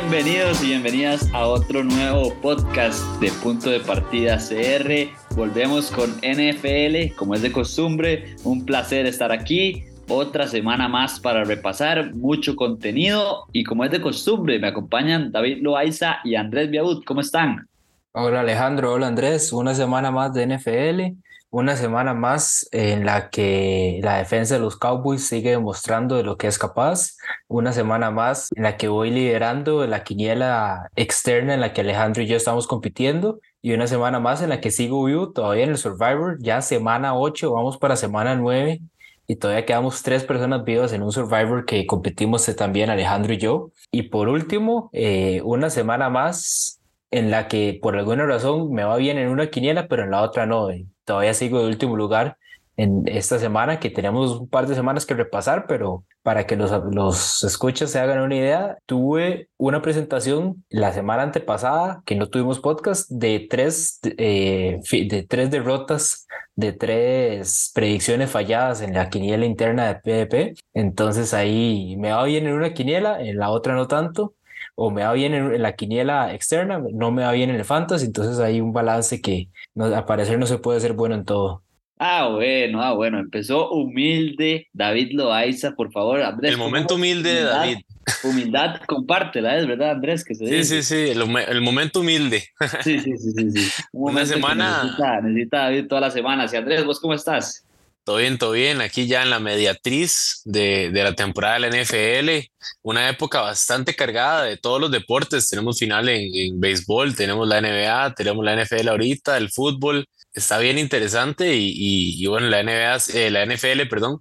Bienvenidos 0.00 0.64
y 0.64 0.68
bienvenidas 0.68 1.28
a 1.34 1.46
otro 1.46 1.84
nuevo 1.84 2.34
podcast 2.40 3.04
de 3.20 3.30
Punto 3.42 3.68
de 3.68 3.80
Partida 3.80 4.38
CR. 4.38 5.10
Volvemos 5.36 5.90
con 5.90 6.10
NFL, 6.22 7.14
como 7.16 7.34
es 7.34 7.42
de 7.42 7.52
costumbre. 7.52 8.34
Un 8.42 8.64
placer 8.64 9.04
estar 9.04 9.30
aquí. 9.30 9.84
Otra 10.08 10.48
semana 10.48 10.88
más 10.88 11.20
para 11.20 11.44
repasar 11.44 12.14
mucho 12.14 12.56
contenido 12.56 13.44
y 13.52 13.62
como 13.62 13.84
es 13.84 13.90
de 13.90 14.00
costumbre, 14.00 14.58
me 14.58 14.68
acompañan 14.68 15.30
David 15.30 15.58
Loaiza 15.60 16.20
y 16.24 16.34
Andrés 16.34 16.70
Biabut. 16.70 17.04
¿Cómo 17.04 17.20
están? 17.20 17.68
Hola 18.12 18.40
Alejandro, 18.40 18.94
hola 18.94 19.06
Andrés. 19.06 19.52
Una 19.52 19.74
semana 19.74 20.10
más 20.10 20.32
de 20.32 20.46
NFL 20.46 21.29
una 21.50 21.76
semana 21.76 22.14
más 22.14 22.68
en 22.70 23.04
la 23.04 23.28
que 23.28 24.00
la 24.02 24.18
defensa 24.18 24.54
de 24.54 24.60
los 24.60 24.76
Cowboys 24.76 25.26
sigue 25.26 25.50
demostrando 25.50 26.16
de 26.16 26.22
lo 26.22 26.36
que 26.36 26.46
es 26.46 26.58
capaz, 26.58 27.16
una 27.48 27.72
semana 27.72 28.10
más 28.10 28.48
en 28.54 28.62
la 28.62 28.76
que 28.76 28.88
voy 28.88 29.10
liderando 29.10 29.86
la 29.86 30.04
quiniela 30.04 30.88
externa 30.94 31.54
en 31.54 31.60
la 31.60 31.72
que 31.72 31.80
Alejandro 31.80 32.22
y 32.22 32.26
yo 32.26 32.36
estamos 32.36 32.66
compitiendo 32.68 33.40
y 33.62 33.72
una 33.72 33.88
semana 33.88 34.20
más 34.20 34.42
en 34.42 34.48
la 34.48 34.60
que 34.60 34.70
sigo 34.70 35.04
vivo 35.04 35.32
todavía 35.32 35.64
en 35.64 35.70
el 35.70 35.78
Survivor, 35.78 36.38
ya 36.40 36.62
semana 36.62 37.16
8, 37.16 37.52
vamos 37.52 37.78
para 37.78 37.96
semana 37.96 38.36
9 38.36 38.80
y 39.26 39.36
todavía 39.36 39.66
quedamos 39.66 40.02
tres 40.02 40.24
personas 40.24 40.64
vivas 40.64 40.92
en 40.92 41.02
un 41.02 41.12
Survivor 41.12 41.64
que 41.64 41.86
competimos 41.86 42.46
también 42.56 42.90
Alejandro 42.90 43.32
y 43.32 43.38
yo. 43.38 43.70
Y 43.92 44.02
por 44.04 44.28
último, 44.28 44.90
eh, 44.92 45.40
una 45.44 45.70
semana 45.70 46.10
más 46.10 46.80
en 47.12 47.30
la 47.30 47.48
que 47.48 47.78
por 47.80 47.96
alguna 47.96 48.24
razón 48.26 48.72
me 48.72 48.84
va 48.84 48.96
bien 48.96 49.18
en 49.18 49.28
una 49.28 49.48
quiniela, 49.48 49.88
pero 49.88 50.04
en 50.04 50.10
la 50.10 50.22
otra 50.22 50.46
no 50.46 50.68
todavía 51.10 51.34
sigo 51.34 51.58
de 51.58 51.66
último 51.66 51.96
lugar 51.96 52.36
en 52.76 53.02
esta 53.06 53.40
semana, 53.40 53.80
que 53.80 53.90
tenemos 53.90 54.38
un 54.38 54.48
par 54.48 54.68
de 54.68 54.76
semanas 54.76 55.04
que 55.04 55.14
repasar, 55.14 55.66
pero 55.66 56.04
para 56.22 56.46
que 56.46 56.54
los, 56.54 56.70
los 56.94 57.42
escuchas 57.42 57.90
se 57.90 57.98
hagan 57.98 58.20
una 58.20 58.36
idea, 58.36 58.78
tuve 58.86 59.48
una 59.56 59.82
presentación 59.82 60.64
la 60.68 60.92
semana 60.92 61.24
antepasada, 61.24 62.00
que 62.06 62.14
no 62.14 62.28
tuvimos 62.28 62.60
podcast, 62.60 63.10
de 63.10 63.48
tres, 63.50 63.98
eh, 64.04 64.78
de 64.88 65.26
tres 65.28 65.50
derrotas, 65.50 66.28
de 66.54 66.72
tres 66.74 67.72
predicciones 67.74 68.30
falladas 68.30 68.80
en 68.80 68.94
la 68.94 69.10
quiniela 69.10 69.46
interna 69.46 69.88
de 69.88 69.96
PDP. 69.96 70.54
Entonces 70.72 71.34
ahí 71.34 71.96
me 71.98 72.12
va 72.12 72.22
bien 72.22 72.46
en 72.46 72.54
una 72.54 72.72
quiniela, 72.72 73.20
en 73.20 73.36
la 73.36 73.50
otra 73.50 73.74
no 73.74 73.88
tanto 73.88 74.34
o 74.82 74.90
me 74.90 75.02
va 75.02 75.12
bien 75.12 75.34
en, 75.34 75.60
la 75.60 75.76
quiniela 75.76 76.32
externa, 76.32 76.82
no 76.94 77.12
me 77.12 77.22
va 77.22 77.32
bien 77.32 77.50
en 77.50 77.56
el 77.56 77.66
fantasy, 77.66 78.06
entonces 78.06 78.38
hay 78.38 78.62
un 78.62 78.72
balance 78.72 79.20
que 79.20 79.50
no, 79.74 79.84
a 79.84 80.06
parecer 80.06 80.38
no 80.38 80.46
se 80.46 80.56
puede 80.56 80.80
ser 80.80 80.94
bueno 80.94 81.14
en 81.16 81.26
todo. 81.26 81.62
Ah, 81.98 82.28
bueno, 82.28 82.82
ah, 82.82 82.94
bueno, 82.94 83.18
empezó 83.18 83.70
humilde 83.72 84.68
David 84.72 85.10
Loaiza, 85.12 85.72
por 85.72 85.92
favor, 85.92 86.22
Andrés. 86.22 86.52
El 86.52 86.56
momento 86.56 86.94
humilde 86.94 87.30
de 87.30 87.42
David. 87.42 87.76
Humildad, 88.24 88.80
compártela, 88.86 89.58
es 89.58 89.66
verdad, 89.66 89.90
Andrés, 89.90 90.24
que 90.24 90.34
se 90.34 90.46
Sí, 90.46 90.64
sí, 90.64 90.82
sí, 90.82 91.10
el, 91.10 91.60
momento 91.60 92.00
humilde. 92.00 92.44
Sí, 92.82 93.00
sí, 93.00 93.18
sí, 93.18 93.50
sí. 93.50 93.82
Una 93.92 94.24
semana. 94.24 94.82
Necesita, 94.82 95.20
necesita 95.20 95.58
David 95.58 95.88
toda 95.88 96.00
la 96.00 96.10
semana. 96.10 96.46
Y 96.50 96.56
Andrés, 96.56 96.86
¿vos 96.86 96.98
cómo 97.00 97.12
estás? 97.12 97.66
Todo 98.10 98.18
bien, 98.18 98.38
todo 98.38 98.50
bien. 98.50 98.80
Aquí 98.80 99.06
ya 99.06 99.22
en 99.22 99.30
la 99.30 99.38
mediatriz 99.38 100.42
de, 100.44 100.90
la 100.92 101.14
temporada 101.14 101.60
de 101.60 101.60
la 101.60 101.68
NFL, 101.68 102.50
una 102.82 103.08
época 103.08 103.40
bastante 103.40 103.94
cargada 103.94 104.42
de 104.42 104.56
todos 104.56 104.80
los 104.80 104.90
deportes. 104.90 105.48
Tenemos 105.48 105.78
final 105.78 106.08
en, 106.08 106.58
béisbol, 106.58 107.14
tenemos 107.14 107.46
la 107.46 107.60
NBA, 107.60 108.16
tenemos 108.16 108.44
la 108.44 108.60
NFL 108.60 108.88
ahorita, 108.88 109.36
el 109.36 109.48
fútbol. 109.48 110.06
Está 110.34 110.58
bien 110.58 110.76
interesante 110.76 111.54
y, 111.54 111.72
y, 111.72 112.26
bueno, 112.26 112.48
la 112.48 112.64
NBA, 112.64 112.96
eh, 113.14 113.30
la 113.30 113.46
NFL, 113.46 113.86
perdón, 113.88 114.18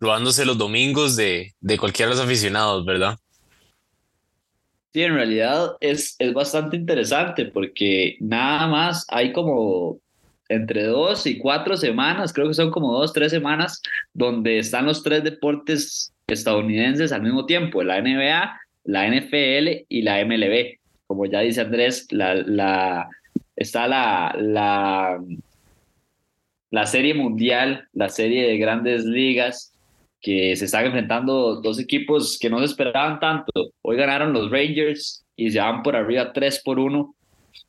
robándose 0.00 0.46
los 0.46 0.56
domingos 0.56 1.14
de, 1.14 1.52
de 1.60 1.76
cualquiera 1.76 2.08
de 2.08 2.16
los 2.16 2.24
aficionados, 2.24 2.86
¿verdad? 2.86 3.18
Sí, 4.94 5.02
en 5.02 5.12
realidad 5.12 5.72
es, 5.80 6.16
es 6.18 6.32
bastante 6.32 6.78
interesante 6.78 7.44
porque 7.44 8.16
nada 8.18 8.66
más 8.66 9.04
hay 9.08 9.34
como 9.34 10.00
entre 10.48 10.84
dos 10.84 11.26
y 11.26 11.38
cuatro 11.38 11.76
semanas, 11.76 12.32
creo 12.32 12.48
que 12.48 12.54
son 12.54 12.70
como 12.70 12.92
dos, 12.92 13.12
tres 13.12 13.32
semanas, 13.32 13.82
donde 14.14 14.58
están 14.58 14.86
los 14.86 15.02
tres 15.02 15.24
deportes 15.24 16.12
estadounidenses 16.26 17.12
al 17.12 17.22
mismo 17.22 17.46
tiempo, 17.46 17.82
la 17.82 18.00
NBA, 18.00 18.60
la 18.84 19.08
NFL 19.08 19.84
y 19.88 20.02
la 20.02 20.24
MLB. 20.24 20.78
Como 21.06 21.26
ya 21.26 21.40
dice 21.40 21.60
Andrés, 21.60 22.06
la, 22.10 22.34
la, 22.34 23.08
está 23.56 23.86
la, 23.88 24.34
la, 24.38 25.20
la 26.70 26.86
serie 26.86 27.14
mundial, 27.14 27.88
la 27.92 28.08
serie 28.08 28.46
de 28.46 28.58
grandes 28.58 29.04
ligas, 29.04 29.72
que 30.20 30.56
se 30.56 30.64
están 30.64 30.86
enfrentando 30.86 31.60
dos 31.60 31.78
equipos 31.78 32.38
que 32.40 32.50
no 32.50 32.58
se 32.58 32.64
esperaban 32.64 33.20
tanto. 33.20 33.70
Hoy 33.82 33.96
ganaron 33.96 34.32
los 34.32 34.50
Rangers 34.50 35.24
y 35.36 35.50
se 35.50 35.60
van 35.60 35.82
por 35.82 35.94
arriba 35.94 36.32
3 36.32 36.62
por 36.64 36.78
1. 36.78 37.14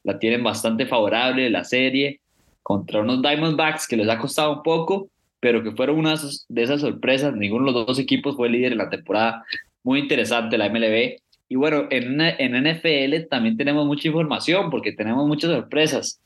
La 0.03 0.17
tienen 0.17 0.43
bastante 0.43 0.85
favorable 0.85 1.49
la 1.49 1.63
serie 1.63 2.21
contra 2.67 2.99
unos 2.99 3.21
Diamondbacks 3.21 3.87
que 3.87 3.95
les 3.95 4.09
ha 4.09 4.17
costado 4.17 4.57
un 4.57 4.61
poco, 4.61 5.09
pero 5.39 5.63
que 5.63 5.71
fueron 5.71 5.99
una 5.99 6.15
de 6.49 6.63
esas 6.63 6.81
sorpresas. 6.81 7.33
Ninguno 7.33 7.67
de 7.67 7.71
los 7.71 7.87
dos 7.87 7.97
equipos 7.97 8.35
fue 8.35 8.49
líder 8.49 8.73
en 8.73 8.79
la 8.79 8.89
temporada. 8.89 9.45
Muy 9.83 9.99
interesante 9.99 10.57
la 10.57 10.67
MLB. 10.67 11.15
Y 11.47 11.55
bueno, 11.55 11.87
en, 11.89 12.19
en 12.19 12.61
NFL 12.61 13.29
también 13.29 13.55
tenemos 13.55 13.85
mucha 13.85 14.09
información 14.09 14.69
porque 14.69 14.91
tenemos 14.91 15.25
muchas 15.25 15.49
sorpresas. 15.49 16.21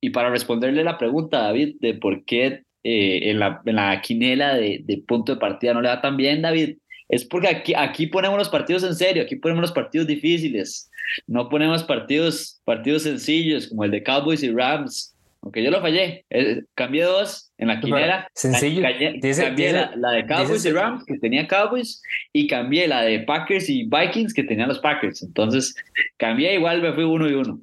Y 0.00 0.10
para 0.10 0.30
responderle 0.30 0.82
la 0.82 0.98
pregunta, 0.98 1.42
David, 1.42 1.76
de 1.78 1.94
por 1.94 2.24
qué 2.24 2.64
eh, 2.82 3.30
en, 3.30 3.38
la, 3.38 4.00
quinela 4.02 4.56
de, 4.56 4.80
de, 4.84 4.98
punto 4.98 5.34
de 5.34 5.38
partida 5.38 5.74
no 5.74 5.80
le 5.80 5.90
va 5.90 6.00
tan 6.00 6.16
bien, 6.16 6.42
David, 6.42 6.76
es 7.08 7.24
porque 7.24 7.46
aquí, 7.46 7.72
aquí 7.72 8.08
ponemos 8.08 8.36
los 8.36 8.48
partidos 8.48 8.82
en 8.82 8.96
serio, 8.96 9.22
aquí 9.22 9.36
ponemos 9.36 9.62
los 9.62 9.72
partidos 9.72 10.08
difíciles, 10.08 10.90
no 11.28 11.48
ponemos 11.48 11.84
partidos, 11.84 12.60
partidos 12.64 13.04
sencillos 13.04 13.68
como 13.68 13.84
el 13.84 13.92
de 13.92 14.02
Cowboys 14.02 14.42
y 14.42 14.50
Rams, 14.50 15.13
aunque 15.44 15.62
yo 15.62 15.70
lo 15.70 15.82
fallé. 15.82 16.24
Eh, 16.30 16.62
cambié 16.74 17.04
dos 17.04 17.52
en 17.58 17.68
la 17.68 17.78
quinera. 17.78 18.26
Sencillo. 18.34 18.82
cambié 18.82 19.72
la, 19.94 20.10
de 20.12 20.26
Cowboys 20.26 20.64
y 20.64 20.70
Rams, 20.70 21.04
que 21.04 21.18
tenía 21.18 21.46
Cowboys, 21.46 22.02
y 22.32 22.46
cambié 22.46 22.88
la 22.88 23.02
de 23.02 23.20
Packers 23.20 23.68
y 23.68 23.84
Vikings, 23.84 24.32
que 24.32 24.42
tenían 24.42 24.68
los 24.68 24.78
Packers. 24.78 25.22
Entonces, 25.22 25.76
cambié 26.16 26.54
igual, 26.54 26.80
me 26.80 26.94
fui 26.94 27.04
uno 27.04 27.28
y 27.28 27.34
uno. 27.34 27.60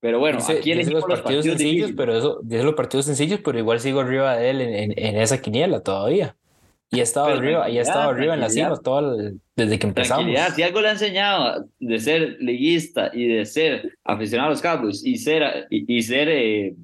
Pero 0.00 0.18
bueno, 0.18 0.40
aquí 0.40 0.72
elegimos 0.72 1.08
los 1.08 1.20
partidos, 1.20 1.44
sencillos, 1.44 1.92
pero 1.96 2.18
eso, 2.18 2.40
dice 2.42 2.64
los 2.64 2.74
partidos 2.74 3.06
sencillos, 3.06 3.38
pero 3.44 3.56
igual 3.56 3.78
sigo 3.78 4.00
arriba 4.00 4.36
de 4.36 4.50
él 4.50 4.60
en, 4.60 4.92
en, 4.96 5.16
esa 5.16 5.40
quiniela 5.40 5.80
todavía. 5.80 6.34
Y 6.90 6.98
he 6.98 7.02
estado 7.02 7.28
arriba, 7.28 7.70
y 7.70 7.78
he 7.78 7.82
estado 7.82 8.10
arriba 8.10 8.34
en 8.34 8.40
la 8.40 8.50
cima 8.50 8.76
todo 8.76 9.16
desde 9.54 9.78
que 9.78 9.86
empezamos. 9.86 10.26
Si 10.56 10.62
algo 10.62 10.80
le 10.80 10.88
ha 10.88 10.92
enseñado 10.92 11.66
de 11.78 12.00
ser 12.00 12.36
liguista 12.40 13.12
y 13.14 13.28
de 13.28 13.46
ser 13.46 13.92
aficionado 14.02 14.48
a 14.48 14.50
los 14.50 14.60
Cowboys 14.60 15.06
y 15.06 15.16
ser, 15.16 15.68
y, 15.70 16.02
ser 16.02 16.28
eh, 16.28 16.74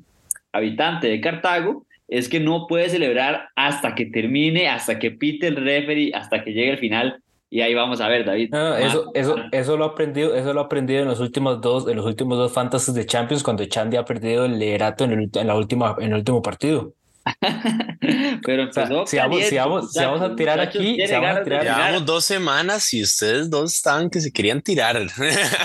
habitante 0.52 1.08
de 1.08 1.20
Cartago, 1.20 1.86
es 2.08 2.28
que 2.28 2.40
no 2.40 2.66
puede 2.66 2.88
celebrar 2.88 3.48
hasta 3.54 3.94
que 3.94 4.06
termine, 4.06 4.68
hasta 4.68 4.98
que 4.98 5.10
pite 5.10 5.48
el 5.48 5.56
referee, 5.56 6.12
hasta 6.14 6.42
que 6.42 6.52
llegue 6.52 6.70
el 6.70 6.78
final. 6.78 7.22
Y 7.50 7.62
ahí 7.62 7.74
vamos 7.74 8.00
a 8.00 8.08
ver, 8.08 8.26
David. 8.26 8.54
eso, 8.78 9.10
eso, 9.14 9.36
eso 9.52 9.76
lo 9.76 9.86
he 9.86 9.88
aprendido, 9.88 10.34
eso 10.34 10.52
lo 10.52 10.60
he 10.60 10.64
aprendido 10.64 11.02
en 11.02 11.08
los 11.08 11.20
últimos 11.20 11.60
dos, 11.60 11.88
en 11.88 11.96
los 11.96 12.04
últimos 12.04 12.36
dos 12.36 12.52
Fantasies 12.52 12.94
de 12.94 13.06
Champions, 13.06 13.42
cuando 13.42 13.64
Chandy 13.64 13.96
ha 13.96 14.04
perdido 14.04 14.44
el 14.44 14.58
liderato 14.58 15.04
en 15.04 15.12
el, 15.12 15.30
en 15.32 15.46
la 15.46 15.56
última, 15.56 15.96
en 15.98 16.12
el 16.12 16.18
último 16.18 16.42
partido. 16.42 16.92
Pero 18.44 18.72
si, 18.72 18.80
vamos, 18.80 19.10
si, 19.10 19.56
vamos, 19.56 19.92
si 19.92 20.00
vamos 20.00 20.20
a 20.20 20.34
tirar 20.34 20.60
aquí, 20.60 20.98
si 21.06 21.12
vamos 21.12 21.36
a 21.36 21.42
tirar, 21.44 21.62
llevamos 21.62 22.06
dos 22.06 22.24
semanas 22.24 22.92
y 22.94 23.02
ustedes 23.02 23.50
dos 23.50 23.74
estaban 23.74 24.10
que 24.10 24.20
se 24.20 24.32
querían 24.32 24.62
tirar. 24.62 25.08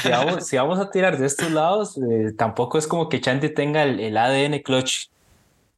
si, 0.01 0.09
vamos, 0.09 0.47
si 0.47 0.57
vamos 0.57 0.79
a 0.79 0.89
tirar 0.89 1.17
de 1.17 1.25
estos 1.25 1.51
lados, 1.51 1.97
eh, 1.97 2.33
tampoco 2.37 2.77
es 2.77 2.87
como 2.87 3.09
que 3.09 3.21
Chanti 3.21 3.49
tenga 3.49 3.83
el, 3.83 3.99
el, 3.99 4.17
ADN 4.17 4.59
clutch. 4.59 5.07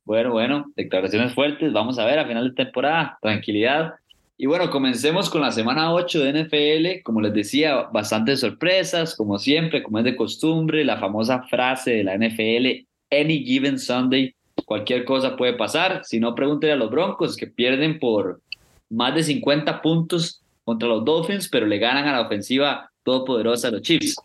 Bueno, 0.04 0.32
bueno, 0.32 0.72
declaraciones 0.76 1.34
fuertes. 1.34 1.74
Vamos 1.74 1.98
a 1.98 2.06
ver 2.06 2.20
a 2.20 2.28
final 2.28 2.50
de 2.50 2.64
temporada, 2.64 3.18
tranquilidad. 3.22 3.96
Y 4.38 4.48
bueno, 4.48 4.70
comencemos 4.70 5.30
con 5.30 5.42
la 5.42 5.52
semana 5.52 5.94
8 5.94 6.20
de 6.20 6.44
NFL. 6.44 7.04
Como 7.04 7.22
les 7.22 7.34
decía, 7.34 7.84
bastantes 7.94 8.42
sorpresas, 8.42 9.16
como 9.16 9.40
siempre, 9.40 9.82
como 9.82 10.00
es 10.00 10.04
de 10.04 10.16
costumbre, 10.16 10.84
la 10.84 10.98
famosa 10.98 11.44
frase 11.44 11.92
de 11.92 12.04
la 12.04 12.18
NFL, 12.18 12.86
Any 13.10 13.46
Given 13.46 13.80
Sunday 13.80 14.35
cualquier 14.66 15.06
cosa 15.06 15.38
puede 15.38 15.54
pasar. 15.54 16.02
Si 16.04 16.20
no, 16.20 16.36
pregúntele 16.36 16.74
a 16.74 16.78
los 16.78 16.90
Broncos 16.90 17.36
que 17.38 17.48
pierden 17.48 18.00
por 18.00 18.42
más 18.90 19.16
de 19.16 19.24
50 19.24 19.82
puntos 19.82 20.42
contra 20.64 20.90
los 20.90 21.06
Dolphins, 21.06 21.48
pero 21.48 21.66
le 21.66 21.78
ganan 21.78 22.08
a 22.08 22.14
la 22.14 22.22
ofensiva 22.22 22.92
todopoderosa 23.04 23.70
a 23.70 23.72
los 23.72 23.82
Chiefs. 23.82 24.16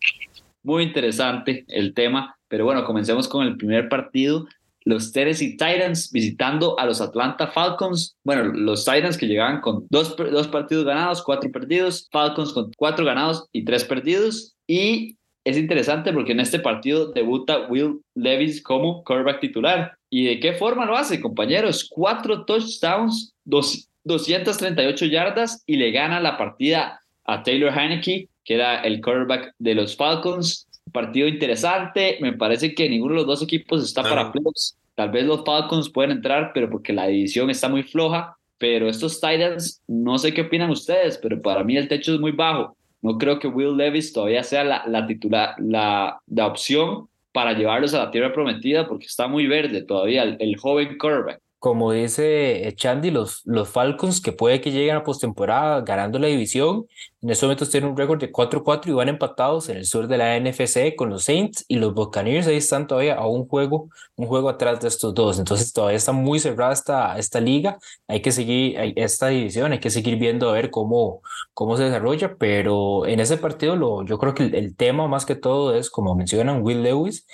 Muy 0.62 0.82
interesante 0.82 1.64
el 1.68 1.94
tema, 1.94 2.36
pero 2.48 2.64
bueno, 2.64 2.84
comencemos 2.84 3.28
con 3.28 3.46
el 3.46 3.56
primer 3.56 3.88
partido. 3.88 4.46
Los 4.84 5.12
Tennessee 5.12 5.52
Titans 5.52 6.10
visitando 6.10 6.78
a 6.78 6.86
los 6.86 7.00
Atlanta 7.00 7.48
Falcons. 7.48 8.16
Bueno, 8.24 8.44
los 8.44 8.84
Titans 8.84 9.18
que 9.18 9.26
llegaban 9.26 9.60
con 9.60 9.86
dos, 9.90 10.16
dos 10.16 10.48
partidos 10.48 10.84
ganados, 10.84 11.22
cuatro 11.22 11.50
perdidos. 11.50 12.08
Falcons 12.10 12.52
con 12.52 12.72
cuatro 12.76 13.04
ganados 13.04 13.46
y 13.52 13.64
tres 13.64 13.84
perdidos. 13.84 14.56
Y 14.66 15.18
es 15.44 15.56
interesante 15.56 16.12
porque 16.12 16.32
en 16.32 16.40
este 16.40 16.58
partido 16.58 17.12
debuta 17.12 17.66
Will 17.68 18.00
Levis 18.14 18.62
como 18.62 19.02
quarterback 19.04 19.40
titular. 19.40 19.94
¿Y 20.10 20.24
de 20.24 20.40
qué 20.40 20.52
forma 20.54 20.84
lo 20.84 20.96
hace, 20.96 21.20
compañeros? 21.20 21.88
Cuatro 21.88 22.44
touchdowns, 22.44 23.32
dos, 23.44 23.88
238 24.04 25.06
yardas 25.06 25.62
y 25.66 25.76
le 25.76 25.90
gana 25.92 26.20
la 26.20 26.36
partida 26.36 27.00
a 27.24 27.42
Taylor 27.42 27.72
Heineke, 27.76 28.28
que 28.44 28.54
era 28.54 28.80
el 28.82 29.00
quarterback 29.00 29.54
de 29.58 29.74
los 29.74 29.96
Falcons. 29.96 30.66
Partido 30.92 31.28
interesante, 31.28 32.18
me 32.20 32.32
parece 32.32 32.74
que 32.74 32.88
ninguno 32.88 33.14
de 33.14 33.18
los 33.18 33.26
dos 33.26 33.42
equipos 33.42 33.84
está 33.84 34.02
para 34.02 34.32
playoffs. 34.32 34.76
Tal 34.94 35.10
vez 35.10 35.24
los 35.24 35.44
Falcons 35.44 35.88
pueden 35.90 36.10
entrar, 36.10 36.50
pero 36.52 36.68
porque 36.68 36.92
la 36.92 37.06
división 37.06 37.48
está 37.48 37.68
muy 37.68 37.82
floja. 37.82 38.36
Pero 38.58 38.88
estos 38.88 39.20
Titans, 39.20 39.80
no 39.86 40.18
sé 40.18 40.34
qué 40.34 40.42
opinan 40.42 40.68
ustedes, 40.68 41.16
pero 41.16 41.40
para 41.40 41.64
mí 41.64 41.78
el 41.78 41.88
techo 41.88 42.12
es 42.12 42.20
muy 42.20 42.32
bajo. 42.32 42.76
No 43.02 43.18
creo 43.18 43.38
que 43.38 43.48
Will 43.48 43.76
Levis 43.76 44.12
todavía 44.12 44.42
sea 44.42 44.64
la, 44.64 44.84
la 44.86 45.06
titular, 45.06 45.54
la, 45.58 46.20
la 46.26 46.46
opción 46.46 47.08
para 47.32 47.52
llevarlos 47.52 47.94
a 47.94 48.04
la 48.04 48.10
tierra 48.10 48.32
prometida 48.32 48.86
porque 48.88 49.06
está 49.06 49.28
muy 49.28 49.46
verde 49.46 49.82
todavía 49.82 50.22
el, 50.22 50.36
el 50.40 50.56
joven 50.56 50.98
quarterback 50.98 51.40
como 51.60 51.92
dice 51.92 52.72
Chandy, 52.74 53.10
los, 53.10 53.42
los 53.44 53.68
Falcons 53.68 54.22
que 54.22 54.32
puede 54.32 54.62
que 54.62 54.72
lleguen 54.72 54.96
a 54.96 55.04
postemporada 55.04 55.82
ganando 55.82 56.18
la 56.18 56.26
división, 56.26 56.86
en 57.20 57.28
estos 57.28 57.46
momentos 57.46 57.68
tienen 57.68 57.90
un 57.90 57.98
récord 57.98 58.18
de 58.18 58.32
4-4 58.32 58.88
y 58.88 58.92
van 58.92 59.10
empatados 59.10 59.68
en 59.68 59.76
el 59.76 59.84
sur 59.84 60.08
de 60.08 60.16
la 60.16 60.40
NFC 60.40 60.96
con 60.96 61.10
los 61.10 61.24
Saints 61.24 61.66
y 61.68 61.76
los 61.76 61.92
Buccaneers, 61.92 62.46
ahí 62.46 62.56
están 62.56 62.86
todavía 62.86 63.16
a 63.16 63.26
un 63.26 63.46
juego, 63.46 63.90
un 64.16 64.26
juego 64.26 64.48
atrás 64.48 64.80
de 64.80 64.88
estos 64.88 65.12
dos, 65.12 65.38
entonces 65.38 65.70
todavía 65.74 65.98
está 65.98 66.12
muy 66.12 66.40
cerrada 66.40 66.72
esta, 66.72 67.18
esta 67.18 67.40
liga, 67.40 67.78
hay 68.08 68.22
que 68.22 68.32
seguir 68.32 68.76
esta 68.96 69.28
división, 69.28 69.72
hay 69.72 69.80
que 69.80 69.90
seguir 69.90 70.16
viendo 70.16 70.48
a 70.48 70.54
ver 70.54 70.70
cómo, 70.70 71.20
cómo 71.52 71.76
se 71.76 71.84
desarrolla, 71.84 72.36
pero 72.38 73.06
en 73.06 73.20
ese 73.20 73.36
partido 73.36 73.76
lo, 73.76 74.02
yo 74.06 74.16
creo 74.16 74.34
que 74.34 74.44
el, 74.44 74.54
el 74.54 74.76
tema 74.76 75.08
más 75.08 75.26
que 75.26 75.34
todo 75.34 75.74
es, 75.76 75.90
como 75.90 76.14
mencionan 76.14 76.62
Will 76.62 76.82
Lewis, 76.82 77.26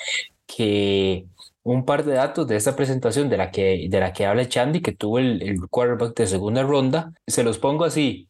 que 0.46 1.26
un 1.66 1.84
par 1.84 2.04
de 2.04 2.12
datos 2.12 2.46
de 2.46 2.54
esta 2.54 2.76
presentación 2.76 3.28
de 3.28 3.36
la 3.36 3.50
que, 3.50 3.88
de 3.90 4.00
la 4.00 4.12
que 4.12 4.24
habla 4.24 4.48
Chandy, 4.48 4.80
que 4.80 4.92
tuvo 4.92 5.18
el, 5.18 5.42
el 5.42 5.58
quarterback 5.68 6.16
de 6.16 6.28
segunda 6.28 6.62
ronda. 6.62 7.12
Se 7.26 7.42
los 7.42 7.58
pongo 7.58 7.84
así. 7.84 8.28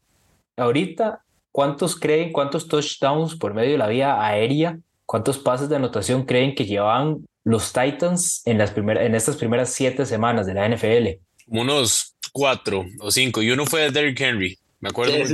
Ahorita, 0.57 1.23
¿cuántos 1.53 2.01
creen, 2.01 2.33
cuántos 2.33 2.67
touchdowns 2.67 3.37
por 3.37 3.53
medio 3.53 3.73
de 3.73 3.79
la 3.79 3.89
vía 3.89 4.25
aérea, 4.25 4.79
cuántos 5.05 5.37
pases 5.37 5.69
de 5.69 5.77
anotación 5.77 6.25
creen 6.25 6.55
que 6.55 6.65
llevaban 6.65 7.27
los 7.45 7.75
Titans 7.75 8.41
en, 8.47 8.57
las 8.57 8.71
primeras 8.71 9.05
en 9.05 9.15
estas 9.15 9.37
primeras 9.37 9.71
siete 9.71 10.07
semanas 10.07 10.47
de 10.47 10.55
la 10.55 10.67
NFL? 10.67 11.21
Unos 11.49 12.15
cuatro 12.33 12.87
o 13.01 13.11
cinco, 13.11 13.43
y 13.43 13.51
uno 13.51 13.67
fue 13.67 13.83
de 13.83 13.91
Derrick 13.91 14.19
Henry. 14.19 14.59
Me 14.81 14.89
acuerdo. 14.89 15.15
yo, 15.15 15.25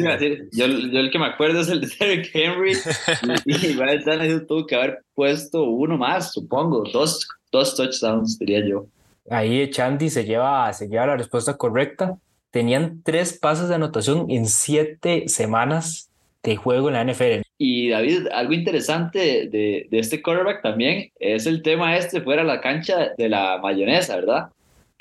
yo, 0.51 0.65
el 0.65 1.11
que 1.13 1.19
me 1.21 1.27
acuerdo 1.27 1.61
es 1.61 1.69
el 1.69 1.81
de 1.81 1.89
Derrick 2.01 2.31
Henry. 2.35 2.73
y, 3.45 3.67
y 3.67 3.77
Brian 3.77 4.45
tuvo 4.49 4.67
que 4.67 4.75
haber 4.75 5.05
puesto 5.15 5.63
uno 5.63 5.97
más, 5.97 6.33
supongo, 6.33 6.83
dos, 6.93 7.29
dos 7.53 7.77
touchdowns, 7.77 8.39
diría 8.39 8.67
yo. 8.67 8.87
Ahí 9.31 9.71
Chandy 9.71 10.11
se 10.11 10.25
lleva, 10.25 10.73
se 10.73 10.89
lleva 10.89 11.07
la 11.07 11.17
respuesta 11.17 11.57
correcta. 11.57 12.19
Tenían 12.51 13.03
tres 13.05 13.39
pases 13.39 13.69
de 13.69 13.77
anotación 13.77 14.31
en 14.31 14.47
siete 14.47 15.29
semanas 15.29 16.11
de 16.43 16.57
juego 16.57 16.89
en 16.89 16.95
la 16.95 17.05
NFL. 17.05 17.43
Y 17.57 17.91
David, 17.91 18.27
algo 18.33 18.53
interesante 18.53 19.49
de, 19.49 19.87
de 19.89 19.99
este 19.99 20.21
quarterback 20.21 20.63
también 20.63 21.13
es 21.21 21.47
el 21.47 21.63
tema 21.63 21.97
este 21.97 22.21
fuera 22.21 22.43
de 22.43 22.49
la 22.49 22.61
cancha 22.61 23.11
de 23.17 23.29
la 23.29 23.59
mayonesa, 23.63 24.17
¿verdad? 24.17 24.49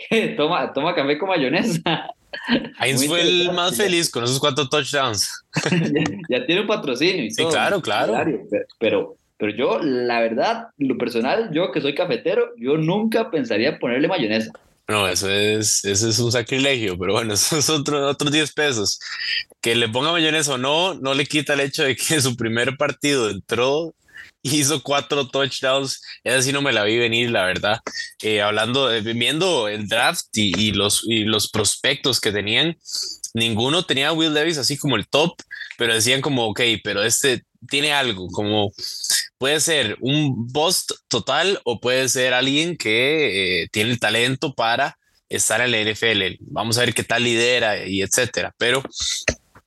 toma, 0.37 0.71
toma 0.73 0.93
café 0.93 1.17
con 1.17 1.29
mayonesa. 1.29 2.07
Heinz 2.79 3.07
fue 3.07 3.21
el 3.21 3.51
más 3.51 3.75
feliz 3.75 4.09
con 4.09 4.23
esos 4.23 4.39
cuatro 4.39 4.67
touchdowns. 4.67 5.43
ya, 6.29 6.45
tiene 6.45 6.61
un 6.61 6.67
patrocinio 6.67 7.25
y 7.25 7.31
sí, 7.31 7.43
claro, 7.45 7.81
claro. 7.81 8.13
Pero, 8.79 9.17
pero 9.41 9.55
yo, 9.55 9.79
la 9.79 10.19
verdad, 10.19 10.67
lo 10.77 10.99
personal, 10.99 11.49
yo 11.51 11.71
que 11.71 11.81
soy 11.81 11.95
cafetero, 11.95 12.53
yo 12.57 12.77
nunca 12.77 13.31
pensaría 13.31 13.79
ponerle 13.79 14.07
mayonesa. 14.07 14.51
No, 14.87 15.07
eso 15.07 15.27
es, 15.31 15.83
eso 15.83 16.09
es 16.09 16.19
un 16.19 16.31
sacrilegio, 16.31 16.95
pero 16.95 17.13
bueno, 17.13 17.33
eso 17.33 17.57
es 17.57 17.67
otro, 17.71 18.07
otros 18.07 18.31
10 18.31 18.53
pesos. 18.53 18.99
Que 19.59 19.73
le 19.73 19.89
ponga 19.89 20.11
mayonesa 20.11 20.53
o 20.53 20.57
no, 20.59 20.93
no 20.93 21.15
le 21.15 21.25
quita 21.25 21.55
el 21.55 21.61
hecho 21.61 21.81
de 21.81 21.95
que 21.95 22.21
su 22.21 22.35
primer 22.35 22.77
partido 22.77 23.31
entró 23.31 23.95
hizo 24.43 24.83
cuatro 24.83 25.27
touchdowns. 25.27 26.03
Esa 26.23 26.43
sí 26.43 26.53
no 26.53 26.61
me 26.61 26.71
la 26.71 26.83
vi 26.83 26.99
venir, 26.99 27.31
la 27.31 27.43
verdad. 27.43 27.79
Eh, 28.21 28.43
hablando, 28.43 28.91
viendo 29.01 29.67
el 29.67 29.87
draft 29.87 30.37
y, 30.37 30.53
y, 30.55 30.71
los, 30.71 31.03
y 31.07 31.23
los 31.23 31.49
prospectos 31.49 32.21
que 32.21 32.31
tenían, 32.31 32.77
ninguno 33.33 33.85
tenía 33.85 34.09
a 34.09 34.13
Will 34.13 34.35
Davis 34.35 34.59
así 34.59 34.77
como 34.77 34.97
el 34.97 35.07
top, 35.07 35.33
pero 35.79 35.95
decían 35.95 36.21
como, 36.21 36.45
ok, 36.45 36.61
pero 36.83 37.01
este 37.01 37.43
tiene 37.69 37.93
algo, 37.93 38.27
como 38.27 38.71
puede 39.41 39.59
ser 39.59 39.97
un 40.01 40.49
bust 40.53 40.91
total 41.07 41.59
o 41.63 41.79
puede 41.79 42.07
ser 42.09 42.35
alguien 42.35 42.77
que 42.77 43.63
eh, 43.63 43.69
tiene 43.71 43.89
el 43.89 43.99
talento 43.99 44.53
para 44.53 44.99
estar 45.29 45.61
en 45.61 45.71
la 45.71 45.81
NFL. 45.81 46.35
Vamos 46.41 46.77
a 46.77 46.81
ver 46.81 46.93
qué 46.93 47.03
tal 47.03 47.23
lidera 47.23 47.87
y 47.87 48.03
etcétera. 48.03 48.53
Pero 48.59 48.83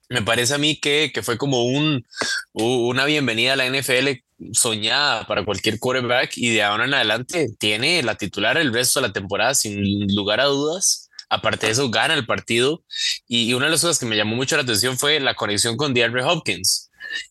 me 0.09 0.23
parece 0.23 0.55
a 0.55 0.59
mí 0.59 0.79
que, 0.79 1.11
que 1.13 1.25
fue 1.25 1.37
como 1.39 1.65
un, 1.65 2.07
una 2.53 3.05
bienvenida 3.05 3.55
a 3.55 3.57
la 3.57 3.69
NFL 3.69 4.11
soñada 4.53 5.27
para 5.27 5.45
cualquier 5.45 5.81
quarterback 5.81 6.35
y 6.37 6.51
de 6.51 6.63
ahora 6.63 6.85
en 6.85 6.95
adelante 6.95 7.49
tiene 7.59 8.01
la 8.05 8.15
titular 8.15 8.57
el 8.57 8.73
resto 8.73 9.01
de 9.01 9.09
la 9.09 9.13
temporada 9.13 9.57
sin 9.57 10.07
lugar 10.15 10.39
a 10.39 10.45
dudas. 10.45 11.11
Aparte 11.29 11.67
de 11.67 11.73
eso, 11.73 11.91
gana 11.91 12.15
el 12.15 12.27
partido. 12.27 12.85
Y, 13.27 13.55
una 13.55 13.65
de 13.65 13.73
las 13.73 13.81
cosas 13.81 13.99
que 13.99 14.07
me 14.07 14.17
llamó 14.17 14.37
mucho 14.37 14.55
la 14.55 14.63
atención 14.63 14.97
fue 14.97 15.19
la 15.19 15.35
conexión 15.35 15.77
con 15.77 15.95
DeAndre 15.95 16.23
Hopkins 16.23 16.84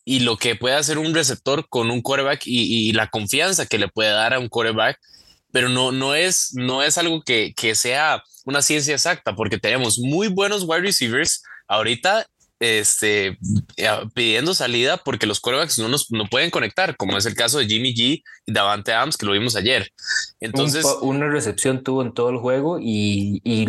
y 0.06 0.22
lo 0.22 0.38
que 0.38 0.56
puede 0.56 0.76
hacer 0.76 0.98
un 0.98 1.14
receptor 1.14 1.68
con 1.70 1.92
un 1.92 2.02
quarterback 2.02 2.42
y, 2.46 2.92
la 2.94 3.08
confianza 3.08 3.66
que 3.66 3.78
le 3.78 3.88
puede 3.88 4.12
dar 4.12 4.34
a 4.34 4.40
un 4.40 4.50
quarterback, 4.50 5.00
pero 5.52 5.70
no, 5.70 5.92
no, 5.92 6.16
es, 6.16 6.54
no 6.54 6.84
es 6.84 6.98
algo 6.98 7.22
que, 7.22 7.54
que 7.56 7.76
sea 7.76 8.24
una 8.46 8.62
ciencia 8.62 8.94
exacta, 8.94 9.36
porque 9.36 9.58
tenemos 9.58 10.00
muy 10.00 10.28
buenos 10.28 10.64
wide 10.64 10.82
receivers 10.82 11.44
ahorita 11.68 12.28
este, 12.64 13.38
eh, 13.76 13.90
pidiendo 14.14 14.54
salida 14.54 14.98
porque 14.98 15.28
los 15.28 15.42
quarterbacks 15.42 15.80
no, 15.80 15.90
nos, 15.90 16.10
no 16.12 16.28
pueden 16.28 16.50
conectar, 16.50 16.96
como 16.96 17.18
es 17.18 17.26
el 17.26 17.36
caso 17.36 17.60
de 17.60 17.66
Jimmy 17.66 17.94
G 17.94 18.24
y 18.46 18.54
Davante 18.54 18.94
Adams, 18.94 19.18
que 19.18 19.26
lo 19.26 19.34
vimos 19.34 19.56
ayer. 19.56 19.92
Entonces, 20.40 20.86
una 21.02 21.28
recepción 21.28 21.84
tuvo 21.84 22.04
en 22.04 22.14
todo 22.14 22.30
el 22.30 22.38
juego 22.38 22.80
y, 22.80 23.42
y 23.44 23.66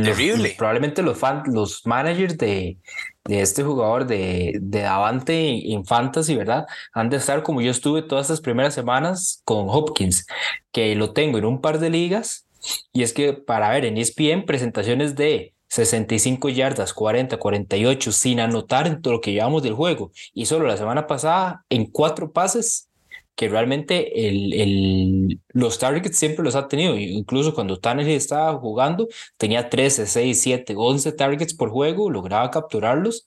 probablemente 0.57 1.03
los, 1.03 1.19
fans, 1.19 1.49
los 1.49 1.85
managers 1.87 2.39
de, 2.39 2.79
de 3.25 3.41
este 3.41 3.63
jugador 3.63 4.07
de, 4.07 4.59
de 4.61 4.81
Davante 4.81 5.73
en 5.73 5.85
Fantasy, 5.85 6.37
¿verdad? 6.37 6.67
Han 6.93 7.09
de 7.11 7.17
estar 7.17 7.43
como 7.43 7.61
yo 7.63 7.71
estuve 7.71 8.03
todas 8.03 8.27
estas 8.27 8.41
primeras 8.41 8.75
semanas 8.75 9.41
con 9.45 9.67
Hopkins, 9.69 10.27
que 10.73 10.95
lo 10.95 11.13
tengo 11.13 11.39
en 11.39 11.45
un 11.45 11.61
par 11.61 11.79
de 11.79 11.91
ligas. 11.91 12.47
Y 12.93 13.03
es 13.03 13.13
que 13.13 13.33
para 13.33 13.71
ver 13.71 13.85
en 13.85 13.97
ESPN 13.97 14.45
presentaciones 14.47 15.17
de 15.17 15.55
65 15.69 16.51
yardas, 16.51 16.93
40, 16.93 17.37
48, 17.37 18.13
sin 18.13 18.41
anotar 18.41 18.87
en 18.87 19.03
todo 19.03 19.15
lo 19.15 19.21
que 19.21 19.33
llevamos 19.33 19.63
del 19.63 19.75
juego. 19.75 20.13
Y 20.33 20.47
solo 20.47 20.67
la 20.67 20.77
semana 20.77 21.07
pasada, 21.07 21.65
en 21.69 21.87
cuatro 21.87 22.33
pases, 22.33 22.89
que 23.35 23.49
realmente 23.49 24.29
el, 24.29 24.53
el, 24.53 25.41
los 25.49 25.79
targets 25.79 26.17
siempre 26.17 26.45
los 26.45 26.55
ha 26.55 26.69
tenido. 26.69 26.97
Incluso 26.97 27.55
cuando 27.55 27.79
Tannehill 27.79 28.17
estaba 28.17 28.57
jugando, 28.59 29.09
tenía 29.37 29.69
13, 29.69 30.07
6, 30.07 30.41
7, 30.41 30.75
11 30.77 31.13
targets 31.13 31.55
por 31.55 31.71
juego, 31.71 32.11
lograba 32.11 32.51
capturarlos. 32.51 33.27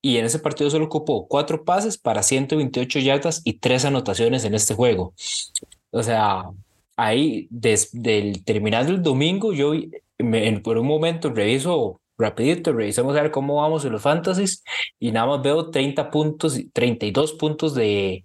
Y 0.00 0.16
en 0.16 0.24
ese 0.24 0.38
partido 0.38 0.70
solo 0.70 0.86
ocupó 0.86 1.28
cuatro 1.28 1.64
pases 1.64 1.98
para 1.98 2.22
128 2.22 2.98
yardas 2.98 3.42
y 3.44 3.54
tres 3.54 3.84
anotaciones 3.84 4.44
en 4.44 4.54
este 4.54 4.74
juego. 4.74 5.14
O 5.90 6.02
sea, 6.02 6.44
ahí 6.96 7.46
desde 7.50 8.18
el 8.18 8.44
terminal 8.44 8.86
del 8.86 9.02
domingo, 9.02 9.52
yo 9.52 9.72
por 10.62 10.78
un 10.78 10.86
momento 10.86 11.30
reviso 11.30 12.00
rapidito, 12.18 12.72
revisamos 12.72 13.16
a 13.16 13.22
ver 13.22 13.30
cómo 13.30 13.56
vamos 13.56 13.84
en 13.84 13.92
los 13.92 14.02
fantasies 14.02 14.64
y 14.98 15.12
nada 15.12 15.26
más 15.26 15.42
veo 15.42 15.70
30 15.70 16.10
puntos, 16.10 16.58
32 16.72 17.32
puntos 17.34 17.74
de, 17.74 18.24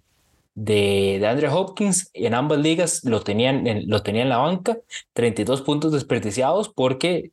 de, 0.58 1.18
de 1.20 1.26
Andrew 1.26 1.54
Hopkins 1.54 2.10
en 2.14 2.34
ambas 2.34 2.58
ligas 2.58 3.04
lo 3.04 3.20
tenían, 3.20 3.66
en, 3.68 3.88
lo 3.88 4.02
tenía 4.02 4.22
en 4.22 4.28
la 4.28 4.38
banca, 4.38 4.78
32 5.12 5.62
puntos 5.62 5.92
desperdiciados 5.92 6.68
porque 6.68 7.30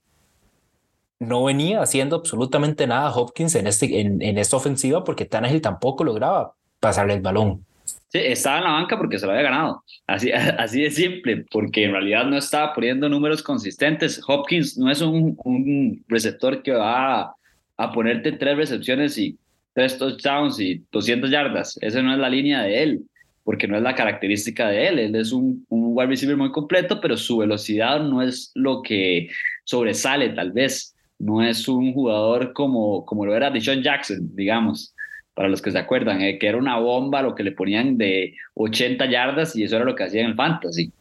no 1.17 1.43
venía 1.43 1.81
haciendo 1.81 2.17
absolutamente 2.17 2.85
nada 2.85 3.11
Hopkins 3.11 3.55
en, 3.55 3.65
este, 3.65 3.99
en, 3.99 4.21
en 4.21 4.37
esta 4.37 4.57
ofensiva 4.57 5.03
porque 5.03 5.25
Tannehill 5.25 5.61
tampoco 5.61 6.03
lograba 6.03 6.53
pasarle 6.79 7.15
el 7.15 7.21
balón. 7.21 7.65
Sí, 8.09 8.19
estaba 8.19 8.59
en 8.59 8.63
la 8.65 8.71
banca 8.73 8.95
porque 8.97 9.17
se 9.17 9.25
lo 9.25 9.31
había 9.31 9.43
ganado. 9.43 9.83
Así, 10.05 10.31
así 10.59 10.83
de 10.83 10.91
simple, 10.91 11.45
porque 11.49 11.85
en 11.85 11.93
realidad 11.93 12.25
no 12.25 12.37
estaba 12.37 12.75
poniendo 12.75 13.09
números 13.09 13.41
consistentes. 13.41 14.21
Hopkins 14.27 14.77
no 14.77 14.91
es 14.91 15.01
un, 15.01 15.35
un 15.43 16.05
receptor 16.07 16.61
que 16.61 16.73
va 16.73 17.35
a, 17.75 17.91
ponerte 17.91 18.33
tres 18.33 18.55
recepciones 18.55 19.17
y 19.17 19.37
tres 19.73 19.97
touchdowns 19.97 20.59
y 20.59 20.83
200 20.91 21.31
yardas. 21.31 21.79
Esa 21.81 22.03
no 22.03 22.13
es 22.13 22.19
la 22.19 22.29
línea 22.29 22.61
de 22.61 22.83
él, 22.83 23.05
porque 23.45 23.67
no 23.67 23.77
es 23.77 23.83
la 23.83 23.95
característica 23.95 24.67
de 24.67 24.87
él. 24.87 24.99
Él 24.99 25.15
es 25.15 25.31
un, 25.31 25.65
un 25.69 25.91
wide 25.93 26.07
receiver 26.07 26.35
muy 26.35 26.51
completo, 26.51 26.99
pero 26.99 27.15
su 27.15 27.37
velocidad 27.37 28.01
no 28.01 28.21
es 28.21 28.51
lo 28.55 28.81
que 28.81 29.29
sobresale, 29.63 30.29
tal 30.29 30.51
vez. 30.51 30.93
No 31.17 31.41
es 31.41 31.65
un 31.69 31.93
jugador 31.93 32.51
como, 32.51 33.05
como 33.05 33.25
lo 33.25 33.33
era 33.33 33.49
Deshaun 33.49 33.81
Jackson, 33.81 34.35
digamos 34.35 34.93
para 35.35 35.49
los 35.49 35.61
que 35.61 35.69
se 35.69 35.77
acuerdan, 35.77 36.21
eh, 36.21 36.39
que 36.39 36.47
era 36.47 36.57
una 36.57 36.79
bomba 36.79 37.21
lo 37.21 37.35
que 37.35 37.43
le 37.43 37.51
ponían 37.51 37.97
de 37.97 38.33
80 38.55 39.05
yardas 39.07 39.55
y 39.55 39.63
eso 39.63 39.75
era 39.75 39.85
lo 39.85 39.93
que 39.93 40.05
hacía 40.05 40.21
en 40.21 40.27
el 40.27 40.35
fantasy. 40.35 40.91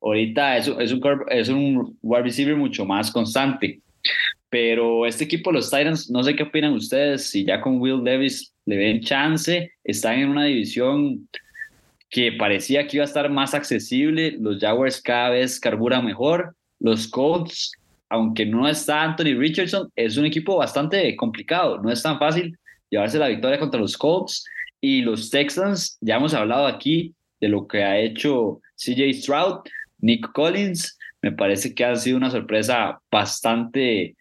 Ahorita 0.00 0.56
es, 0.56 0.68
es, 0.68 0.92
un, 0.92 1.02
es 1.28 1.48
un 1.48 1.98
wide 2.00 2.22
receiver 2.22 2.56
mucho 2.56 2.86
más 2.86 3.10
constante. 3.10 3.80
Pero 4.48 5.06
este 5.06 5.24
equipo, 5.24 5.50
los 5.50 5.70
Titans, 5.70 6.10
no 6.10 6.22
sé 6.22 6.36
qué 6.36 6.44
opinan 6.44 6.74
ustedes, 6.74 7.28
si 7.30 7.44
ya 7.44 7.60
con 7.60 7.80
Will 7.80 8.04
Davis 8.04 8.54
le 8.66 8.76
ven 8.76 9.00
chance, 9.00 9.72
están 9.82 10.20
en 10.20 10.28
una 10.28 10.44
división 10.44 11.28
que 12.12 12.30
parecía 12.30 12.86
que 12.86 12.98
iba 12.98 13.04
a 13.04 13.06
estar 13.06 13.30
más 13.30 13.54
accesible, 13.54 14.36
los 14.38 14.60
Jaguars 14.60 15.00
cada 15.00 15.30
vez 15.30 15.58
carburan 15.58 16.04
mejor, 16.04 16.54
los 16.78 17.08
Colts, 17.08 17.72
aunque 18.10 18.44
no 18.44 18.68
está 18.68 19.02
Anthony 19.02 19.34
Richardson, 19.34 19.90
es 19.96 20.18
un 20.18 20.26
equipo 20.26 20.58
bastante 20.58 21.16
complicado, 21.16 21.78
no 21.78 21.90
es 21.90 22.02
tan 22.02 22.18
fácil 22.18 22.58
llevarse 22.90 23.18
la 23.18 23.28
victoria 23.28 23.58
contra 23.58 23.80
los 23.80 23.96
Colts 23.96 24.44
y 24.78 25.00
los 25.00 25.30
Texans, 25.30 25.96
ya 26.02 26.16
hemos 26.16 26.34
hablado 26.34 26.66
aquí 26.66 27.14
de 27.40 27.48
lo 27.48 27.66
que 27.66 27.82
ha 27.82 27.98
hecho 27.98 28.60
CJ 28.76 29.14
Stroud, 29.14 29.60
Nick 30.00 30.32
Collins, 30.32 30.98
me 31.22 31.32
parece 31.32 31.74
que 31.74 31.82
ha 31.82 31.96
sido 31.96 32.18
una 32.18 32.30
sorpresa 32.30 33.00
bastante 33.10 34.16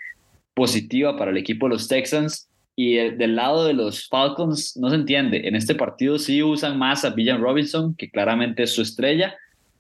positiva 0.53 1.17
para 1.17 1.31
el 1.31 1.37
equipo 1.37 1.65
de 1.65 1.73
los 1.73 1.89
Texans. 1.89 2.47
Y 2.83 2.95
del 2.95 3.35
lado 3.35 3.65
de 3.65 3.75
los 3.75 4.07
Falcons 4.07 4.75
no 4.75 4.89
se 4.89 4.95
entiende. 4.95 5.47
En 5.47 5.55
este 5.55 5.75
partido 5.75 6.17
sí 6.17 6.41
usan 6.41 6.79
más 6.79 7.05
a 7.05 7.11
Villan 7.11 7.39
Robinson, 7.39 7.93
que 7.93 8.09
claramente 8.09 8.63
es 8.63 8.73
su 8.73 8.81
estrella, 8.81 9.35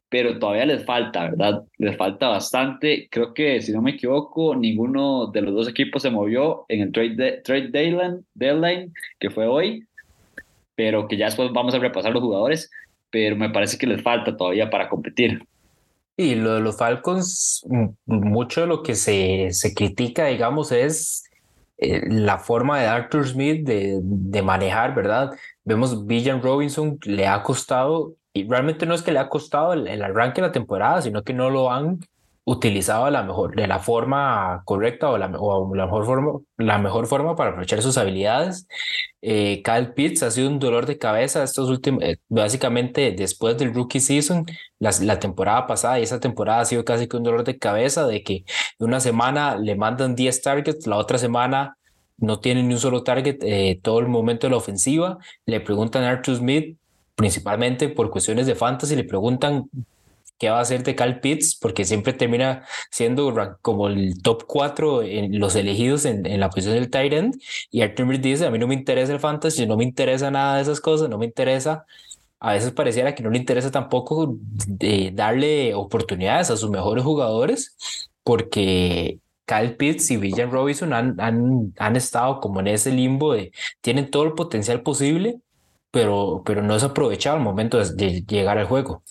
pero 0.07 0.37
todavía 0.37 0.67
les 0.67 0.85
falta, 0.85 1.31
¿verdad? 1.31 1.63
Les 1.79 1.97
falta 1.97 2.27
bastante. 2.27 3.07
Creo 3.09 3.33
que, 3.33 3.59
si 3.59 3.71
no 3.71 3.81
me 3.81 3.91
equivoco, 3.91 4.55
ninguno 4.55 5.31
de 5.33 5.41
los 5.41 5.55
dos 5.55 5.67
equipos 5.67 6.03
se 6.03 6.11
movió 6.11 6.65
en 6.67 6.81
el 6.81 6.91
trade, 6.91 7.41
trade 7.43 7.69
deadline, 7.69 8.23
deadline, 8.35 8.93
que 9.19 9.31
fue 9.31 9.47
hoy, 9.47 9.83
pero 10.75 11.07
que 11.07 11.17
ya 11.17 11.25
después 11.25 11.51
vamos 11.51 11.73
a 11.73 11.79
repasar 11.79 12.11
los 12.11 12.21
jugadores, 12.21 12.69
pero 13.09 13.35
me 13.35 13.49
parece 13.49 13.79
que 13.79 13.87
les 13.87 14.03
falta 14.03 14.37
todavía 14.37 14.69
para 14.69 14.87
competir. 14.87 15.41
Y 16.15 16.35
lo 16.35 16.53
de 16.53 16.61
los 16.61 16.77
Falcons, 16.77 17.65
mucho 18.05 18.61
de 18.61 18.67
lo 18.67 18.83
que 18.83 18.93
se, 18.93 19.47
se 19.53 19.73
critica, 19.73 20.27
digamos, 20.27 20.71
es 20.71 21.23
eh, 21.81 22.01
la 22.09 22.37
forma 22.37 22.79
de 22.79 22.87
Arthur 22.87 23.27
Smith 23.27 23.65
de, 23.65 23.99
de 24.01 24.41
manejar, 24.41 24.95
¿verdad? 24.95 25.31
Vemos 25.65 26.05
Villan 26.05 26.41
Robinson 26.41 26.99
le 27.05 27.27
ha 27.27 27.43
costado, 27.43 28.15
y 28.33 28.47
realmente 28.47 28.85
no 28.85 28.93
es 28.93 29.01
que 29.01 29.11
le 29.11 29.19
ha 29.19 29.29
costado 29.29 29.73
el, 29.73 29.87
el 29.87 30.03
arranque 30.03 30.41
de 30.41 30.47
la 30.47 30.53
temporada, 30.53 31.01
sino 31.01 31.23
que 31.23 31.33
no 31.33 31.49
lo 31.49 31.71
han 31.71 31.99
utilizado 32.51 33.09
la 33.09 33.23
mejor, 33.23 33.55
de 33.55 33.67
la 33.67 33.79
forma 33.79 34.61
correcta 34.65 35.09
o 35.09 35.17
la, 35.17 35.27
o 35.37 35.73
la, 35.75 35.85
mejor, 35.85 36.05
forma, 36.05 36.39
la 36.57 36.77
mejor 36.77 37.07
forma 37.07 37.35
para 37.35 37.51
aprovechar 37.51 37.81
sus 37.81 37.97
habilidades. 37.97 38.67
Eh, 39.21 39.61
Kyle 39.63 39.93
Pitts 39.93 40.23
ha 40.23 40.31
sido 40.31 40.49
un 40.49 40.59
dolor 40.59 40.85
de 40.85 40.97
cabeza 40.97 41.43
estos 41.43 41.69
últimos, 41.69 42.03
eh, 42.03 42.17
básicamente 42.27 43.11
después 43.11 43.57
del 43.57 43.73
rookie 43.73 43.99
season, 43.99 44.45
la, 44.79 44.91
la, 45.01 45.19
temporada 45.19 45.67
pasada 45.67 45.99
y 45.99 46.03
esa 46.03 46.19
temporada 46.19 46.61
ha 46.61 46.65
sido 46.65 46.83
casi 46.83 47.07
que 47.07 47.17
un 47.17 47.23
dolor 47.23 47.43
de 47.43 47.57
cabeza 47.57 48.05
de 48.07 48.23
que 48.23 48.43
una 48.79 48.99
semana 48.99 49.55
le 49.55 49.75
mandan 49.75 50.15
10 50.15 50.41
targets, 50.41 50.87
la 50.87 50.97
otra 50.97 51.17
semana 51.17 51.77
no 52.17 52.39
tiene 52.39 52.63
ni 52.63 52.73
un 52.73 52.79
solo 52.79 53.03
target 53.03 53.37
eh, 53.43 53.79
todo 53.81 53.99
el 53.99 54.07
momento 54.07 54.47
de 54.47 54.51
la 54.51 54.57
ofensiva. 54.57 55.17
Le 55.45 55.59
preguntan 55.59 56.03
a 56.03 56.11
Arthur 56.11 56.37
Smith, 56.37 56.77
principalmente 57.15 57.89
por 57.89 58.09
cuestiones 58.11 58.45
de 58.45 58.55
fantasy, 58.55 58.95
le 58.95 59.03
preguntan 59.03 59.69
qué 60.41 60.49
va 60.49 60.57
a 60.57 60.61
hacer 60.61 60.81
de 60.83 60.95
Cal 60.95 61.19
Pitts, 61.19 61.55
porque 61.55 61.85
siempre 61.85 62.13
termina 62.13 62.65
siendo 62.89 63.31
como 63.61 63.89
el 63.89 64.19
top 64.23 64.45
4 64.47 65.03
en 65.03 65.39
los 65.39 65.55
elegidos 65.55 66.05
en, 66.05 66.25
en 66.25 66.39
la 66.39 66.49
posición 66.49 66.73
del 66.73 66.89
tight 66.89 67.13
end. 67.13 67.39
Y 67.69 67.83
Arthur 67.83 68.19
dice, 68.19 68.47
a 68.47 68.49
mí 68.49 68.57
no 68.57 68.67
me 68.67 68.73
interesa 68.73 69.13
el 69.13 69.19
fantasy, 69.19 69.67
no 69.67 69.77
me 69.77 69.83
interesa 69.83 70.31
nada 70.31 70.55
de 70.55 70.63
esas 70.63 70.81
cosas, 70.81 71.09
no 71.09 71.19
me 71.19 71.27
interesa. 71.27 71.85
A 72.39 72.53
veces 72.53 72.71
pareciera 72.71 73.13
que 73.13 73.21
no 73.21 73.29
le 73.29 73.37
interesa 73.37 73.69
tampoco 73.69 74.35
de 74.67 75.11
darle 75.13 75.75
oportunidades 75.75 76.49
a 76.49 76.57
sus 76.57 76.71
mejores 76.71 77.03
jugadores, 77.03 77.77
porque 78.23 79.19
Kyle 79.45 79.75
Pitts 79.77 80.09
y 80.09 80.17
Villan 80.17 80.51
Robinson 80.51 80.93
han, 80.93 81.21
han, 81.21 81.71
han 81.77 81.95
estado 81.95 82.39
como 82.39 82.61
en 82.61 82.67
ese 82.67 82.91
limbo 82.91 83.33
de 83.33 83.51
tienen 83.81 84.09
todo 84.09 84.23
el 84.23 84.33
potencial 84.33 84.81
posible, 84.81 85.39
pero, 85.91 86.41
pero 86.45 86.63
no 86.63 86.75
es 86.75 86.83
aprovechado 86.83 87.37
al 87.37 87.43
momento 87.43 87.77
de 87.77 88.23
llegar 88.23 88.57
al 88.57 88.65
juego. 88.65 89.03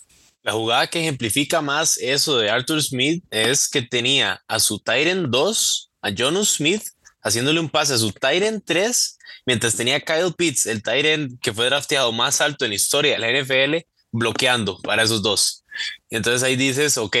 La 0.43 0.53
jugada 0.53 0.87
que 0.87 0.99
ejemplifica 0.99 1.61
más 1.61 1.97
eso 1.99 2.37
de 2.37 2.49
Arthur 2.49 2.81
Smith 2.81 3.23
es 3.29 3.69
que 3.69 3.83
tenía 3.83 4.43
a 4.47 4.59
su 4.59 4.79
Tyrant 4.79 5.29
2, 5.29 5.91
a 6.01 6.09
Jonas 6.09 6.55
Smith, 6.55 6.83
haciéndole 7.21 7.59
un 7.59 7.69
pase 7.69 7.93
a 7.93 7.97
su 7.99 8.11
Tyrant 8.11 8.63
3, 8.65 9.17
mientras 9.45 9.75
tenía 9.75 9.99
Kyle 9.99 10.33
Pitts, 10.35 10.65
el 10.65 10.81
Tyrant 10.81 11.39
que 11.41 11.53
fue 11.53 11.67
drafteado 11.67 12.11
más 12.11 12.41
alto 12.41 12.65
en 12.65 12.71
la 12.71 12.75
historia 12.75 13.13
de 13.13 13.19
la 13.19 13.41
NFL, 13.41 13.85
bloqueando 14.11 14.79
para 14.81 15.03
esos 15.03 15.21
dos. 15.21 15.63
Y 16.09 16.15
entonces 16.15 16.41
ahí 16.41 16.55
dices, 16.55 16.97
ok, 16.97 17.17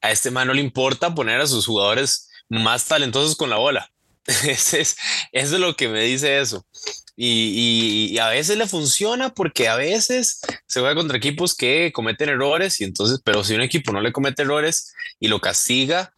a 0.00 0.12
este 0.12 0.30
man 0.30 0.46
no 0.46 0.54
le 0.54 0.60
importa 0.60 1.14
poner 1.14 1.40
a 1.40 1.48
sus 1.48 1.66
jugadores 1.66 2.30
más 2.48 2.84
talentosos 2.84 3.36
con 3.36 3.50
la 3.50 3.56
bola. 3.56 3.90
es, 4.26 4.72
eso 4.74 4.96
es 5.32 5.50
lo 5.50 5.74
que 5.74 5.88
me 5.88 6.02
dice 6.04 6.38
eso. 6.40 6.64
Y, 7.16 8.18
a 8.18 8.28
veces 8.28 8.56
le 8.56 8.66
funciona 8.66 9.34
porque 9.34 9.68
a 9.68 9.76
veces 9.76 10.40
se 10.66 10.80
juega 10.80 10.96
contra 10.96 11.16
equipos 11.16 11.54
que 11.54 11.92
cometen 11.92 12.28
errores 12.28 12.80
y 12.80 12.84
entonces, 12.84 13.20
pero 13.24 13.44
si 13.44 13.54
un 13.54 13.60
equipo 13.60 13.92
no 13.92 14.00
le 14.00 14.12
comete 14.12 14.42
errores 14.42 14.92
y 15.20 15.28
lo 15.28 15.40
castiga, 15.40 16.12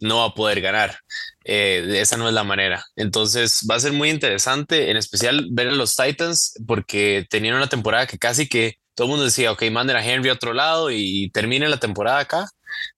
no 0.00 0.18
va 0.18 0.26
a 0.26 0.34
poder 0.34 0.60
ganar. 0.60 1.00
Eh, 1.44 1.98
esa 2.00 2.16
no 2.16 2.28
es 2.28 2.34
la 2.34 2.44
manera. 2.44 2.84
Entonces 2.96 3.66
va 3.70 3.74
a 3.76 3.80
ser 3.80 3.92
muy 3.92 4.10
interesante, 4.10 4.90
en 4.90 4.96
especial 4.96 5.48
ver 5.50 5.68
a 5.68 5.72
los 5.72 5.96
Titans 5.96 6.54
porque 6.66 7.26
tenían 7.28 7.56
una 7.56 7.68
temporada 7.68 8.06
que 8.06 8.18
casi 8.18 8.48
que 8.48 8.78
todo 8.94 9.06
el 9.06 9.10
mundo 9.10 9.24
decía, 9.26 9.52
ok, 9.52 9.62
manden 9.70 9.96
a 9.96 10.04
Henry 10.04 10.30
a 10.30 10.34
otro 10.34 10.54
lado 10.54 10.90
y 10.90 11.30
termine 11.30 11.68
la 11.68 11.78
temporada 11.78 12.20
acá. 12.20 12.48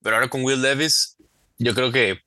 Pero 0.03 0.17
ahora 0.17 0.29
con 0.29 0.45
Will 0.45 0.63
Davis, 0.63 1.17
yo 1.59 1.75
creo 1.75 1.93
que 1.93 2.21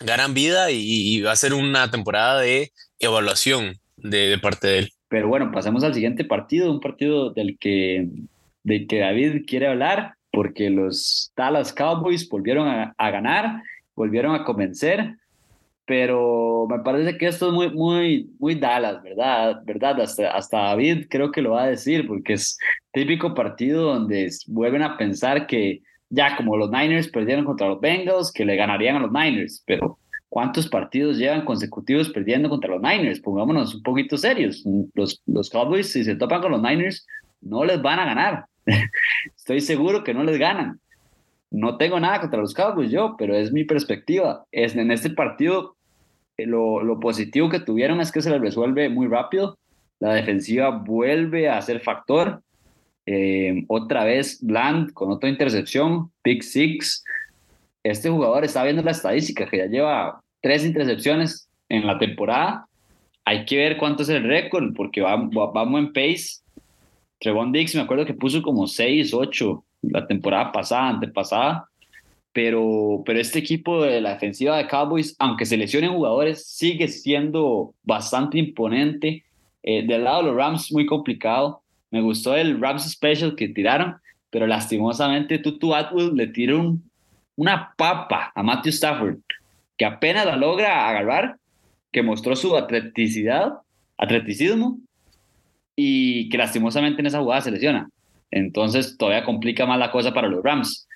ganan 0.00 0.34
vida 0.34 0.70
y 0.70 1.20
va 1.22 1.32
a 1.32 1.36
ser 1.36 1.54
una 1.54 1.90
temporada 1.90 2.40
de 2.40 2.72
evaluación 3.00 3.80
de, 4.02 4.38
parte 4.38 4.66
de 4.66 4.78
él. 4.80 4.88
Pero 5.08 5.28
bueno, 5.28 5.50
pasemos 5.52 5.84
al 5.84 5.94
siguiente 5.94 6.24
partido, 6.24 6.70
un 6.70 6.80
partido 6.80 7.30
del 7.30 7.58
que, 7.58 8.08
del 8.62 8.86
que 8.86 8.98
David 9.00 9.44
quiere 9.46 9.68
hablar, 9.68 10.14
porque 10.30 10.70
los 10.70 11.32
Dallas 11.36 11.72
Cowboys 11.72 12.28
volvieron 12.28 12.68
a, 12.68 12.94
a 12.98 13.10
ganar, 13.10 13.62
volvieron 13.94 14.34
a 14.34 14.44
convencer, 14.44 15.16
pero 15.88 16.66
me 16.68 16.80
parece 16.80 17.16
que 17.16 17.26
esto 17.26 17.48
es 17.48 17.54
muy, 17.54 17.70
muy, 17.70 18.30
muy 18.38 18.54
Dallas, 18.54 19.02
¿verdad? 19.02 19.62
¿verdad? 19.64 20.02
Hasta, 20.02 20.30
hasta 20.32 20.58
David 20.58 21.06
creo 21.08 21.32
que 21.32 21.40
lo 21.40 21.52
va 21.52 21.62
a 21.62 21.68
decir, 21.68 22.06
porque 22.06 22.34
es 22.34 22.58
típico 22.92 23.34
partido 23.34 23.94
donde 23.94 24.28
vuelven 24.48 24.82
a 24.82 24.98
pensar 24.98 25.46
que 25.46 25.80
ya 26.10 26.36
como 26.36 26.58
los 26.58 26.70
Niners 26.70 27.08
perdieron 27.08 27.46
contra 27.46 27.68
los 27.68 27.80
Bengals, 27.80 28.30
que 28.32 28.44
le 28.44 28.56
ganarían 28.56 28.96
a 28.96 29.00
los 29.00 29.12
Niners, 29.12 29.62
pero 29.66 29.98
¿Cuántos 30.28 30.68
partidos 30.68 31.16
llevan 31.16 31.44
consecutivos 31.44 32.10
perdiendo 32.10 32.48
contra 32.48 32.70
los 32.70 32.82
Niners? 32.82 33.20
Pongámonos 33.20 33.74
un 33.74 33.82
poquito 33.82 34.18
serios. 34.18 34.62
Los, 34.94 35.22
los 35.26 35.48
Cowboys, 35.48 35.90
si 35.90 36.04
se 36.04 36.16
topan 36.16 36.42
con 36.42 36.52
los 36.52 36.62
Niners, 36.62 37.06
no 37.40 37.64
les 37.64 37.80
van 37.80 37.98
a 37.98 38.04
ganar. 38.04 38.46
Estoy 39.36 39.60
seguro 39.60 40.04
que 40.04 40.12
no 40.12 40.24
les 40.24 40.38
ganan. 40.38 40.80
No 41.50 41.78
tengo 41.78 41.98
nada 41.98 42.20
contra 42.20 42.40
los 42.40 42.52
Cowboys 42.52 42.90
yo, 42.90 43.16
pero 43.18 43.34
es 43.34 43.52
mi 43.52 43.64
perspectiva. 43.64 44.44
Es, 44.52 44.76
en 44.76 44.90
este 44.90 45.10
partido, 45.10 45.76
eh, 46.36 46.46
lo, 46.46 46.82
lo 46.82 47.00
positivo 47.00 47.48
que 47.48 47.60
tuvieron 47.60 48.00
es 48.00 48.12
que 48.12 48.20
se 48.20 48.30
les 48.30 48.40
resuelve 48.40 48.90
muy 48.90 49.06
rápido. 49.06 49.58
La 49.98 50.12
defensiva 50.12 50.70
vuelve 50.70 51.48
a 51.48 51.60
ser 51.62 51.80
factor. 51.80 52.42
Eh, 53.06 53.64
otra 53.68 54.04
vez 54.04 54.38
Bland 54.42 54.92
con 54.92 55.10
otra 55.10 55.30
intercepción, 55.30 56.12
pick 56.22 56.42
six 56.42 57.02
este 57.82 58.10
jugador 58.10 58.44
está 58.44 58.64
viendo 58.64 58.82
la 58.82 58.90
estadística, 58.90 59.48
que 59.48 59.58
ya 59.58 59.66
lleva 59.66 60.20
tres 60.40 60.64
intercepciones 60.64 61.48
en 61.68 61.86
la 61.86 61.98
temporada. 61.98 62.66
Hay 63.24 63.44
que 63.44 63.56
ver 63.56 63.76
cuánto 63.76 64.02
es 64.02 64.08
el 64.08 64.24
récord, 64.24 64.74
porque 64.74 65.00
vamos 65.00 65.34
va, 65.36 65.78
en 65.78 65.92
pace. 65.92 66.40
Trevon 67.20 67.52
Dix, 67.52 67.74
me 67.74 67.82
acuerdo 67.82 68.06
que 68.06 68.14
puso 68.14 68.42
como 68.42 68.66
6, 68.66 69.12
8 69.12 69.64
la 69.82 70.06
temporada 70.06 70.52
pasada, 70.52 70.88
antepasada. 70.88 71.68
Pero, 72.32 73.02
pero 73.04 73.18
este 73.18 73.40
equipo 73.40 73.82
de 73.82 74.00
la 74.00 74.14
defensiva 74.14 74.56
de 74.56 74.68
Cowboys, 74.68 75.16
aunque 75.18 75.44
se 75.46 75.56
lesionen 75.56 75.92
jugadores, 75.92 76.46
sigue 76.46 76.88
siendo 76.88 77.74
bastante 77.82 78.38
imponente. 78.38 79.24
Eh, 79.62 79.84
del 79.86 80.04
lado 80.04 80.22
de 80.22 80.28
los 80.28 80.36
Rams, 80.36 80.72
muy 80.72 80.86
complicado. 80.86 81.62
Me 81.90 82.00
gustó 82.00 82.36
el 82.36 82.60
Rams 82.60 82.88
Special 82.90 83.34
que 83.34 83.48
tiraron, 83.48 83.96
pero 84.30 84.46
lastimosamente 84.46 85.38
Tutu 85.38 85.74
Atwood 85.74 86.14
le 86.14 86.28
tiró 86.28 86.60
un 86.60 86.87
una 87.38 87.72
papa 87.76 88.32
a 88.34 88.42
Matthew 88.42 88.72
Stafford, 88.72 89.18
que 89.76 89.84
apenas 89.84 90.26
la 90.26 90.36
logra 90.36 90.88
agarrar, 90.88 91.36
que 91.92 92.02
mostró 92.02 92.34
su 92.34 92.56
atleticidad, 92.56 93.52
atleticismo, 93.96 94.78
y 95.76 96.28
que 96.30 96.36
lastimosamente 96.36 97.00
en 97.00 97.06
esa 97.06 97.20
jugada 97.20 97.42
se 97.42 97.52
lesiona. 97.52 97.88
Entonces 98.32 98.98
todavía 98.98 99.24
complica 99.24 99.66
más 99.66 99.78
la 99.78 99.92
cosa 99.92 100.12
para 100.12 100.26
los 100.26 100.42
Rams. 100.42 100.88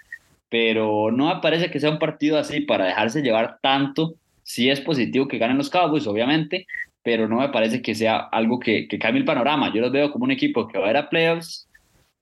Pero 0.49 1.13
no 1.13 1.33
me 1.33 1.41
parece 1.41 1.71
que 1.71 1.79
sea 1.79 1.91
un 1.91 2.01
partido 2.01 2.37
así 2.37 2.61
para 2.61 2.87
dejarse 2.87 3.23
llevar 3.23 3.59
tanto. 3.63 4.17
Sí 4.43 4.69
es 4.69 4.81
positivo 4.81 5.29
que 5.29 5.39
ganen 5.39 5.59
los 5.59 5.71
Cowboys, 5.71 6.09
obviamente, 6.09 6.67
pero 7.05 7.29
no 7.29 7.37
me 7.37 7.51
parece 7.51 7.81
que 7.81 7.95
sea 7.95 8.17
algo 8.17 8.59
que, 8.59 8.89
que 8.89 8.99
cambie 8.99 9.21
el 9.21 9.25
panorama. 9.25 9.73
Yo 9.73 9.81
los 9.81 9.93
veo 9.93 10.11
como 10.11 10.25
un 10.25 10.33
equipo 10.33 10.67
que 10.67 10.79
va 10.79 10.89
a 10.89 10.91
ir 10.91 10.97
a 10.97 11.09
playoffs, 11.09 11.69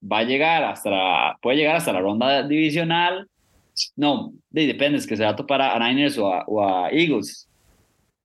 va 0.00 0.18
a 0.18 0.24
llegar 0.24 0.62
hasta 0.62 1.38
puede 1.40 1.56
llegar 1.56 1.76
hasta 1.76 1.94
la 1.94 2.00
ronda 2.00 2.46
divisional, 2.46 3.26
no, 3.96 4.32
de, 4.50 4.66
depende, 4.66 4.98
es 4.98 5.06
que 5.06 5.16
se 5.16 5.24
va 5.24 5.30
a 5.30 5.36
topar 5.36 5.62
a 5.62 5.78
Niners 5.78 6.18
o 6.18 6.62
a, 6.62 6.90
Eagles. 6.90 7.48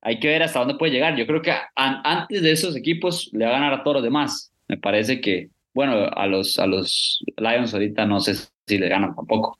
hay 0.00 0.20
que 0.20 0.28
ver 0.28 0.42
hasta 0.42 0.58
dónde 0.60 0.74
puede 0.74 0.92
llegar. 0.92 1.16
Yo 1.16 1.26
creo 1.26 1.42
que 1.42 1.52
antes 1.74 2.42
de 2.42 2.52
esos 2.52 2.76
equipos 2.76 3.30
le 3.32 3.44
va 3.44 3.50
a 3.52 3.54
ganar 3.54 3.74
a 3.74 3.82
todos 3.82 3.96
los 3.96 4.04
demás. 4.04 4.52
Me 4.68 4.76
parece 4.76 5.20
que, 5.20 5.50
bueno, 5.74 6.08
a 6.12 6.26
los, 6.26 6.58
a 6.58 6.66
los 6.66 7.24
Lions 7.36 7.72
ahorita 7.74 8.06
no 8.06 8.20
sé 8.20 8.34
si 8.66 8.78
le 8.78 8.88
ganan 8.88 9.14
tampoco. 9.14 9.58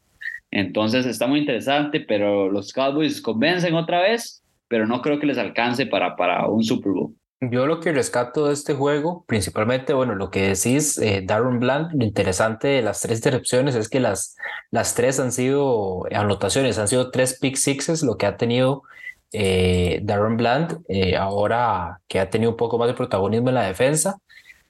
Entonces 0.51 1.07
está 1.07 1.27
muy 1.27 1.41
interesante, 1.41 2.01
pero 2.01 2.51
los 2.51 2.73
Cowboys 2.73 3.21
convencen 3.21 3.75
otra 3.75 4.01
vez, 4.01 4.43
pero 4.69 4.87
no 4.87 5.03
creo 5.03 5.19
que 5.19 5.27
les 5.27 5.39
alcance 5.39 5.87
para, 5.87 6.17
para 6.17 6.47
un 6.49 6.63
Super 6.63 6.93
Bowl. 6.93 7.15
Yo 7.41 7.67
lo 7.67 7.81
que 7.81 7.93
rescato 7.93 8.47
de 8.47 8.55
este 8.55 8.73
juego, 8.73 9.25
principalmente, 9.27 9.93
bueno, 9.93 10.15
lo 10.15 10.31
que 10.31 10.49
decís, 10.49 10.97
eh, 10.97 11.23
Darren 11.23 11.61
Bland, 11.61 11.93
lo 11.93 12.03
interesante 12.05 12.69
de 12.69 12.83
las 12.83 13.03
tres 13.03 13.19
interrupciones 13.19 13.75
es 13.75 13.91
que 13.91 14.01
las, 14.01 14.37
las 14.71 14.95
tres 14.95 15.21
han 15.21 15.33
sido 15.33 16.05
anotaciones, 16.11 16.79
han 16.79 16.89
sido 16.89 17.11
tres 17.11 17.39
pick 17.39 17.57
sixes, 17.57 18.03
lo 18.03 18.17
que 18.17 18.25
ha 18.25 18.39
tenido 18.39 18.85
eh, 19.33 20.01
Darren 20.03 20.39
Bland, 20.39 20.79
eh, 20.89 21.17
ahora 21.17 22.01
que 22.09 22.21
ha 22.21 22.31
tenido 22.31 22.53
un 22.53 22.57
poco 22.57 22.79
más 22.79 22.89
de 22.89 22.95
protagonismo 22.95 23.51
en 23.51 23.55
la 23.57 23.67
defensa. 23.67 24.19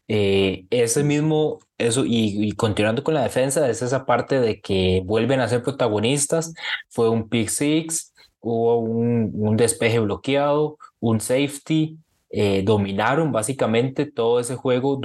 Eh, 0.09 0.67
ese 0.71 1.05
mismo, 1.05 1.61
eso, 1.79 2.05
y, 2.07 2.53
continuando 2.53 3.05
con 3.05 3.15
la 3.15 3.23
defensa, 3.23 3.69
es 3.69 3.83
esa 3.83 4.07
parte 4.07 4.41
de 4.41 4.61
que 4.61 5.03
vuelven 5.05 5.41
a 5.41 5.49
ser 5.49 5.63
protagonistas. 5.63 6.53
Fue 6.89 7.11
un 7.11 7.29
pick 7.29 7.49
six, 7.49 8.13
hubo 8.41 8.79
un, 8.81 9.31
un 9.35 9.57
despeje 9.57 10.01
bloqueado, 10.01 10.79
un 11.01 11.21
safety, 11.21 11.99
eh, 12.39 12.63
dominaron 12.63 13.33
básicamente 13.33 14.05
todo 14.05 14.41
ese 14.41 14.57
juego 14.57 15.01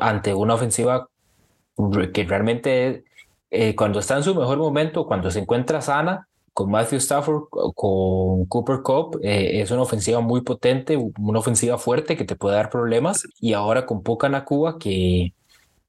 ante 0.00 0.34
una 0.34 0.54
ofensiva 0.54 1.08
que 2.12 2.24
realmente 2.24 3.04
eh, 3.50 3.76
cuando 3.76 4.00
está 4.00 4.16
en 4.16 4.24
su 4.24 4.34
mejor 4.34 4.58
momento, 4.58 5.06
cuando 5.06 5.30
se 5.30 5.38
encuentra 5.38 5.80
sana, 5.80 6.26
con 6.52 6.72
Matthew 6.72 6.98
Stafford, 6.98 7.44
con 7.76 8.46
Cooper 8.46 8.82
Cup, 8.82 9.20
eh, 9.22 9.60
es 9.60 9.70
una 9.70 9.82
ofensiva 9.82 10.18
muy 10.20 10.40
potente, 10.40 10.96
una 10.96 11.38
ofensiva 11.38 11.78
fuerte 11.78 12.16
que 12.16 12.24
te 12.24 12.34
puede 12.34 12.56
dar 12.56 12.68
problemas. 12.68 13.28
Y 13.38 13.52
ahora 13.52 13.86
con 13.86 14.02
Puka 14.02 14.28
Nakua, 14.28 14.80
que, 14.80 15.34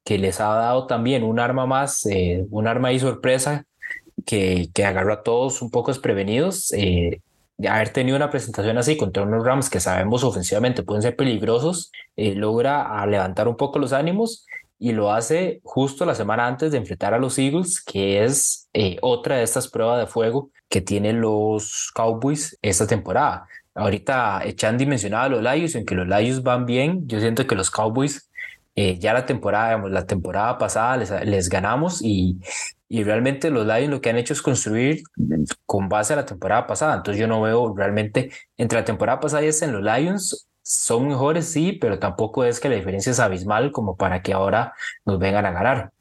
que 0.03 0.19
les 0.19 0.39
ha 0.39 0.53
dado 0.53 0.85
también 0.85 1.23
un 1.23 1.39
arma 1.39 1.65
más, 1.65 2.07
un 2.51 2.67
arma 2.67 2.93
y 2.93 2.99
sorpresa 2.99 3.65
que, 4.27 4.69
que 4.75 4.85
agarró 4.85 5.13
a 5.13 5.23
todos 5.23 5.63
un 5.63 5.71
poco 5.71 5.89
desprevenidos. 5.89 6.71
De 7.57 7.69
haber 7.69 7.89
tenido 7.89 8.17
una 8.17 8.29
presentación 8.29 8.77
así 8.77 8.97
contra 8.97 9.23
unos 9.23 9.45
Rams 9.45 9.69
que 9.69 9.79
sabemos 9.79 10.23
ofensivamente 10.23 10.83
pueden 10.83 11.01
ser 11.01 11.15
peligrosos, 11.15 11.91
logra 12.15 13.05
levantar 13.05 13.47
un 13.47 13.57
poco 13.57 13.79
los 13.79 13.93
ánimos 13.93 14.45
y 14.79 14.91
lo 14.91 15.13
hace 15.13 15.61
justo 15.63 16.05
la 16.05 16.13
semana 16.13 16.45
antes 16.45 16.71
de 16.71 16.77
enfrentar 16.77 17.13
a 17.13 17.17
los 17.17 17.39
Eagles, 17.39 17.81
que 17.81 18.23
es 18.25 18.67
eh, 18.73 18.97
otra 19.01 19.37
de 19.37 19.43
estas 19.43 19.69
pruebas 19.69 19.97
de 19.97 20.07
fuego 20.07 20.49
que 20.67 20.81
tienen 20.81 21.21
los 21.21 21.89
Cowboys 21.95 22.57
esta 22.61 22.85
temporada. 22.85 23.47
Ahorita 23.75 24.41
Chandy 24.55 24.85
mencionaba 24.85 25.23
a 25.23 25.29
los 25.29 25.41
Lions, 25.41 25.75
en 25.75 25.85
que 25.85 25.95
los 25.95 26.05
Lions 26.05 26.43
van 26.43 26.65
bien, 26.65 27.07
yo 27.07 27.21
siento 27.21 27.47
que 27.47 27.55
los 27.55 27.71
Cowboys 27.71 28.29
eh, 28.75 28.97
ya 28.99 29.13
la 29.13 29.25
temporada, 29.25 29.67
digamos, 29.67 29.91
la 29.91 30.05
temporada 30.05 30.57
pasada 30.57 30.97
les, 30.97 31.11
les 31.25 31.47
ganamos 31.47 32.01
y, 32.01 32.39
y 32.93 33.03
realmente 33.03 33.49
los 33.49 33.65
Lions 33.65 33.89
lo 33.89 34.01
que 34.01 34.11
han 34.11 34.17
hecho 34.17 34.33
es 34.33 34.43
construir 34.43 35.01
con 35.65 35.89
base 35.89 36.13
a 36.13 36.15
la 36.15 36.27
temporada 36.27 36.67
pasada. 36.67 36.93
Entonces 36.93 37.19
yo 37.19 37.27
no 37.27 37.41
veo 37.41 37.73
realmente 37.75 38.29
entre 38.55 38.77
la 38.77 38.85
temporada 38.85 39.19
pasada 39.19 39.43
y 39.43 39.47
esta 39.47 39.65
en 39.65 39.71
los 39.71 39.81
Lions 39.81 40.47
son 40.61 41.07
mejores, 41.07 41.47
sí, 41.47 41.71
pero 41.71 41.97
tampoco 41.97 42.43
es 42.43 42.59
que 42.59 42.69
la 42.69 42.75
diferencia 42.75 43.11
es 43.11 43.19
abismal 43.19 43.71
como 43.71 43.97
para 43.97 44.21
que 44.21 44.31
ahora 44.31 44.73
nos 45.05 45.17
vengan 45.17 45.43
a 45.47 45.51
ganar. 45.51 45.91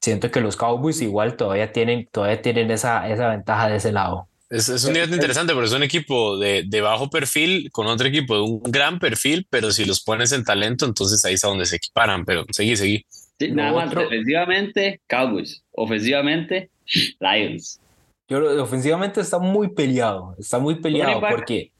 Siento 0.00 0.32
que 0.32 0.40
los 0.40 0.56
Cowboys 0.56 1.00
igual 1.00 1.36
todavía 1.36 1.72
tienen, 1.72 2.08
todavía 2.10 2.42
tienen 2.42 2.72
esa, 2.72 3.08
esa 3.08 3.28
ventaja 3.28 3.68
de 3.68 3.76
ese 3.76 3.92
lado. 3.92 4.26
Es, 4.50 4.68
es 4.68 4.84
un 4.84 4.94
día 4.94 5.04
interesante, 5.04 5.54
pero 5.54 5.64
es 5.64 5.72
un 5.72 5.84
equipo 5.84 6.38
de, 6.38 6.64
de, 6.66 6.80
bajo 6.80 7.08
perfil 7.08 7.70
con 7.70 7.86
otro 7.86 8.08
equipo 8.08 8.34
de 8.34 8.40
un 8.40 8.62
gran 8.64 8.98
perfil, 8.98 9.46
pero 9.48 9.70
si 9.70 9.84
los 9.84 10.02
pones 10.02 10.32
en 10.32 10.42
talento, 10.42 10.86
entonces 10.86 11.24
ahí 11.24 11.34
es 11.34 11.44
a 11.44 11.48
donde 11.48 11.66
se 11.66 11.76
equiparan. 11.76 12.24
Pero 12.24 12.44
seguí, 12.50 12.76
seguí. 12.76 13.06
Sí, 13.42 13.50
nada 13.50 13.72
más, 13.72 13.96
ofensivamente, 13.96 15.00
Cowboys. 15.08 15.64
Ofensivamente, 15.72 16.70
Lions. 17.18 17.80
Yo, 18.28 18.62
ofensivamente 18.62 19.20
está 19.20 19.40
muy 19.40 19.68
peleado, 19.68 20.36
está 20.38 20.60
muy 20.60 20.76
peleado 20.76 21.20
porque... 21.20 21.72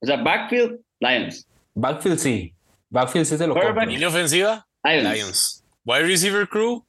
O 0.00 0.06
sea, 0.06 0.16
backfield, 0.16 0.80
Lions. 0.98 1.46
Backfield 1.74 2.18
sí. 2.18 2.52
Backfield 2.90 3.26
sí 3.26 3.38
se 3.38 3.46
lo 3.46 3.54
compro. 3.54 3.86
¿Línea 3.86 4.08
ofensiva? 4.08 4.66
Lions. 4.82 5.64
Wide 5.84 6.02
receiver 6.02 6.48
crew. 6.48 6.84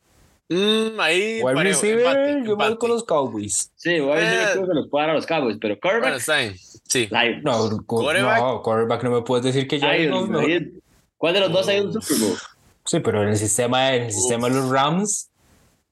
Mm, 0.50 1.00
ahí 1.00 1.42
wide 1.44 1.64
receiver, 1.64 2.44
yo 2.44 2.56
voy 2.56 2.78
con 2.78 2.90
los 2.90 3.04
Cowboys. 3.04 3.72
Sí, 3.76 4.02
wide 4.02 4.22
receiver 4.22 4.48
eh, 4.48 4.52
creo 4.54 4.68
que 4.68 4.74
los 4.74 4.90
puedo 4.90 5.02
dar 5.02 5.12
a 5.12 5.14
los 5.14 5.26
Cowboys, 5.28 5.58
pero 5.62 5.80
quarterback. 5.80 6.20
sí. 6.88 7.08
Lions. 7.12 7.44
No, 7.44 7.84
quarterback. 7.86 8.40
no, 8.40 8.62
quarterback 8.64 9.04
no 9.04 9.12
me 9.12 9.22
puedes 9.22 9.46
decir 9.46 9.68
que 9.68 9.80
ya 9.80 9.94
Lions, 9.94 10.30
no, 10.30 10.42
¿Cuál 11.18 11.34
de 11.36 11.40
los 11.42 11.52
dos 11.52 11.68
hay 11.68 11.80
un 11.80 11.94
Super 11.94 12.18
Bowl? 12.18 12.38
Sí, 12.86 13.00
pero 13.00 13.24
en 13.24 13.30
el 13.30 13.38
sistema, 13.38 13.96
en 13.96 14.04
el 14.04 14.12
sistema 14.12 14.48
de 14.48 14.56
los 14.56 14.70
Rams. 14.70 15.30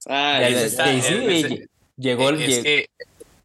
Ah, 0.07 0.39
ya, 0.41 0.49
está, 0.49 0.85
sí, 0.85 1.65
llegó, 1.97 2.29
que, 2.35 2.89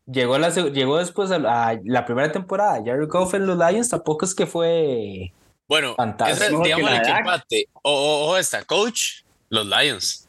llegó, 0.07 0.39
la, 0.39 0.51
llegó 0.51 0.99
después 0.99 1.31
a 1.31 1.39
la, 1.39 1.79
la 1.85 2.05
primera 2.05 2.31
temporada. 2.33 2.83
Jerry 2.85 3.07
Goff 3.07 3.35
en 3.35 3.47
los 3.47 3.57
Lions 3.57 3.89
tampoco 3.89 4.25
es 4.25 4.35
que 4.35 4.47
fue 4.47 5.33
bueno, 5.69 5.95
ese, 6.27 6.49
digamos 6.49 6.91
el 6.91 7.03
que 7.03 7.11
empate. 7.11 7.69
O, 7.83 8.31
o, 8.31 8.37
esta, 8.39 8.65
coach, 8.65 9.23
los 9.51 9.67
Lions. 9.67 10.27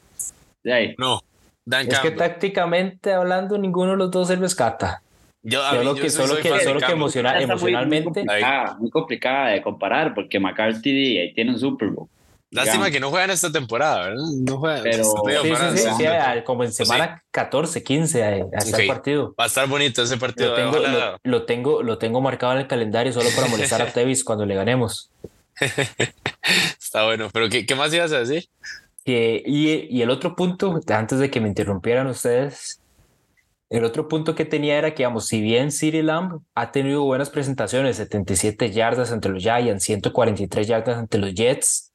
No, 0.98 1.22
Dan 1.66 1.88
Es 1.88 2.00
que 2.00 2.12
tácticamente 2.12 3.14
hablando, 3.14 3.58
ninguno 3.58 3.92
de 3.92 3.98
los 3.98 4.12
dos 4.12 4.28
se 4.28 4.36
rescata. 4.36 5.02
Yo, 5.42 5.62
solo, 5.62 5.96
que, 5.96 6.10
solo, 6.10 6.36
que, 6.36 6.60
solo 6.60 6.82
que 6.82 6.92
emociona, 6.92 7.40
emocionalmente. 7.40 8.26
Muy 8.80 8.90
complicada, 8.90 9.52
de 9.52 9.62
comparar 9.62 10.14
porque 10.14 10.38
McCarthy 10.40 11.18
ahí 11.18 11.34
tiene 11.34 11.52
un 11.52 11.60
Super 11.60 11.88
Bowl. 11.88 12.10
Lástima 12.52 12.90
que 12.90 13.00
no 13.00 13.10
juegan 13.12 13.30
esta 13.30 13.52
temporada, 13.52 14.10
¿verdad? 14.10 14.24
No 14.42 14.58
juegan. 14.58 14.84
Pero, 14.84 15.04
sí, 15.04 15.12
sí, 15.44 15.78
sí, 15.78 15.90
sí, 15.98 16.06
como 16.46 16.64
en 16.64 16.74
semana 16.74 17.24
14, 17.32 17.84
15 17.84 18.24
a, 18.24 18.36
el 18.38 18.88
partido. 18.88 19.36
Va 19.40 19.44
a 19.44 19.48
estar 19.48 19.68
bonito 19.68 20.02
ese 20.02 20.18
partido. 20.18 20.50
Lo 20.50 20.56
tengo, 20.56 21.18
lo, 21.24 21.46
tengo, 21.46 21.84
lo 21.84 21.98
tengo 22.00 22.22
marcado 22.22 22.54
en 22.54 22.60
el 22.60 22.68
calendario 22.68 23.14
solo 23.14 23.30
para 23.36 23.48
molestar 23.48 23.82
a 23.82 23.86
Tevis 23.94 24.24
cuando 24.24 24.46
le 24.46 24.56
ganemos. 24.56 25.12
Está 26.80 27.06
bueno, 27.06 27.30
pero 27.32 27.50
¿qué, 27.50 27.66
qué 27.66 27.76
más 27.76 27.94
ibas 27.94 28.12
a 28.14 28.20
decir? 28.20 28.50
Que, 29.06 29.44
y, 29.46 29.88
y 29.96 30.02
el 30.02 30.10
otro 30.10 30.36
punto, 30.36 30.80
antes 30.88 31.20
de 31.20 31.30
que 31.30 31.40
me 31.42 31.48
interrumpieran 31.48 32.08
ustedes, 32.08 32.82
el 33.70 33.84
otro 33.86 34.08
punto 34.08 34.34
que 34.34 34.46
tenía 34.46 34.80
era 34.80 34.92
que, 34.92 35.04
digamos, 35.04 35.28
si 35.28 35.42
bien 35.42 35.72
City 35.72 36.02
Lamb 36.02 36.42
ha 36.56 36.72
tenido 36.72 37.04
buenas 37.04 37.30
presentaciones, 37.30 37.98
77 37.98 38.72
yardas 38.72 39.12
entre 39.12 39.32
los 39.32 39.44
Giants, 39.44 39.84
143 39.84 40.68
yardas 40.68 40.98
entre 40.98 41.20
los 41.20 41.36
Jets, 41.36 41.89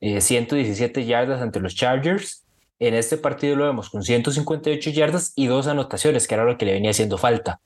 117 0.00 1.00
eh, 1.00 1.04
yardas 1.04 1.40
ante 1.40 1.60
los 1.60 1.74
Chargers. 1.74 2.44
En 2.78 2.94
este 2.94 3.16
partido 3.16 3.56
lo 3.56 3.64
vemos 3.64 3.88
con 3.88 4.02
158 4.02 4.90
yardas 4.90 5.32
y 5.34 5.46
dos 5.46 5.66
anotaciones, 5.66 6.28
que 6.28 6.34
era 6.34 6.44
lo 6.44 6.58
que 6.58 6.66
le 6.66 6.72
venía 6.72 6.90
haciendo 6.90 7.16
falta. 7.16 7.60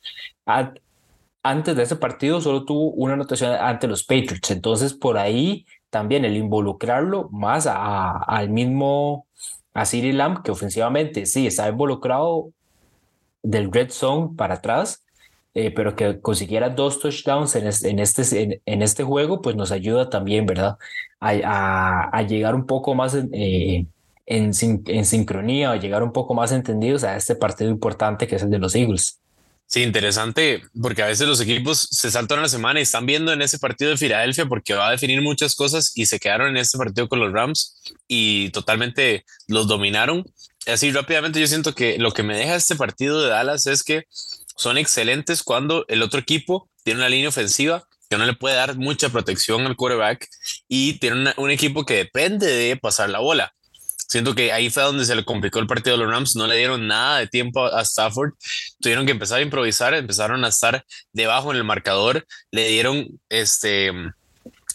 Antes 1.43 1.75
de 1.75 1.83
ese 1.83 1.97
partido 1.97 2.41
solo 2.41 2.65
tuvo 2.65 2.91
una 2.93 3.15
anotación 3.15 3.53
ante 3.53 3.89
los 3.89 4.05
Patriots. 4.05 4.51
Entonces, 4.51 4.95
por 4.95 5.19
ahí 5.19 5.67
también 5.89 6.25
el 6.25 6.37
involucrarlo 6.37 7.29
más 7.31 7.67
a, 7.67 8.11
al 8.23 8.51
mismo 8.51 9.27
a 9.75 9.85
Siri 9.85 10.13
Lamb, 10.13 10.43
que 10.43 10.51
ofensivamente 10.51 11.27
sí 11.27 11.47
está 11.47 11.69
involucrado 11.69 12.53
del 13.43 13.73
red 13.73 13.91
zone 13.91 14.31
para 14.37 14.55
atrás, 14.55 15.05
eh, 15.55 15.73
pero 15.73 15.97
que 15.97 16.21
consiguiera 16.21 16.71
dos 16.71 17.01
touchdowns 17.01 17.57
en 17.57 17.67
este, 17.67 17.91
en, 17.91 17.99
este, 17.99 18.61
en, 18.65 18.83
este 18.83 19.03
juego, 19.03 19.43
pues 19.43 19.57
nos 19.57 19.73
ayuda 19.73 20.09
también, 20.09 20.47
¿verdad? 20.47 20.77
A, 21.19 22.09
a, 22.13 22.23
llegar 22.23 22.55
un 22.55 22.67
poco 22.67 22.95
más 22.95 23.15
en, 23.15 23.31
eh, 23.33 23.87
en, 24.27 24.53
en, 24.87 25.05
sincronía, 25.05 25.73
a 25.73 25.77
llegar 25.77 26.03
un 26.03 26.13
poco 26.13 26.35
más 26.35 26.53
entendidos 26.53 27.03
a 27.05 27.17
este 27.17 27.35
partido 27.35 27.71
importante 27.71 28.29
que 28.29 28.37
es 28.37 28.43
el 28.43 28.51
de 28.51 28.59
los 28.59 28.75
Eagles. 28.77 29.19
Sí, 29.67 29.83
interesante, 29.83 30.63
porque 30.81 31.03
a 31.03 31.07
veces 31.07 31.29
los 31.29 31.41
equipos 31.41 31.89
se 31.93 32.11
saltan 32.11 32.43
la 32.43 32.49
semana 32.49 32.81
y 32.81 32.83
están 32.83 33.07
viendo 33.07 33.33
en 33.33 33.41
ese 33.41 33.59
partido 33.59 33.93
de 33.93 33.97
Filadelfia 33.97 34.47
porque 34.47 34.75
va 34.75 34.89
a 34.89 34.91
definir 34.91 35.23
muchas 35.23 35.55
cosas 35.55 35.93
y 35.95 36.07
se 36.07 36.19
quedaron 36.19 36.49
en 36.49 36.57
este 36.57 36.77
partido 36.77 37.09
con 37.09 37.21
los 37.21 37.33
Rams 37.33 37.81
y 38.09 38.51
totalmente 38.51 39.25
los 39.47 39.69
dominaron. 39.69 40.25
Así 40.67 40.91
rápidamente 40.91 41.41
yo 41.41 41.47
siento 41.47 41.75
que 41.75 41.99
lo 41.99 42.13
que 42.13 42.25
me 42.25 42.37
deja 42.37 42.57
este 42.57 42.75
partido 42.75 43.23
de 43.23 43.31
Dallas 43.31 43.69
es 43.69 43.85
que 43.85 44.07
son 44.61 44.77
excelentes 44.77 45.43
cuando 45.43 45.87
el 45.89 46.03
otro 46.03 46.21
equipo 46.21 46.69
tiene 46.85 47.01
una 47.01 47.09
línea 47.09 47.31
ofensiva 47.31 47.83
que 48.11 48.19
no 48.19 48.27
le 48.27 48.35
puede 48.35 48.57
dar 48.57 48.77
mucha 48.77 49.09
protección 49.09 49.65
al 49.67 49.75
quarterback 49.75 50.29
y 50.69 50.99
tiene 50.99 51.33
un 51.39 51.51
equipo 51.51 51.87
que 51.87 51.95
depende 51.95 52.47
de 52.47 52.77
pasar 52.77 53.09
la 53.09 53.21
bola. 53.21 53.55
Siento 53.97 54.35
que 54.35 54.53
ahí 54.53 54.69
fue 54.69 54.83
donde 54.83 55.07
se 55.07 55.15
le 55.15 55.25
complicó 55.25 55.61
el 55.61 55.67
partido 55.67 55.97
de 55.97 56.05
los 56.05 56.13
Rams, 56.13 56.37
no 56.37 56.47
le 56.47 56.57
dieron 56.57 56.87
nada 56.87 57.21
de 57.21 57.27
tiempo 57.27 57.65
a 57.65 57.81
Stafford, 57.81 58.33
tuvieron 58.81 59.07
que 59.07 59.13
empezar 59.13 59.39
a 59.39 59.43
improvisar, 59.43 59.95
empezaron 59.95 60.45
a 60.45 60.49
estar 60.49 60.85
debajo 61.15 61.53
en 61.53 61.57
el 61.57 61.65
marcador, 61.65 62.27
le 62.51 62.69
dieron 62.69 63.07
este 63.31 63.93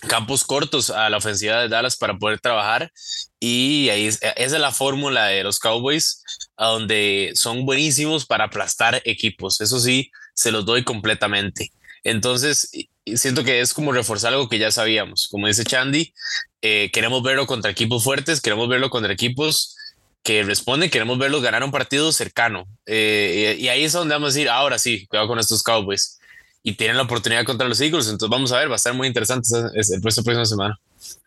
campos 0.08 0.46
cortos 0.46 0.90
a 0.90 1.10
la 1.12 1.18
ofensiva 1.18 1.62
de 1.62 1.70
Dallas 1.70 1.96
para 1.98 2.18
poder 2.18 2.40
trabajar 2.40 2.92
y 3.40 3.90
ahí 3.90 4.08
es 4.08 4.52
la 4.52 4.72
fórmula 4.72 5.28
de 5.28 5.44
los 5.44 5.60
Cowboys 5.60 6.24
a 6.58 6.68
donde 6.68 7.32
son 7.36 7.66
buenísimos 7.66 8.26
para 8.26 8.46
aplastar 8.46 9.02
equipos 9.06 9.62
eso 9.62 9.80
sí 9.80 10.12
se 10.34 10.52
los 10.52 10.66
doy 10.66 10.84
completamente 10.84 11.72
Entonces, 12.04 12.70
siento 13.06 13.44
que 13.44 13.62
es 13.62 13.74
como 13.74 13.92
reforzar 13.92 14.34
algo 14.34 14.50
que 14.50 14.60
ya 14.60 14.72
sabíamos. 14.72 15.28
Como 15.30 15.48
dice 15.48 15.64
Chandy, 15.64 16.14
eh, 16.62 16.90
queremos 16.92 17.22
verlo 17.24 17.46
contra 17.46 17.72
equipos 17.72 18.04
fuertes, 18.04 18.42
queremos 18.42 18.68
verlo 18.68 18.90
contra 18.90 19.14
equipos 19.14 19.76
que 20.24 20.44
responden, 20.44 20.90
queremos 20.90 21.20
verlos 21.20 21.44
ganar 21.44 21.64
un 21.64 21.72
partido 21.72 22.12
cercano. 22.12 22.68
Eh, 22.88 23.58
y, 23.60 23.68
ahí 23.68 23.84
es 23.84 23.94
donde 23.94 24.16
vamos 24.16 24.28
a 24.28 24.34
decir, 24.34 24.50
ahora 24.50 24.80
sí, 24.80 25.06
cuidado 25.08 25.28
con 25.28 25.40
estos 25.40 25.62
Cowboys. 25.62 26.20
Y 26.64 26.74
tienen 26.74 26.98
la 26.98 27.04
oportunidad 27.04 27.46
contra 27.46 27.68
los 27.68 27.80
Eagles, 27.80 28.08
entonces 28.08 28.30
vamos 28.30 28.52
a 28.52 28.58
ver, 28.58 28.70
va 28.70 28.74
a 28.74 28.78
estar 28.78 28.94
muy 28.96 29.08
interesante 29.08 29.48
el 29.76 30.02
próximo 30.02 30.46
semana. 30.46 30.80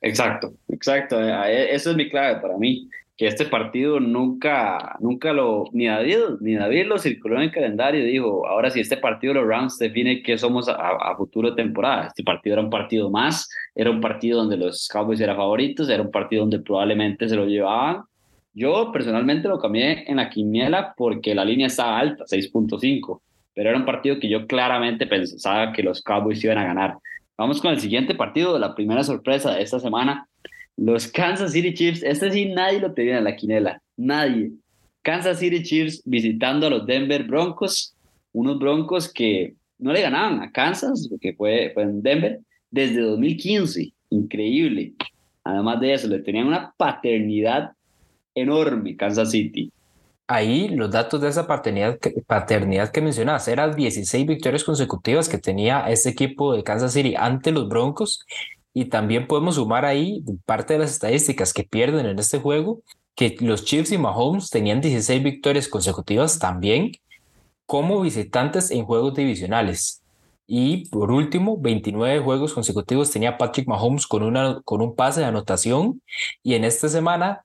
Exacto, 0.03 0.53
exacto. 0.69 1.21
Eh, 1.21 1.73
eso 1.73 1.91
es 1.91 1.97
mi 1.97 2.11
clave 2.11 2.41
para 2.41 2.57
mí 2.57 2.89
que 3.19 3.27
este 3.27 3.47
partido 3.47 3.99
nunca, 3.99 4.97
nunca 5.01 5.33
lo, 5.33 5.65
ni 5.73 5.89
David, 5.89 6.39
ni 6.41 6.55
David 6.55 6.87
lo 6.87 6.99
circuló 6.99 7.35
en 7.35 7.43
el 7.43 7.51
calendario 7.51 8.01
y 8.01 8.13
dijo, 8.13 8.47
ahora 8.47 8.71
si 8.71 8.79
este 8.79 8.97
partido 8.97 9.35
los 9.35 9.49
Rams 9.49 9.77
define 9.77 10.23
que 10.23 10.39
somos 10.39 10.69
a, 10.69 10.75
a, 10.75 11.17
futuro 11.17 11.53
temporada. 11.57 12.07
Este 12.07 12.23
partido 12.23 12.55
era 12.55 12.63
un 12.63 12.71
partido 12.71 13.11
más, 13.11 13.51
era 13.75 13.91
un 13.91 14.01
partido 14.01 14.39
donde 14.39 14.57
los 14.57 14.87
Cowboys 14.87 15.21
eran 15.21 15.37
favoritos, 15.37 15.89
era 15.89 16.01
un 16.01 16.13
partido 16.13 16.43
donde 16.43 16.61
probablemente 16.61 17.29
se 17.29 17.35
lo 17.35 17.45
llevaban. 17.45 18.03
Yo 18.55 18.93
personalmente 18.93 19.49
lo 19.49 19.59
cambié 19.59 20.09
en 20.09 20.19
la 20.19 20.31
quiniela 20.31 20.95
porque 20.97 21.35
la 21.35 21.45
línea 21.45 21.67
estaba 21.67 21.99
alta, 21.99 22.23
6.5, 22.25 23.21
pero 23.53 23.71
era 23.71 23.79
un 23.79 23.85
partido 23.85 24.21
que 24.21 24.29
yo 24.29 24.47
claramente 24.47 25.09
pensaba 25.09 25.73
que 25.73 25.83
los 25.83 26.03
Cowboys 26.03 26.45
iban 26.45 26.59
a 26.59 26.65
ganar. 26.65 26.99
Vamos 27.37 27.61
con 27.61 27.73
el 27.73 27.81
siguiente 27.81 28.15
partido, 28.15 28.57
la 28.61 28.77
primera 28.77 29.03
sorpresa 29.03 29.55
de 29.55 29.63
esta 29.63 29.81
semana, 29.81 30.28
los 30.79 31.09
Kansas 31.09 31.53
City 31.53 31.75
Chiefs, 31.75 32.05
este 32.05 32.31
sí 32.31 32.47
nadie 32.47 32.79
lo 32.79 32.95
tenía 32.95 33.19
en 33.19 33.25
la 33.25 33.35
quinela, 33.35 33.83
nadie. 33.97 34.53
Kansas 35.03 35.41
City 35.41 35.63
Chiefs 35.63 36.03
visitando 36.05 36.69
a 36.69 36.71
los 36.71 36.87
Denver 36.87 37.25
Broncos, 37.25 37.97
unos 38.33 38.61
Broncos 38.61 39.13
que 39.13 39.57
no 39.79 39.93
le 39.93 40.03
ganaban 40.03 40.41
a 40.41 40.53
Kansas, 40.53 41.09
que 41.21 41.33
fue, 41.35 41.73
fue 41.75 41.83
en 41.83 42.01
Denver, 42.01 42.41
desde 42.71 43.01
2015, 43.01 43.93
increíble. 44.11 44.93
Además 45.43 45.81
de 45.81 45.95
eso, 45.95 46.07
le 46.07 46.21
tenían 46.21 46.47
una 46.47 46.73
paternidad 46.77 47.73
enorme 48.35 48.97
Kansas 48.97 49.33
City. 49.33 49.73
Ahí 50.29 50.69
los 50.69 50.93
datos 50.93 51.21
de 51.21 51.29
esa 51.29 51.49
paternidad, 51.49 51.99
paternidad 52.27 52.93
que 52.93 53.01
mencionabas, 53.01 53.49
eran 53.49 53.75
16 53.75 54.27
victorias 54.27 54.63
consecutivas 54.63 55.29
que 55.29 55.39
tenía 55.39 55.89
este 55.89 56.11
equipo 56.11 56.55
de 56.55 56.63
Kansas 56.63 56.93
City 56.93 57.15
ante 57.17 57.51
los 57.51 57.69
Broncos 57.69 58.25
y 58.79 58.85
también 58.85 59.27
podemos 59.27 59.57
sumar 59.57 59.85
ahí 59.85 60.23
parte 60.47 60.75
de 60.75 60.79
las 60.79 60.93
estadísticas 60.93 61.53
que 61.53 61.65
pierden 61.65 62.07
en 62.07 62.17
este 62.21 62.39
juego, 62.39 62.81
que 63.17 63.35
los 63.41 63.65
Chiefs 63.65 63.91
y 63.91 63.99
Mahomes 63.99 64.51
tenían 64.51 64.81
16 64.81 65.21
victorias 65.21 65.67
consecutivas 65.67 66.39
también 66.39 66.93
como 67.67 68.01
visitantes 68.01 68.71
en 68.71 68.85
juegos 68.85 69.15
divisionales. 69.15 70.01
Y 70.47 70.89
por 70.91 71.11
último, 71.11 71.59
29 71.59 72.21
juegos 72.21 72.55
consecutivos 72.55 73.11
tenía 73.11 73.37
Patrick 73.37 73.67
Mahomes 73.67 74.07
con, 74.07 74.23
una, 74.23 74.61
con 74.65 74.81
un 74.81 74.95
pase 74.95 75.23
de 75.23 75.27
anotación. 75.27 76.01
Y 76.45 76.55
en 76.55 76.63
esta 76.63 76.89
semana, 76.89 77.45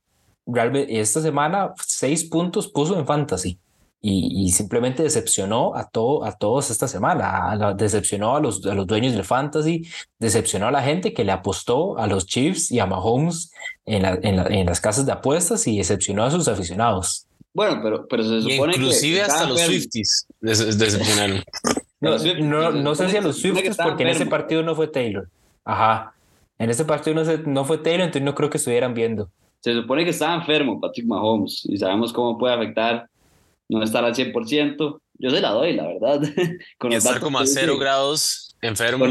esta 0.87 1.19
semana, 1.19 1.73
6 1.83 2.25
puntos 2.25 2.67
puso 2.67 2.99
en 2.99 3.07
fantasy 3.07 3.57
y, 4.05 4.51
simplemente 4.51 5.01
decepcionó 5.01 5.73
a, 5.75 5.89
todo, 5.89 6.25
a 6.25 6.33
todos 6.33 6.69
esta 6.69 6.89
semana. 6.89 7.73
decepcionó 7.73 8.35
a 8.35 8.41
los, 8.41 8.65
a 8.65 8.75
los 8.75 8.85
dueños 8.85 9.13
del 9.13 9.23
fantasy, 9.23 9.87
decepcionó 10.19 10.67
a 10.67 10.71
la 10.71 10.83
gente 10.83 11.13
que 11.13 11.23
le 11.23 11.31
apostó 11.31 11.97
a 11.97 12.05
los 12.05 12.25
Chiefs 12.25 12.69
y 12.69 12.79
a 12.79 12.85
Mahomes 12.85 13.53
en, 13.85 14.03
en, 14.03 14.65
las 14.65 14.81
casas 14.81 15.05
de 15.05 15.13
apuestas 15.13 15.65
y 15.67 15.77
decepcionó 15.77 16.25
a 16.25 16.31
sus 16.31 16.49
aficionados. 16.49 17.27
Bueno, 17.53 17.79
pero, 17.81 18.05
pero 18.09 18.23
se 18.23 18.41
supone 18.41 18.75
inclusive 18.75 19.21
hasta 19.21 19.45
los 19.47 19.61
Swifties 19.61 20.27
decepcionaron. 20.41 21.41
no, 22.01 22.17
no, 22.41 22.71
no, 22.71 22.95
sé 22.95 23.09
si 23.09 23.15
a 23.15 23.21
los 23.21 23.39
Swifties 23.39 23.77
porque 23.77 24.03
en 24.03 24.09
ese 24.09 24.25
partido 24.25 24.63
no 24.63 24.75
fue 24.75 24.87
Taylor. 24.87 25.29
Ajá. 25.63 26.13
En 26.59 26.69
ese 26.69 26.83
partido 26.83 27.23
no, 27.23 27.37
no 27.45 27.63
fue 27.63 27.77
Taylor, 27.77 28.01
entonces 28.01 28.23
no 28.23 28.35
creo 28.35 28.49
que 28.49 28.57
estuvieran 28.57 28.93
viendo. 28.93 29.29
Se 29.61 29.73
supone 29.73 30.03
que 30.03 30.09
estaba 30.09 30.35
enfermo 30.35 30.81
Patrick 30.81 31.07
Mahomes 31.07 31.63
y 31.63 31.77
sabemos 31.77 32.11
cómo 32.11 32.37
puede 32.37 32.53
afectar 32.53 33.07
no 33.73 33.83
estar 33.83 34.05
al 34.05 34.13
100%. 34.13 34.99
Yo 35.19 35.29
se 35.29 35.41
la 35.41 35.49
doy, 35.49 35.73
la 35.73 35.87
verdad. 35.87 36.21
con 36.77 36.91
y 36.91 36.95
estar 36.95 37.19
como 37.19 37.39
a 37.39 37.45
cero 37.45 37.77
grados 37.77 38.55
enfermo. 38.61 39.05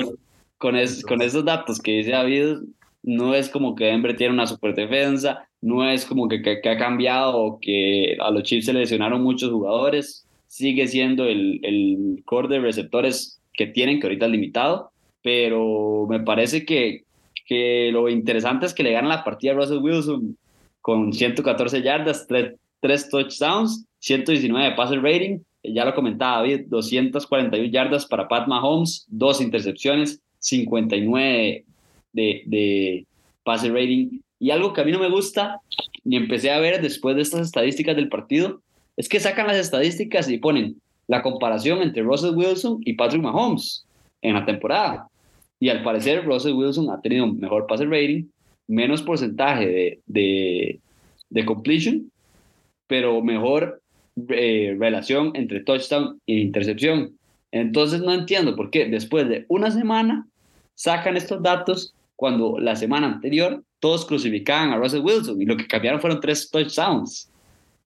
Con, 0.58 0.76
con, 1.06 1.22
esos 1.22 1.44
datos 1.44 1.80
que 1.80 1.92
dice 1.92 2.12
David, 2.12 2.58
no 3.02 3.34
es 3.34 3.48
como 3.48 3.74
que 3.74 3.86
Denver 3.86 4.16
tiene 4.16 4.32
una 4.32 4.46
super 4.46 4.74
defensa, 4.74 5.48
no 5.60 5.88
es 5.88 6.04
como 6.04 6.28
que, 6.28 6.40
que, 6.40 6.68
ha 6.68 6.78
cambiado 6.78 7.36
o 7.36 7.60
que 7.60 8.16
a 8.20 8.30
los 8.30 8.44
Chiefs 8.44 8.66
se 8.66 8.72
lesionaron 8.72 9.22
muchos 9.22 9.50
jugadores. 9.50 10.26
Sigue 10.46 10.86
siendo 10.86 11.24
el, 11.24 11.60
el 11.62 12.22
core 12.24 12.48
de 12.48 12.60
receptores 12.60 13.40
que 13.52 13.66
tienen, 13.66 14.00
que 14.00 14.06
ahorita 14.06 14.26
es 14.26 14.32
limitado, 14.32 14.92
pero 15.22 16.06
me 16.08 16.20
parece 16.20 16.64
que, 16.64 17.04
que 17.46 17.90
lo 17.92 18.08
interesante 18.08 18.66
es 18.66 18.74
que 18.74 18.82
le 18.82 18.92
ganan 18.92 19.10
la 19.10 19.24
partida 19.24 19.52
a 19.52 19.54
Russell 19.56 19.78
Wilson 19.78 20.36
con 20.80 21.12
114 21.12 21.82
yardas, 21.82 22.26
3, 22.26 22.54
3 22.80 23.08
touchdowns 23.08 23.86
119 24.02 24.70
de 24.70 24.74
passer 24.74 25.00
rating, 25.00 25.38
ya 25.62 25.84
lo 25.84 25.94
comentaba 25.94 26.38
David, 26.38 26.66
241 26.66 27.70
yardas 27.70 28.04
para 28.04 28.26
Pat 28.26 28.48
Mahomes, 28.48 29.06
dos 29.08 29.40
intercepciones, 29.40 30.20
59 30.40 31.64
de, 32.12 32.42
de 32.46 33.06
passer 33.44 33.72
rating. 33.72 34.18
Y 34.40 34.50
algo 34.50 34.72
que 34.72 34.80
a 34.80 34.84
mí 34.84 34.90
no 34.90 34.98
me 34.98 35.08
gusta, 35.08 35.60
y 36.04 36.16
empecé 36.16 36.50
a 36.50 36.58
ver 36.58 36.82
después 36.82 37.14
de 37.14 37.22
estas 37.22 37.42
estadísticas 37.42 37.94
del 37.94 38.08
partido, 38.08 38.60
es 38.96 39.08
que 39.08 39.20
sacan 39.20 39.46
las 39.46 39.56
estadísticas 39.56 40.28
y 40.28 40.38
ponen 40.38 40.80
la 41.06 41.22
comparación 41.22 41.80
entre 41.80 42.02
Russell 42.02 42.34
Wilson 42.34 42.80
y 42.84 42.94
Patrick 42.94 43.22
Mahomes 43.22 43.86
en 44.20 44.34
la 44.34 44.44
temporada. 44.44 45.06
Y 45.60 45.68
al 45.68 45.84
parecer 45.84 46.24
Russell 46.24 46.54
Wilson 46.54 46.90
ha 46.90 47.00
tenido 47.00 47.28
mejor 47.28 47.68
passer 47.68 47.88
rating, 47.88 48.24
menos 48.66 49.00
porcentaje 49.00 50.00
de, 50.06 50.80
de 51.30 51.44
completion, 51.44 52.10
pero 52.88 53.22
mejor 53.22 53.81
eh, 54.28 54.76
relación 54.78 55.32
entre 55.34 55.60
touchdown 55.60 56.20
e 56.26 56.34
intercepción. 56.34 57.16
Entonces 57.50 58.00
no 58.00 58.12
entiendo 58.12 58.56
por 58.56 58.70
qué 58.70 58.86
después 58.86 59.28
de 59.28 59.44
una 59.48 59.70
semana 59.70 60.26
sacan 60.74 61.16
estos 61.16 61.42
datos 61.42 61.94
cuando 62.16 62.58
la 62.58 62.76
semana 62.76 63.06
anterior 63.06 63.62
todos 63.80 64.06
crucificaban 64.06 64.70
a 64.70 64.76
Russell 64.76 65.00
Wilson 65.00 65.40
y 65.40 65.44
lo 65.44 65.56
que 65.56 65.66
cambiaron 65.66 66.00
fueron 66.00 66.20
tres 66.20 66.50
touchdowns. 66.50 67.30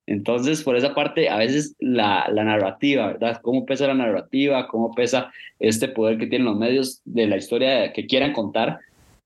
Entonces, 0.06 0.62
por 0.62 0.76
esa 0.76 0.94
parte, 0.94 1.28
a 1.28 1.38
veces 1.38 1.74
la, 1.80 2.28
la 2.32 2.44
narrativa, 2.44 3.08
¿verdad? 3.08 3.40
¿Cómo 3.42 3.66
pesa 3.66 3.88
la 3.88 3.94
narrativa? 3.94 4.68
¿Cómo 4.68 4.94
pesa 4.94 5.32
este 5.58 5.88
poder 5.88 6.18
que 6.18 6.26
tienen 6.26 6.46
los 6.46 6.56
medios 6.56 7.00
de 7.04 7.26
la 7.26 7.36
historia 7.36 7.92
que 7.92 8.06
quieran 8.06 8.32
contar? 8.32 8.78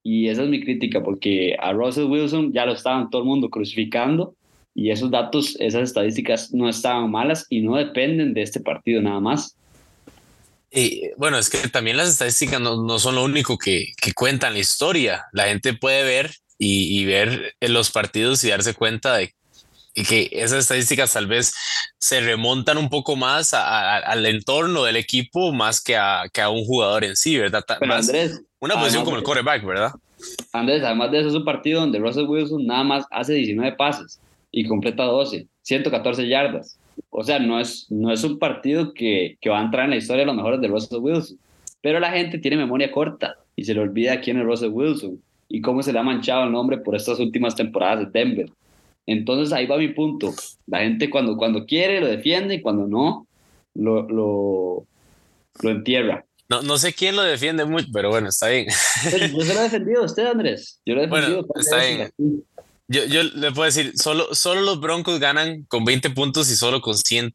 Y 0.03 0.29
esa 0.29 0.45
es 0.45 0.49
mi 0.49 0.63
crítica, 0.63 1.03
porque 1.03 1.55
a 1.61 1.73
Russell 1.73 2.05
Wilson 2.05 2.53
ya 2.53 2.65
lo 2.65 2.73
estaban 2.73 3.11
todo 3.11 3.23
el 3.23 3.29
mundo 3.29 3.51
crucificando 3.51 4.35
y 4.81 4.91
esos 4.91 5.11
datos, 5.11 5.57
esas 5.59 5.83
estadísticas 5.83 6.55
no 6.55 6.67
estaban 6.67 7.11
malas 7.11 7.45
y 7.51 7.61
no 7.61 7.77
dependen 7.77 8.33
de 8.33 8.41
este 8.41 8.61
partido 8.61 9.03
nada 9.03 9.21
más. 9.21 9.55
Y 10.71 11.11
bueno, 11.19 11.37
es 11.37 11.51
que 11.51 11.69
también 11.69 11.99
las 11.99 12.09
estadísticas 12.09 12.63
no, 12.63 12.83
no 12.83 12.99
son 12.99 13.17
lo 13.17 13.25
único 13.25 13.59
que, 13.59 13.93
que, 14.01 14.15
cuentan 14.15 14.55
la 14.55 14.61
historia. 14.61 15.27
La 15.33 15.49
gente 15.49 15.75
puede 15.75 16.03
ver 16.05 16.35
y, 16.57 16.99
y, 16.99 17.05
ver 17.05 17.57
en 17.61 17.75
los 17.75 17.91
partidos 17.91 18.43
y 18.43 18.49
darse 18.49 18.73
cuenta 18.73 19.19
de 19.19 19.35
que 19.93 20.31
esas 20.33 20.61
estadísticas 20.61 21.13
tal 21.13 21.27
vez 21.27 21.53
se 21.99 22.23
remontan 22.23 22.79
un 22.79 22.89
poco 22.89 23.17
más 23.17 23.53
a, 23.53 23.99
al 23.99 24.25
entorno 24.25 24.85
del 24.85 24.97
equipo 24.97 25.53
más 25.53 25.83
que 25.83 25.99
a, 25.99 26.23
que 26.33 26.41
a 26.41 26.49
un 26.49 26.65
jugador 26.65 27.05
en 27.05 27.17
sí, 27.17 27.37
¿verdad? 27.37 27.63
Pero 27.79 27.93
Andrés, 27.93 28.41
una 28.61 28.77
posición 28.77 29.05
como 29.05 29.19
el 29.19 29.25
quarterback, 29.25 29.63
¿verdad? 29.63 29.93
Andrés, 30.55 30.83
además 30.83 31.11
de 31.11 31.19
eso 31.21 31.29
es 31.29 31.35
un 31.35 31.45
partido 31.45 31.83
donde 31.83 31.99
Russell 31.99 32.25
Wilson 32.25 32.67
nada 32.67 32.83
más 32.83 33.05
hace 33.11 33.35
19 33.35 33.77
pases 33.77 34.19
y 34.51 34.67
completa 34.67 35.05
12, 35.05 35.47
114 35.63 36.29
yardas. 36.29 36.79
O 37.11 37.25
sea, 37.25 37.39
no 37.39 37.61
es, 37.61 37.87
no 37.91 38.13
es 38.13 38.25
un 38.25 38.39
partido 38.39 38.93
que, 38.93 39.39
que 39.41 39.51
va 39.51 39.61
a 39.61 39.65
entrar 39.65 39.85
en 39.85 39.91
la 39.91 39.97
historia 39.97 40.21
de 40.21 40.27
los 40.27 40.37
mejores 40.37 40.61
de 40.61 40.69
Russell 40.69 40.99
Wilson. 41.01 41.39
Pero 41.81 41.99
la 41.99 42.11
gente 42.11 42.39
tiene 42.39 42.57
memoria 42.57 42.93
corta 42.93 43.37
y 43.57 43.65
se 43.65 43.75
le 43.75 43.81
olvida 43.81 44.21
quién 44.21 44.39
es 44.39 44.45
Russell 44.45 44.71
Wilson 44.71 45.23
y 45.49 45.61
cómo 45.61 45.83
se 45.83 45.93
le 45.93 45.99
ha 45.99 46.03
manchado 46.03 46.45
el 46.45 46.53
nombre 46.53 46.79
por 46.79 46.95
estas 46.95 47.19
últimas 47.19 47.55
temporadas 47.55 48.01
de 48.01 48.19
Denver. 48.19 48.51
Entonces 49.07 49.53
ahí 49.53 49.67
va 49.67 49.79
mi 49.79 49.89
punto. 49.89 50.33
La 50.67 50.81
gente 50.81 51.11
cuando, 51.11 51.37
cuando 51.37 51.67
quiere 51.67 52.01
lo 52.01 52.07
defiende 52.07 52.57
y 52.57 52.61
cuando 52.61 52.87
no, 52.87 53.27
lo, 53.75 54.09
lo, 54.09 54.87
lo 55.63 55.71
entierra. 55.71 56.25
No, 56.49 56.63
no 56.63 56.79
sé 56.79 56.93
quién 56.93 57.15
lo 57.15 57.23
defiende 57.23 57.65
mucho, 57.65 57.87
pero 57.93 58.11
bueno, 58.11 58.29
está 58.29 58.49
bien. 58.49 58.67
Pues, 59.11 59.33
yo 59.33 59.41
se 59.43 59.55
lo 59.55 59.61
he 59.61 59.63
defendido 59.63 60.03
a 60.03 60.05
usted, 60.05 60.27
Andrés. 60.27 60.81
Yo 60.85 60.95
lo 60.95 61.03
he 61.03 61.07
defendido. 61.07 61.47
Bueno, 61.47 61.61
está 61.61 61.77
bien. 61.85 62.45
Yo, 62.93 63.05
yo 63.05 63.23
le 63.23 63.53
puedo 63.53 63.67
decir, 63.67 63.93
solo, 63.95 64.35
solo 64.35 64.63
los 64.63 64.81
Broncos 64.81 65.21
ganan 65.21 65.63
con 65.69 65.85
20 65.85 66.11
puntos 66.11 66.51
y 66.51 66.57
solo 66.57 66.81
con 66.81 66.99
100, 66.99 67.33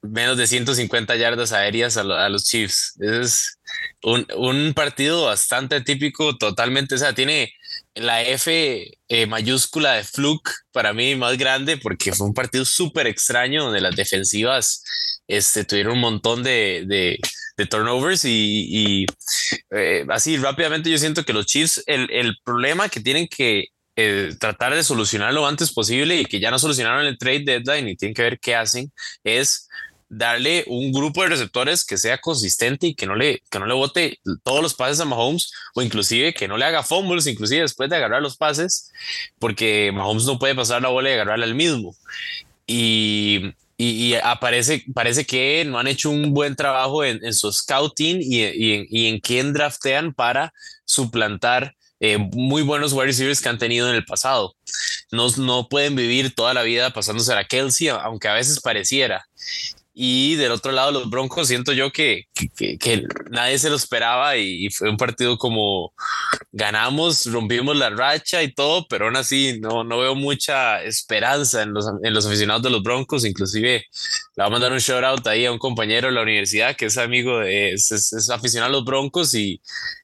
menos 0.00 0.38
de 0.38 0.46
150 0.46 1.16
yardas 1.16 1.52
aéreas 1.52 1.98
a, 1.98 2.28
los 2.30 2.44
Chiefs. 2.44 2.94
Es 2.98 3.58
un, 4.02 4.26
un, 4.34 4.72
partido 4.72 5.26
bastante 5.26 5.82
típico, 5.82 6.38
totalmente, 6.38 6.94
o 6.94 6.98
sea, 6.98 7.14
tiene 7.14 7.52
la 7.94 8.22
F 8.22 8.90
eh, 9.08 9.26
mayúscula 9.26 9.92
de 9.92 10.04
fluke 10.04 10.50
para 10.72 10.94
mí 10.94 11.14
más 11.14 11.36
grande 11.36 11.76
porque 11.76 12.14
fue 12.14 12.26
un 12.26 12.32
partido 12.32 12.64
súper 12.64 13.06
extraño 13.06 13.64
donde 13.64 13.82
las 13.82 13.96
defensivas 13.96 14.82
este, 15.26 15.64
tuvieron 15.66 15.94
un 15.94 16.00
montón 16.00 16.42
de, 16.42 16.84
de, 16.86 17.18
de 17.58 17.66
turnovers 17.66 18.24
y, 18.24 19.04
eh, 19.72 20.06
así 20.08 20.38
rápidamente 20.38 20.88
yo 20.88 20.96
siento 20.96 21.26
que 21.26 21.34
los 21.34 21.44
Chiefs, 21.44 21.82
el, 21.86 22.10
el 22.10 22.34
problema 22.42 22.88
que 22.88 23.00
tienen 23.00 23.28
que 23.28 23.66
eh, 24.00 24.36
tratar 24.38 24.72
de 24.76 24.84
solucionar 24.84 25.34
lo 25.34 25.44
antes 25.44 25.72
posible 25.72 26.20
y 26.20 26.24
que 26.24 26.38
ya 26.38 26.52
no 26.52 26.60
solucionaron 26.60 27.04
el 27.04 27.18
trade 27.18 27.42
deadline 27.44 27.88
y 27.88 27.96
tienen 27.96 28.14
que 28.14 28.22
ver 28.22 28.38
qué 28.38 28.54
hacen 28.54 28.92
es 29.24 29.68
darle 30.08 30.62
un 30.68 30.92
grupo 30.92 31.24
de 31.24 31.30
receptores 31.30 31.84
que 31.84 31.98
sea 31.98 32.18
consistente 32.18 32.86
y 32.86 32.94
que 32.94 33.06
no 33.06 33.16
le 33.16 33.42
que 33.50 33.58
no 33.58 33.66
le 33.66 33.74
bote 33.74 34.20
todos 34.44 34.62
los 34.62 34.74
pases 34.74 35.00
a 35.00 35.04
Mahomes 35.04 35.50
o 35.74 35.82
inclusive 35.82 36.32
que 36.32 36.46
no 36.46 36.56
le 36.56 36.64
haga 36.64 36.84
fumbles 36.84 37.26
inclusive 37.26 37.62
después 37.62 37.90
de 37.90 37.96
agarrar 37.96 38.22
los 38.22 38.36
pases 38.36 38.92
porque 39.40 39.90
Mahomes 39.92 40.26
no 40.26 40.38
puede 40.38 40.54
pasar 40.54 40.80
la 40.80 40.90
bola 40.90 41.10
y 41.10 41.14
agarrarla 41.14 41.46
al 41.46 41.56
mismo. 41.56 41.96
Y 42.68 43.52
y, 43.80 44.14
aparece, 44.14 44.84
parece 44.92 45.24
que 45.24 45.64
no 45.64 45.78
han 45.78 45.86
hecho 45.86 46.10
un 46.10 46.34
buen 46.34 46.56
trabajo 46.56 47.04
en, 47.04 47.32
su 47.32 47.52
scouting 47.52 48.18
y, 48.20 48.44
y, 48.44 49.06
en, 49.06 49.20
quién 49.20 49.52
draftean 49.52 50.12
para 50.12 50.52
suplantar 50.84 51.76
eh, 52.00 52.18
muy 52.18 52.62
buenos 52.62 52.92
wide 52.92 53.06
receivers 53.06 53.40
que 53.40 53.48
han 53.48 53.58
tenido 53.58 53.88
en 53.88 53.96
el 53.96 54.04
pasado. 54.04 54.54
No, 55.10 55.28
no 55.38 55.68
pueden 55.68 55.96
vivir 55.96 56.34
toda 56.34 56.54
la 56.54 56.62
vida 56.62 56.90
pasándose 56.90 57.32
a 57.32 57.44
Kelsey, 57.44 57.88
aunque 57.88 58.28
a 58.28 58.34
veces 58.34 58.60
pareciera. 58.60 59.26
Y 60.00 60.36
del 60.36 60.52
otro 60.52 60.70
lado, 60.70 60.92
los 60.92 61.10
Broncos, 61.10 61.48
siento 61.48 61.72
yo 61.72 61.90
que, 61.90 62.26
que, 62.56 63.02
nadie 63.32 63.58
se 63.58 63.68
lo 63.68 63.74
esperaba 63.74 64.36
y, 64.36 64.70
fue 64.70 64.88
un 64.88 64.96
partido 64.96 65.36
como 65.36 65.92
ganamos, 66.52 67.26
rompimos 67.26 67.76
la 67.76 67.90
racha 67.90 68.44
y 68.44 68.52
todo, 68.54 68.86
pero 68.86 69.06
aún 69.06 69.16
así 69.16 69.58
no, 69.60 69.82
no 69.82 69.98
veo 69.98 70.14
mucha 70.14 70.80
esperanza 70.84 71.64
en 71.64 71.72
los, 71.72 71.86
en 72.04 72.14
los 72.14 72.24
aficionados 72.26 72.62
de 72.62 72.70
los 72.70 72.84
Broncos. 72.84 73.24
Inclusive 73.24 73.78
le 73.80 73.84
voy 74.36 74.46
a 74.46 74.50
mandar 74.50 74.70
un 74.70 74.78
shout 74.78 75.02
out 75.02 75.26
ahí 75.26 75.46
a 75.46 75.50
un 75.50 75.58
compañero 75.58 76.06
de 76.06 76.14
la 76.14 76.22
universidad 76.22 76.76
que 76.76 76.86
es 76.86 76.96
amigo 76.96 77.40
de, 77.40 77.72
es, 77.72 77.90
es, 77.90 78.30
aficionado 78.30 78.72
a 78.72 78.76
los 78.76 78.84
Broncos 78.84 79.34
y 79.34 79.60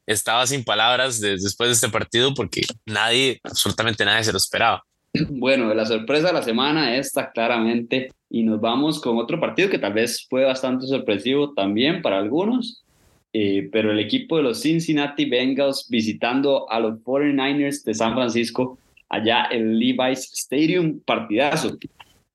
estaba 0.06 0.44
sin 0.48 0.64
palabras 0.64 1.20
después 1.20 1.68
de 1.68 1.74
este 1.74 1.88
partido 1.88 2.34
porque 2.34 2.62
nadie, 2.84 3.38
absolutamente 3.44 4.04
nadie 4.04 4.24
se 4.24 4.32
lo 4.32 4.38
esperaba. 4.38 4.84
Bueno, 5.30 5.72
la 5.74 5.86
sorpresa 5.86 6.28
de 6.28 6.32
la 6.32 6.42
semana 6.42 6.96
está 6.96 7.30
claramente 7.30 8.10
y 8.28 8.42
nos 8.42 8.60
vamos 8.60 9.00
con 9.00 9.16
otro 9.18 9.38
partido 9.38 9.70
que 9.70 9.78
tal 9.78 9.92
vez 9.92 10.26
fue 10.28 10.44
bastante 10.44 10.86
sorpresivo 10.86 11.52
también 11.52 12.02
para 12.02 12.18
algunos, 12.18 12.84
eh, 13.32 13.68
pero 13.70 13.92
el 13.92 14.00
equipo 14.00 14.36
de 14.36 14.42
los 14.42 14.60
Cincinnati 14.60 15.24
Bengals 15.24 15.86
visitando 15.88 16.68
a 16.70 16.80
los 16.80 16.98
49ers 17.04 17.84
de 17.84 17.94
San 17.94 18.14
Francisco 18.14 18.78
allá 19.08 19.46
en 19.50 19.78
Levi's 19.78 20.32
Stadium, 20.32 21.00
partidazo. 21.04 21.76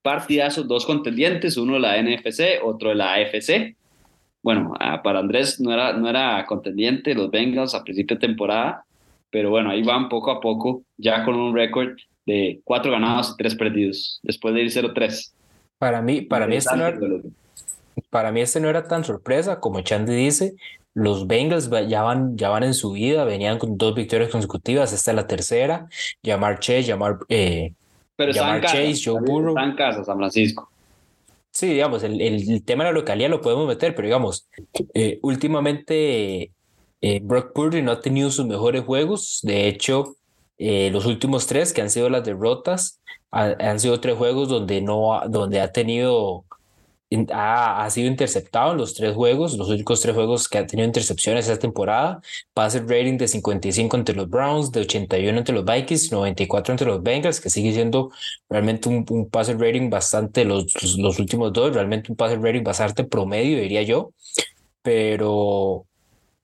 Partidazo, 0.02 0.64
dos 0.64 0.86
contendientes, 0.86 1.58
uno 1.58 1.74
de 1.74 1.80
la 1.82 2.02
NFC, 2.02 2.64
otro 2.64 2.90
de 2.90 2.96
la 2.96 3.16
AFC. 3.16 3.76
Bueno, 4.42 4.74
ah, 4.80 5.02
para 5.04 5.20
Andrés 5.20 5.60
no 5.60 5.74
era, 5.74 5.92
no 5.92 6.10
era 6.10 6.46
contendiente 6.46 7.14
los 7.14 7.30
Bengals 7.30 7.76
a 7.76 7.84
principio 7.84 8.16
de 8.16 8.26
temporada, 8.26 8.86
pero 9.30 9.50
bueno, 9.50 9.70
ahí 9.70 9.84
van 9.84 10.08
poco 10.08 10.32
a 10.32 10.40
poco, 10.40 10.84
ya 10.98 11.26
con 11.26 11.36
un 11.36 11.54
récord 11.54 11.98
de 12.30 12.62
cuatro 12.64 12.92
ganados 12.92 13.32
y 13.32 13.38
tres 13.38 13.56
perdidos, 13.56 14.20
después 14.24 14.54
de 14.54 14.62
ir 14.62 14.72
0-3. 14.72 15.34
Para 15.80 16.02
mí, 16.02 16.22
para 16.22 16.46
mí, 16.46 16.56
este 16.56 16.76
no 16.78 16.86
era, 16.86 17.00
para 18.10 18.32
mí 18.32 18.42
este 18.42 18.60
no 18.60 18.70
era 18.70 18.88
tan 18.88 19.04
sorpresa, 19.04 19.60
como 19.60 19.82
Chandy 19.82 20.14
dice, 20.14 20.54
los 20.94 21.26
Bengals 21.26 21.70
ya 21.88 22.04
van, 22.04 22.38
ya 22.38 22.50
van 22.50 22.64
en 22.64 22.74
su 22.74 22.92
vida, 22.92 23.24
venían 23.24 23.58
con 23.58 23.78
dos 23.78 23.96
victorias 23.96 24.30
consecutivas, 24.30 24.94
esta 24.94 25.12
es 25.12 25.16
la 25.16 25.28
tercera, 25.28 25.88
llamar 26.22 26.60
Chase, 26.60 26.84
llamar, 26.84 27.18
eh, 27.30 27.74
Pero 28.16 28.32
llamar 28.32 28.62
Chase, 28.62 29.00
Joe 29.04 29.22
Burrow. 29.22 29.58
Está 29.58 29.64
en 29.64 29.76
casa, 29.76 30.04
San 30.04 30.18
Francisco. 30.18 30.70
Sí, 31.52 31.68
digamos, 31.68 32.04
el, 32.04 32.22
el, 32.22 32.64
tema 32.64 32.84
de 32.84 32.92
la 32.92 33.00
localidad 33.00 33.30
lo 33.30 33.42
podemos 33.42 33.68
meter, 33.68 33.96
pero 33.96 34.08
digamos, 34.08 34.48
eh, 34.94 35.18
últimamente 35.24 36.52
eh, 37.02 37.20
Brock 37.24 37.54
Purdy 37.54 37.82
no 37.82 37.92
ha 37.92 38.02
tenido 38.02 38.30
sus 38.30 38.46
mejores 38.46 38.84
juegos, 38.84 39.40
de 39.42 39.68
hecho, 39.68 40.16
eh, 40.60 40.90
los 40.92 41.06
últimos 41.06 41.48
tres, 41.48 41.74
que 41.74 41.82
han 41.82 41.90
sido 41.90 42.10
las 42.10 42.26
derrotas, 42.26 43.00
han 43.32 43.80
sido 43.80 44.02
tres 44.02 44.18
juegos 44.18 44.50
donde, 44.50 44.82
no, 44.82 45.22
donde 45.30 45.62
ha 45.62 45.72
tenido, 45.72 46.46
ha, 47.32 47.86
ha, 47.86 47.90
sido 47.90 48.08
interceptado 48.08 48.74
en 48.74 48.78
los 48.78 48.94
tres 48.94 49.16
juegos, 49.16 49.58
los 49.58 49.70
únicos 49.70 50.02
tres 50.02 50.16
juegos 50.16 50.50
que 50.50 50.58
ha 50.58 50.68
tenido 50.68 50.86
intercepciones 50.86 51.48
esta 51.48 51.60
temporada. 51.62 52.22
Pase 52.54 52.80
rating 52.82 53.18
de 53.18 53.28
55 53.28 53.98
entre 53.98 54.16
los 54.16 54.30
Browns, 54.30 54.72
de 54.72 54.82
81 54.82 55.38
entre 55.38 55.56
los 55.56 55.64
Vikings, 55.64 56.12
94 56.12 56.74
entre 56.74 56.88
los 56.88 57.04
Bengals, 57.04 57.40
que 57.40 57.50
sigue 57.50 57.72
siendo 57.74 58.12
realmente 58.50 58.90
un, 58.90 59.06
un 59.10 59.30
pase 59.30 59.54
rating 59.54 59.90
bastante, 59.90 60.44
los, 60.44 60.98
los, 60.98 61.20
últimos 61.20 61.54
dos, 61.54 61.74
realmente 61.74 62.12
un 62.12 62.18
pase 62.18 62.36
rating 62.36 62.64
bastante 62.64 63.06
promedio, 63.06 63.60
diría 63.60 63.84
yo. 63.84 64.12
Pero 64.82 65.86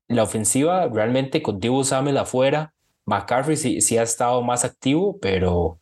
la 0.08 0.24
ofensiva 0.24 0.88
realmente 0.88 1.42
con 1.42 1.60
Divo 1.60 1.84
Samuel 1.84 2.18
afuera, 2.18 2.75
McCaffrey 3.06 3.58
sí, 3.58 3.82
sí 3.82 3.98
ha 3.98 4.04
estado 4.04 4.42
más 4.42 4.66
activo, 4.66 5.18
pero, 5.22 5.80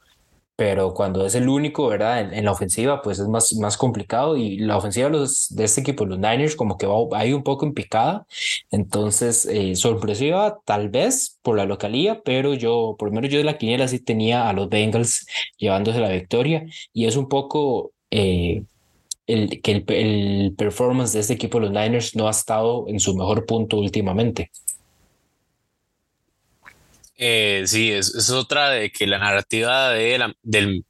pero 0.56 0.94
cuando 0.94 1.26
es 1.26 1.36
el 1.36 1.50
único, 1.50 1.88
¿verdad? 1.88 2.34
En, 2.34 2.46
la 2.46 2.52
ofensiva, 2.52 3.02
pues 3.02 3.20
es 3.20 3.28
más, 3.28 3.54
más 3.56 3.78
complicado 3.78 4.38
y 4.38 4.58
la 4.60 4.78
ofensiva 4.78 5.10
de, 5.10 5.64
este 5.64 5.82
equipo, 5.82 6.06
los 6.06 6.20
Niners, 6.20 6.56
como 6.56 6.78
que 6.78 6.86
va 6.86 6.96
ahí 7.14 7.34
un 7.34 7.44
poco 7.44 7.66
en 7.66 7.74
picada. 7.74 8.26
Entonces, 8.72 9.46
eh, 9.46 9.76
sorpresiva 9.76 10.60
tal 10.66 10.90
vez 10.90 11.40
por 11.42 11.58
la 11.58 11.66
localía, 11.66 12.22
pero 12.24 12.54
yo, 12.54 12.96
por 13.00 13.10
lo 13.10 13.16
menos 13.16 13.32
yo 13.32 13.38
de 13.40 13.46
la 13.46 13.58
quiniela 13.58 13.88
sí 13.88 14.00
tenía 14.00 14.50
a 14.50 14.54
los 14.54 14.70
Bengals 14.70 15.26
llevándose 15.58 16.00
la 16.00 16.10
victoria 16.10 16.66
y 16.94 17.06
es 17.06 17.16
un 17.16 17.30
poco... 17.30 17.94
Eh, 18.12 18.64
el, 19.26 19.62
que 19.62 19.72
el, 19.72 19.86
el 19.88 20.56
performance 20.58 21.14
de 21.14 21.22
este 21.22 21.34
equipo, 21.34 21.60
los 21.60 21.72
Niners, 21.72 22.16
no 22.16 22.28
ha 22.28 22.32
estado 22.32 22.86
en 22.90 23.00
su 23.00 23.16
mejor 23.16 23.46
punto 23.46 23.78
últimamente. 23.78 24.52
Eh, 27.26 27.64
sí, 27.68 27.90
es, 27.90 28.30
otra 28.32 28.72
de 28.72 28.92
que 28.92 29.08
la 29.08 29.18
narrativa 29.18 29.92
de, 29.92 30.18
la, 30.18 30.36
del, 30.42 30.84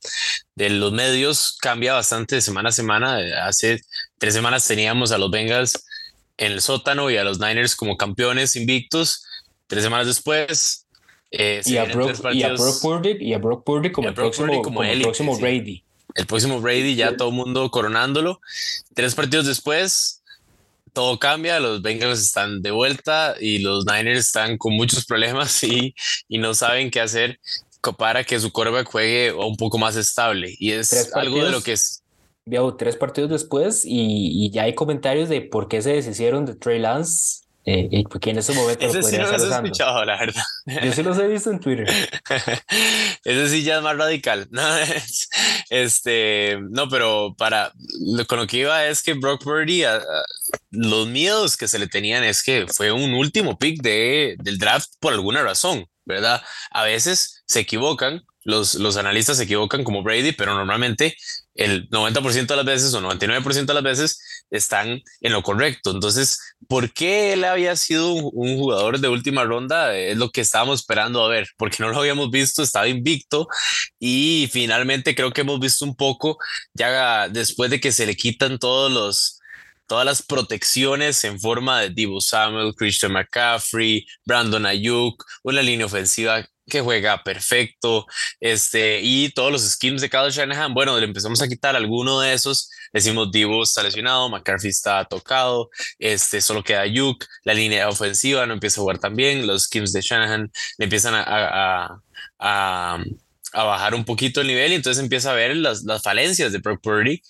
de 0.55 0.69
los 0.71 0.91
medios 0.91 1.59
cambia 1.61 1.93
bastante 1.93 2.33
de 2.33 2.41
semana 2.41 2.69
a 2.69 2.71
semana. 2.71 3.19
Hace 3.45 3.81
tres 4.17 4.33
semanas 4.33 4.65
teníamos 4.65 5.11
a 5.11 5.19
los 5.19 5.29
Bengals 5.29 5.85
en 6.37 6.53
el 6.53 6.61
sótano 6.61 7.11
y 7.11 7.17
a 7.17 7.23
los 7.23 7.39
Niners 7.39 7.75
como 7.75 7.97
campeones 7.97 8.55
invictos. 8.55 9.23
Tres 9.67 9.83
semanas 9.83 10.07
después. 10.07 10.87
Eh, 11.29 11.61
y, 11.65 11.77
a 11.77 11.83
Brock, 11.83 12.15
y, 12.33 12.41
a 12.41 12.55
Purdy, 12.81 13.17
y 13.19 13.33
a 13.33 13.37
Brock 13.37 13.63
Purdy 13.63 13.91
como, 13.91 14.07
el, 14.07 14.15
próximo, 14.15 14.61
como, 14.63 14.83
el 14.83 15.01
próximo 15.03 15.37
Brady. 15.37 15.83
El 16.15 16.25
próximo 16.25 16.59
Brady, 16.59 16.95
ya 16.95 17.15
todo 17.15 17.29
el 17.29 17.35
mundo 17.35 17.69
coronándolo. 17.69 18.41
Tres 18.95 19.13
partidos 19.13 19.45
después, 19.45 20.22
todo 20.93 21.19
cambia, 21.19 21.59
los 21.59 21.81
Bengals 21.81 22.21
están 22.21 22.61
de 22.61 22.71
vuelta 22.71 23.35
y 23.39 23.59
los 23.59 23.85
Niners 23.85 24.19
están 24.19 24.57
con 24.57 24.73
muchos 24.73 25.05
problemas 25.05 25.63
y, 25.63 25.95
y 26.27 26.37
no 26.37 26.53
saben 26.53 26.91
qué 26.91 27.01
hacer 27.01 27.39
para 27.97 28.23
que 28.23 28.39
su 28.39 28.51
quarterback 28.51 28.87
juegue 28.87 29.33
un 29.33 29.57
poco 29.57 29.77
más 29.77 29.97
estable. 29.97 30.55
Y 30.57 30.71
es 30.71 31.13
algo 31.13 31.43
de 31.43 31.51
lo 31.51 31.61
que 31.61 31.73
es. 31.73 32.01
Veo 32.45 32.75
tres 32.75 32.95
partidos 32.95 33.29
después 33.29 33.85
y, 33.85 34.45
y, 34.45 34.51
ya 34.51 34.63
hay 34.63 34.75
comentarios 34.75 35.29
de 35.29 35.41
por 35.41 35.69
qué 35.69 35.81
se 35.81 35.93
deshicieron 35.93 36.45
de 36.45 36.55
Trey 36.55 36.77
Lance 36.77 37.42
eh, 37.65 37.87
y 37.91 38.03
porque 38.03 38.31
en 38.31 38.39
ese 38.39 38.53
momento 38.53 38.85
Ese 38.85 39.01
sí 39.03 39.17
no 39.17 39.31
los 39.31 39.41
he 39.41 39.49
escuchado, 39.49 40.03
la 40.03 40.19
verdad. 40.19 40.43
Yo 40.65 40.91
sí 40.91 41.01
los 41.01 41.17
he 41.17 41.27
visto 41.27 41.49
en 41.49 41.59
Twitter. 41.61 41.87
Ese 43.23 43.49
sí 43.49 43.63
ya 43.63 43.77
es 43.77 43.83
más 43.83 43.97
radical. 43.97 44.47
No, 44.53 44.61
este, 45.69 46.59
no, 46.69 46.87
pero 46.87 47.35
para 47.37 47.73
con 48.27 48.37
lo 48.37 48.47
que 48.47 48.57
iba 48.57 48.85
es 48.85 49.01
que 49.01 49.13
Brock 49.13 49.43
Purdy, 49.43 49.83
los 50.69 51.07
miedos 51.07 51.57
que 51.57 51.67
se 51.67 51.79
le 51.79 51.87
tenían 51.87 52.23
es 52.23 52.43
que 52.43 52.67
fue 52.67 52.91
un 52.91 53.13
último 53.13 53.57
pick 53.57 53.81
de, 53.81 54.35
del 54.39 54.59
draft 54.59 54.89
por 54.99 55.13
alguna 55.13 55.41
razón, 55.41 55.87
¿verdad? 56.05 56.43
A 56.71 56.83
veces 56.83 57.43
se 57.47 57.61
equivocan, 57.61 58.23
los, 58.43 58.75
los 58.75 58.97
analistas 58.97 59.37
se 59.37 59.43
equivocan 59.43 59.83
como 59.83 60.03
Brady, 60.03 60.33
pero 60.33 60.53
normalmente 60.53 61.15
el 61.55 61.89
90% 61.89 62.47
de 62.47 62.55
las 62.55 62.65
veces 62.65 62.93
o 62.93 63.01
99% 63.01 63.65
de 63.65 63.73
las 63.73 63.83
veces 63.83 64.19
están 64.49 65.01
en 65.21 65.31
lo 65.31 65.41
correcto. 65.43 65.91
Entonces, 65.91 66.39
¿por 66.67 66.93
qué 66.93 67.33
él 67.33 67.43
había 67.43 67.75
sido 67.75 68.13
un, 68.13 68.57
jugador 68.57 68.99
de 68.99 69.07
última 69.09 69.43
ronda? 69.43 69.95
Es 69.97 70.17
lo 70.17 70.29
que 70.31 70.41
estábamos 70.41 70.81
esperando 70.81 71.23
a 71.23 71.29
ver, 71.29 71.47
porque 71.57 71.77
no 71.79 71.89
lo 71.89 71.99
habíamos 71.99 72.29
visto, 72.31 72.63
estaba 72.63 72.87
invicto 72.87 73.47
y 73.99 74.49
finalmente 74.51 75.15
creo 75.15 75.31
que 75.31 75.41
hemos 75.41 75.59
visto 75.59 75.85
un 75.85 75.95
poco 75.95 76.37
ya 76.73 77.29
después 77.29 77.69
de 77.71 77.79
que 77.79 77.91
se 77.91 78.05
le 78.05 78.15
quitan 78.15 78.59
todos 78.59 78.91
los 78.91 79.39
todas 79.87 80.05
las 80.05 80.21
protecciones 80.21 81.23
en 81.23 81.39
forma 81.39 81.81
de 81.81 81.89
Divo 81.89 82.21
Samuel, 82.21 82.73
Christian 82.75 83.13
McCaffrey, 83.13 84.05
Brandon 84.25 84.65
Ayuk, 84.65 85.23
una 85.43 85.61
línea 85.61 85.85
ofensiva 85.85 86.45
que 86.67 86.81
juega 86.81 87.23
perfecto, 87.23 88.05
este, 88.39 89.01
y 89.01 89.29
todos 89.33 89.51
los 89.51 89.61
schemes 89.63 90.01
de 90.01 90.09
Kyle 90.09 90.31
Shanahan, 90.31 90.73
bueno, 90.73 90.97
le 90.97 91.05
empezamos 91.05 91.41
a 91.41 91.47
quitar 91.47 91.75
alguno 91.75 92.21
de 92.21 92.33
esos, 92.33 92.69
decimos 92.93 93.31
Divo 93.31 93.63
está 93.63 93.83
lesionado, 93.83 94.29
McCarthy 94.29 94.69
está 94.69 95.03
tocado, 95.05 95.69
este, 95.99 96.41
solo 96.41 96.63
queda 96.63 96.85
Yuk, 96.85 97.25
la 97.43 97.53
línea 97.53 97.89
ofensiva 97.89 98.45
no 98.45 98.53
empieza 98.53 98.79
a 98.79 98.83
jugar 98.83 98.99
tan 98.99 99.15
bien, 99.15 99.45
los 99.45 99.63
schemes 99.63 99.91
de 99.91 100.01
Shanahan 100.01 100.51
le 100.77 100.83
empiezan 100.85 101.15
a, 101.15 101.23
a, 101.27 102.01
a, 102.39 103.03
a 103.53 103.63
bajar 103.63 103.93
un 103.93 104.05
poquito 104.05 104.41
el 104.41 104.47
nivel 104.47 104.71
y 104.71 104.75
entonces 104.75 105.03
empieza 105.03 105.31
a 105.31 105.35
ver 105.35 105.55
las, 105.57 105.83
las 105.83 106.01
falencias 106.01 106.51
de 106.51 106.59
Brock 106.59 106.81
Purdy 106.81 107.21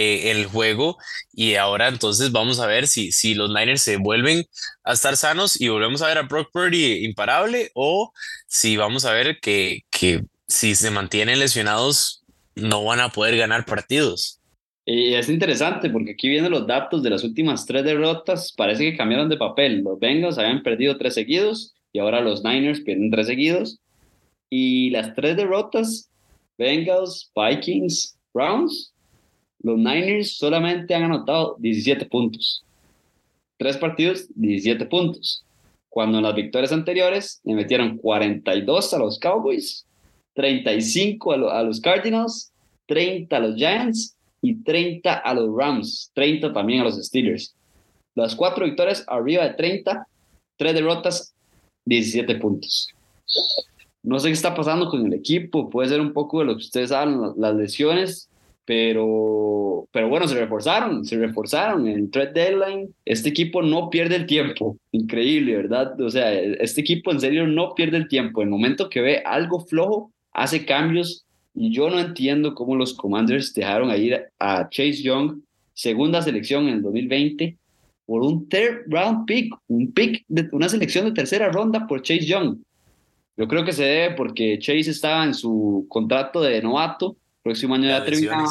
eh, 0.00 0.30
el 0.30 0.46
juego 0.46 0.96
y 1.32 1.56
ahora 1.56 1.88
entonces 1.88 2.30
vamos 2.30 2.60
a 2.60 2.66
ver 2.66 2.86
si, 2.86 3.10
si 3.10 3.34
los 3.34 3.50
Niners 3.50 3.82
se 3.82 3.96
vuelven 3.96 4.44
a 4.84 4.92
estar 4.92 5.16
sanos 5.16 5.60
y 5.60 5.66
volvemos 5.66 6.02
a 6.02 6.06
ver 6.06 6.18
a 6.18 6.22
Brock 6.22 6.50
Purdy 6.52 7.04
imparable 7.04 7.72
o 7.74 8.12
si 8.46 8.76
vamos 8.76 9.04
a 9.04 9.12
ver 9.12 9.40
que, 9.40 9.80
que 9.90 10.22
si 10.46 10.76
se 10.76 10.92
mantienen 10.92 11.40
lesionados 11.40 12.22
no 12.54 12.84
van 12.84 13.00
a 13.00 13.08
poder 13.08 13.36
ganar 13.36 13.64
partidos. 13.64 14.38
Y 14.86 15.14
es 15.14 15.28
interesante 15.28 15.90
porque 15.90 16.12
aquí 16.12 16.28
vienen 16.28 16.52
los 16.52 16.68
datos 16.68 17.02
de 17.02 17.10
las 17.10 17.24
últimas 17.24 17.66
tres 17.66 17.82
derrotas. 17.82 18.52
Parece 18.56 18.84
que 18.88 18.96
cambiaron 18.96 19.28
de 19.28 19.36
papel. 19.36 19.82
Los 19.82 19.98
Bengals 19.98 20.38
habían 20.38 20.62
perdido 20.62 20.96
tres 20.96 21.14
seguidos 21.14 21.74
y 21.92 21.98
ahora 21.98 22.20
los 22.20 22.44
Niners 22.44 22.82
pierden 22.82 23.10
tres 23.10 23.26
seguidos. 23.26 23.80
Y 24.48 24.90
las 24.90 25.12
tres 25.16 25.36
derrotas, 25.36 26.08
Bengals, 26.56 27.32
Vikings, 27.34 28.16
Browns, 28.32 28.94
los 29.60 29.76
Niners 29.76 30.36
solamente 30.36 30.94
han 30.94 31.04
anotado 31.04 31.56
17 31.58 32.06
puntos. 32.06 32.64
Tres 33.56 33.76
partidos, 33.76 34.26
17 34.34 34.86
puntos. 34.86 35.44
Cuando 35.88 36.18
en 36.18 36.24
las 36.24 36.34
victorias 36.34 36.72
anteriores 36.72 37.40
le 37.44 37.54
metieron 37.54 37.96
42 37.96 38.94
a 38.94 38.98
los 38.98 39.18
Cowboys, 39.18 39.86
35 40.34 41.32
a, 41.32 41.58
a 41.58 41.62
los 41.62 41.80
Cardinals, 41.80 42.52
30 42.86 43.36
a 43.36 43.40
los 43.40 43.56
Giants 43.56 44.16
y 44.40 44.62
30 44.62 45.12
a 45.12 45.34
los 45.34 45.54
Rams, 45.56 46.10
30 46.14 46.52
también 46.52 46.80
a 46.80 46.84
los 46.84 46.96
Steelers. 47.04 47.54
Las 48.14 48.34
cuatro 48.34 48.64
victorias 48.64 49.04
arriba 49.08 49.44
de 49.44 49.54
30, 49.54 50.06
tres 50.56 50.74
derrotas, 50.74 51.34
17 51.84 52.36
puntos. 52.36 52.88
No 54.02 54.18
sé 54.18 54.28
qué 54.28 54.34
está 54.34 54.54
pasando 54.54 54.88
con 54.88 55.06
el 55.06 55.12
equipo, 55.12 55.68
puede 55.68 55.88
ser 55.88 56.00
un 56.00 56.12
poco 56.12 56.40
de 56.40 56.46
lo 56.46 56.52
que 56.52 56.62
ustedes 56.62 56.90
saben, 56.90 57.20
las 57.36 57.54
lesiones, 57.54 58.28
pero, 58.68 59.88
pero 59.92 60.10
bueno, 60.10 60.28
se 60.28 60.38
reforzaron, 60.38 61.02
se 61.06 61.16
reforzaron 61.16 61.88
en 61.88 62.10
el 62.12 62.32
deadline. 62.34 62.94
Este 63.06 63.30
equipo 63.30 63.62
no 63.62 63.88
pierde 63.88 64.16
el 64.16 64.26
tiempo, 64.26 64.76
increíble, 64.92 65.56
¿verdad? 65.56 65.98
O 65.98 66.10
sea, 66.10 66.34
este 66.34 66.82
equipo 66.82 67.10
en 67.10 67.18
serio 67.18 67.46
no 67.46 67.74
pierde 67.74 67.96
el 67.96 68.08
tiempo. 68.08 68.42
En 68.42 68.48
el 68.48 68.50
momento 68.50 68.90
que 68.90 69.00
ve 69.00 69.22
algo 69.24 69.60
flojo, 69.60 70.12
hace 70.32 70.66
cambios 70.66 71.24
y 71.54 71.72
yo 71.72 71.88
no 71.88 71.98
entiendo 71.98 72.54
cómo 72.54 72.76
los 72.76 72.92
Commanders 72.92 73.54
dejaron 73.54 73.88
a 73.88 73.96
ir 73.96 74.22
a 74.38 74.68
Chase 74.68 75.02
Young, 75.02 75.40
segunda 75.72 76.20
selección 76.20 76.68
en 76.68 76.74
el 76.74 76.82
2020, 76.82 77.56
por 78.04 78.20
un 78.20 78.50
third 78.50 78.82
round 78.88 79.24
pick, 79.24 79.54
un 79.68 79.92
pick 79.94 80.26
de 80.28 80.46
una 80.52 80.68
selección 80.68 81.06
de 81.06 81.12
tercera 81.12 81.48
ronda 81.48 81.86
por 81.86 82.02
Chase 82.02 82.26
Young. 82.26 82.58
Yo 83.38 83.48
creo 83.48 83.64
que 83.64 83.72
se 83.72 83.84
debe 83.84 84.14
porque 84.14 84.58
Chase 84.58 84.90
estaba 84.90 85.24
en 85.24 85.32
su 85.32 85.86
contrato 85.88 86.42
de 86.42 86.60
novato, 86.60 87.16
próximo 87.48 87.74
año 87.74 87.88
ya 87.88 88.04
terminaba, 88.04 88.48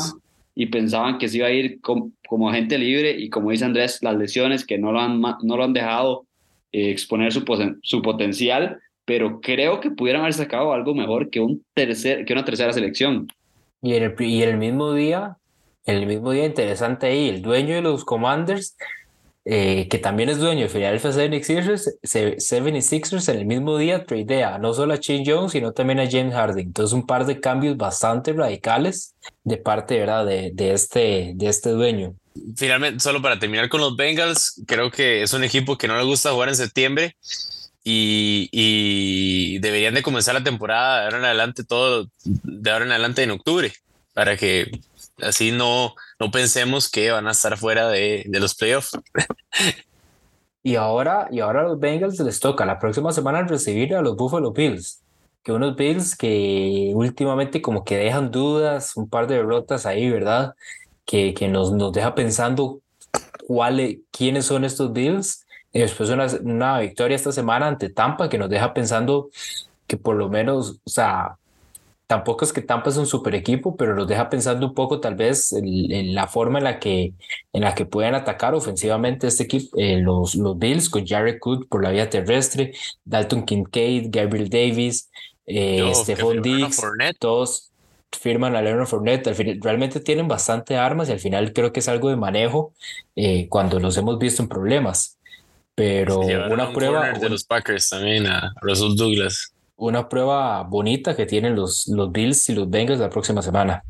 y 0.56 0.66
pensaban 0.66 1.20
que 1.20 1.30
se 1.30 1.38
iba 1.38 1.48
a 1.48 1.52
ir 1.52 1.80
como 1.82 2.50
agente 2.50 2.80
libre 2.80 3.12
y 3.12 3.30
como 3.30 3.52
dice 3.52 3.66
Andrés, 3.66 4.00
las 4.02 4.16
lesiones 4.16 4.66
que 4.66 4.80
no 4.80 4.92
lo 4.92 5.00
han, 5.00 5.22
no 5.22 5.56
lo 5.56 5.64
han 5.64 5.74
dejado 5.74 6.26
eh, 6.72 6.90
exponer 6.90 7.32
su, 7.32 7.46
su 7.84 8.02
potencial, 8.02 8.80
pero 9.06 9.40
creo 9.40 9.80
que 9.80 9.92
pudieran 9.92 10.24
haber 10.24 10.34
sacado 10.34 10.74
algo 10.74 10.96
mejor 10.96 11.30
que, 11.30 11.40
un 11.40 11.64
tercer, 11.76 12.26
que 12.26 12.34
una 12.34 12.44
tercera 12.44 12.74
selección. 12.74 13.28
Y 13.84 13.94
el, 13.94 14.16
y 14.20 14.42
el 14.42 14.58
mismo 14.58 14.94
día, 14.94 15.38
el 15.86 16.08
mismo 16.08 16.32
día 16.32 16.46
interesante 16.46 17.06
ahí, 17.06 17.30
el 17.30 17.44
dueño 17.44 17.76
de 17.76 17.84
los 17.84 18.04
Commanders, 18.04 18.76
eh, 19.50 19.88
que 19.90 19.98
también 19.98 20.28
es 20.28 20.40
dueño 20.40 20.64
de 20.64 20.70
Philadelphia 20.70 21.12
76ers, 21.12 21.86
76ers 22.04 23.30
en 23.32 23.40
el 23.40 23.46
mismo 23.46 23.78
día 23.78 24.04
tradea 24.04 24.58
no 24.58 24.74
solo 24.74 24.94
a 24.94 24.98
Shane 24.98 25.24
Jones, 25.26 25.54
sino 25.54 25.72
también 25.72 26.02
a 26.02 26.10
James 26.10 26.34
Harden. 26.34 26.68
Entonces 26.68 26.94
un 26.94 27.08
par 27.08 27.26
de 27.26 27.40
cambios 27.40 27.78
bastante 27.78 28.34
radicales 28.34 29.16
de 29.46 29.56
parte 29.56 30.00
¿verdad? 30.00 30.26
De, 30.26 30.52
de, 30.54 30.74
este, 30.74 31.32
de 31.36 31.48
este 31.48 31.70
dueño. 31.70 32.14
Finalmente, 32.58 33.00
solo 33.00 33.22
para 33.22 33.40
terminar 33.40 33.70
con 33.70 33.80
los 33.80 33.96
Bengals, 33.96 34.62
creo 34.68 34.92
que 34.92 35.22
es 35.22 35.32
un 35.32 35.46
equipo 35.46 35.78
que 35.78 35.88
no 35.88 35.98
le 35.98 36.04
gusta 36.04 36.32
jugar 36.32 36.50
en 36.50 36.56
septiembre 36.56 37.16
y, 37.90 39.60
deberían 39.60 39.94
de 39.94 40.04
comenzar 40.04 40.36
la 40.36 40.44
temporada 40.44 41.00
de 41.00 41.04
ahora 41.06 41.18
en 41.20 41.26
adelante, 41.26 41.64
todo 41.64 42.10
de 42.26 42.70
ahora 42.70 42.84
en 42.84 42.92
adelante 42.92 43.24
en 43.24 43.32
octubre, 43.32 43.72
para 44.14 44.36
que 44.36 44.70
así 45.22 45.52
no, 45.52 45.96
no 46.20 46.32
pensemos 46.32 46.90
que 46.90 47.12
van 47.12 47.28
a 47.28 47.32
estar 47.32 47.58
fuera 47.58 47.90
de, 47.90 48.24
de 48.28 48.40
los 48.40 48.56
playoffs. 48.56 48.98
y 50.64 50.76
ahora, 50.76 51.28
y 51.32 51.40
ahora 51.40 51.62
a 51.62 51.64
los 51.64 51.80
Bengals 51.80 52.20
les 52.20 52.40
toca 52.40 52.66
la 52.66 52.80
próxima 52.80 53.12
semana 53.12 53.44
recibir 53.44 53.96
a 53.96 54.02
los 54.02 54.16
Buffalo 54.16 54.52
Bills, 54.52 55.02
que 55.44 55.52
unos 55.52 55.76
Bills 55.76 56.16
que 56.16 56.92
últimamente 56.94 57.62
como 57.62 57.84
que 57.84 57.98
dejan 57.98 58.32
dudas, 58.32 58.96
un 58.98 59.10
par 59.10 59.28
de 59.28 59.36
derrotas 59.36 59.86
ahí, 59.86 60.10
¿verdad? 60.10 60.56
Que, 61.06 61.34
que 61.34 61.48
nos, 61.48 61.72
nos 61.72 61.94
deja 61.94 62.16
pensando 62.16 62.82
cuáles, 63.48 64.00
quiénes 64.12 64.46
son 64.46 64.66
estos 64.66 64.92
Bills 64.92 65.46
y 65.72 65.80
después 65.80 66.10
una, 66.10 66.28
una 66.42 66.80
victoria 66.80 67.16
esta 67.16 67.32
semana 67.32 67.68
ante 67.68 67.90
Tampa 67.90 68.30
que 68.30 68.38
nos 68.38 68.50
deja 68.50 68.74
pensando 68.74 69.30
que 69.88 69.98
por 69.98 70.16
lo 70.16 70.30
menos, 70.30 70.80
o 70.84 70.90
sea, 70.90 71.38
tampoco 72.08 72.46
es 72.46 72.54
que 72.54 72.62
Tampa 72.62 72.90
es 72.90 72.98
un 72.98 73.06
super 73.06 73.36
equipo, 73.36 73.76
pero 73.76 73.94
nos 73.94 74.08
deja 74.08 74.30
pensando 74.30 74.66
un 74.66 74.74
poco 74.74 75.00
tal 75.00 75.16
vez 75.16 75.52
en, 75.52 76.16
la 76.16 76.28
forma 76.28 76.58
en 76.58 76.64
la 76.64 76.80
que 76.80 77.14
en 77.54 77.62
la 77.62 77.76
que 77.76 77.86
pueden 77.86 78.16
atacar 78.16 78.56
ofensivamente 78.56 79.28
este 79.28 79.44
equipo, 79.44 79.78
eh, 79.78 79.98
los, 79.98 80.36
los 80.36 80.58
Bills 80.58 80.90
con 80.90 81.06
Jared 81.06 81.38
Cook 81.40 81.68
por 81.68 81.84
la 81.84 81.92
vía 81.92 82.10
terrestre, 82.10 82.74
Dalton 83.04 83.44
Kincaid, 83.44 84.08
Gabriel 84.10 84.50
Davis, 84.50 85.12
eh, 85.46 85.92
Stephon 85.94 86.42
Diggs, 86.42 86.82
todos 87.20 87.72
firman 88.18 88.56
a 88.56 88.62
Leonard 88.62 88.88
Fournette. 88.88 89.28
Al 89.28 89.36
final, 89.36 89.60
realmente 89.62 90.00
tienen 90.00 90.28
bastante 90.28 90.78
armas 90.78 91.10
y 91.10 91.12
al 91.12 91.20
final 91.20 91.52
creo 91.52 91.74
que 91.74 91.82
es 91.82 91.90
algo 91.90 92.10
de 92.10 92.16
manejo 92.16 92.74
eh, 93.16 93.48
cuando 93.50 93.80
los 93.80 93.98
hemos 93.98 94.18
visto 94.18 94.42
en 94.42 94.50
problemas. 94.50 95.18
Pero 95.76 96.22
una 96.22 96.72
prueba. 96.72 97.12
de 97.12 97.30
los 97.30 97.44
Packers 97.44 97.90
también 97.90 98.26
a 98.26 98.54
Russell 98.62 98.96
Douglas. 98.96 99.54
Una 99.78 100.10
prueba 100.10 100.64
bonita 100.64 101.16
que 101.16 101.28
tienen 101.28 101.56
los, 101.56 101.88
los 101.88 102.12
Bills 102.12 102.50
y 102.50 102.56
los 102.56 102.68
Bengals 102.68 103.00
la 103.00 103.12
próxima 103.12 103.44
semana. 103.44 103.84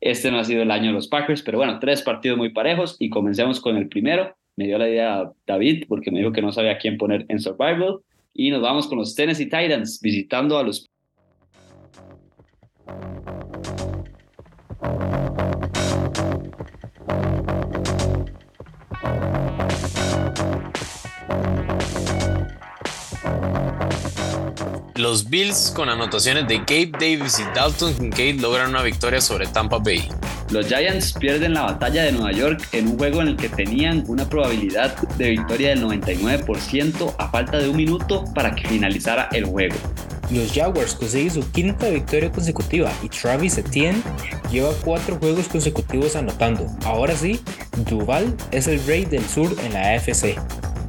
Este 0.00 0.30
no 0.32 0.40
ha 0.40 0.44
sido 0.44 0.62
el 0.62 0.70
año 0.72 0.88
de 0.88 0.92
los 0.94 1.06
Packers, 1.06 1.42
pero 1.42 1.58
bueno, 1.58 1.78
tres 1.78 2.02
partidos 2.02 2.36
muy 2.36 2.50
parejos 2.50 2.96
y 2.98 3.08
comencemos 3.08 3.60
con 3.60 3.76
el 3.76 3.88
primero. 3.88 4.36
Me 4.56 4.66
dio 4.66 4.78
la 4.78 4.88
idea 4.88 5.30
David 5.46 5.84
porque 5.88 6.10
me 6.10 6.18
dijo 6.18 6.32
que 6.32 6.42
no 6.42 6.52
sabía 6.52 6.76
quién 6.76 6.98
poner 6.98 7.24
en 7.28 7.38
Survival. 7.38 8.00
Y 8.34 8.50
nos 8.50 8.60
vamos 8.60 8.88
con 8.88 8.98
los 8.98 9.14
Tennessee 9.14 9.44
Titans 9.44 10.00
visitando 10.02 10.58
a 10.58 10.64
los 10.64 10.90
Los 25.04 25.28
Bills 25.28 25.70
con 25.76 25.90
anotaciones 25.90 26.48
de 26.48 26.60
Gabe 26.60 26.92
Davis 26.92 27.38
y 27.38 27.42
Dalton 27.54 27.94
Kincaid 27.94 28.40
logran 28.40 28.70
una 28.70 28.82
victoria 28.82 29.20
sobre 29.20 29.46
Tampa 29.46 29.76
Bay. 29.76 30.08
Los 30.48 30.66
Giants 30.66 31.12
pierden 31.12 31.52
la 31.52 31.60
batalla 31.60 32.04
de 32.04 32.12
Nueva 32.12 32.32
York 32.32 32.66
en 32.72 32.88
un 32.88 32.96
juego 32.96 33.20
en 33.20 33.28
el 33.28 33.36
que 33.36 33.50
tenían 33.50 34.02
una 34.08 34.26
probabilidad 34.26 34.96
de 35.18 35.28
victoria 35.28 35.68
del 35.68 35.84
99% 35.84 37.16
a 37.18 37.28
falta 37.28 37.58
de 37.58 37.68
un 37.68 37.76
minuto 37.76 38.24
para 38.34 38.54
que 38.54 38.66
finalizara 38.66 39.28
el 39.32 39.44
juego. 39.44 39.76
Los 40.30 40.54
Jaguars 40.54 40.94
consiguen 40.94 41.30
su 41.30 41.52
quinta 41.52 41.90
victoria 41.90 42.32
consecutiva 42.32 42.90
y 43.02 43.10
Travis 43.10 43.58
Etienne 43.58 44.02
lleva 44.50 44.70
cuatro 44.84 45.16
juegos 45.16 45.48
consecutivos 45.48 46.16
anotando. 46.16 46.66
Ahora 46.86 47.14
sí, 47.14 47.40
Duval 47.90 48.34
es 48.52 48.68
el 48.68 48.82
rey 48.86 49.04
del 49.04 49.28
sur 49.28 49.54
en 49.62 49.74
la 49.74 49.96
AFC. 49.96 50.38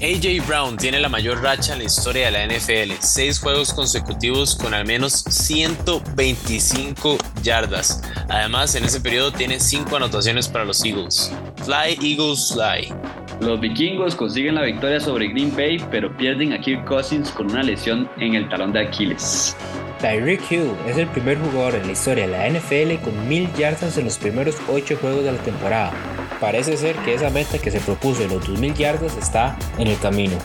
AJ 0.06 0.46
Brown 0.46 0.78
tiene 0.78 1.00
la 1.00 1.10
mayor 1.10 1.42
racha 1.42 1.74
en 1.74 1.80
la 1.80 1.86
historia 1.86 2.30
de 2.30 2.32
la 2.32 2.46
NFL, 2.46 2.94
seis 3.00 3.40
juegos 3.40 3.74
consecutivos 3.74 4.56
con 4.56 4.76
al 4.76 4.86
menos 4.86 5.24
125 5.28 7.18
yardas. 7.42 8.04
Además, 8.30 8.76
en 8.76 8.84
ese 8.84 9.02
periodo 9.02 9.32
tiene 9.32 9.60
cinco 9.60 9.96
anotaciones 9.96 10.48
para 10.48 10.64
los 10.64 10.86
Eagles. 10.86 11.34
Fly 11.64 11.98
Eagles 12.08 12.54
Fly. 12.54 12.94
Los 13.40 13.60
vikingos 13.60 14.14
consiguen 14.14 14.54
la 14.54 14.62
victoria 14.62 15.00
sobre 15.00 15.28
Green 15.30 15.56
Bay, 15.56 15.84
pero 15.90 16.16
pierden 16.16 16.54
a 16.54 16.62
Kirk 16.62 16.86
Cousins 16.86 17.32
con 17.32 17.50
una 17.50 17.64
lesión 17.64 18.08
en 18.20 18.36
el 18.36 18.48
talón 18.48 18.74
de 18.74 18.82
Aquiles. 18.82 19.58
Tyreek 20.02 20.52
Hill 20.52 20.72
es 20.86 20.98
el 20.98 21.08
primer 21.08 21.40
jugador 21.40 21.74
en 21.74 21.88
la 21.88 21.94
historia 21.94 22.28
de 22.28 22.32
la 22.32 22.48
NFL 22.48 23.04
con 23.04 23.28
mil 23.28 23.52
yardas 23.56 23.98
en 23.98 24.06
los 24.06 24.20
primeros 24.20 24.58
ocho 24.68 24.98
juegos 24.98 25.24
de 25.24 25.32
la 25.32 25.40
temporada. 25.40 25.94
Parece 26.40 26.78
ser 26.78 26.96
que 26.98 27.14
esa 27.14 27.30
meta 27.30 27.58
que 27.58 27.72
se 27.72 27.80
propuso 27.80 28.20
de 28.22 28.28
los 28.28 28.46
2000 28.48 28.74
yardas 28.74 29.16
está 29.18 29.58
en 29.78 29.88
el 29.88 29.98
camino. 30.00 30.38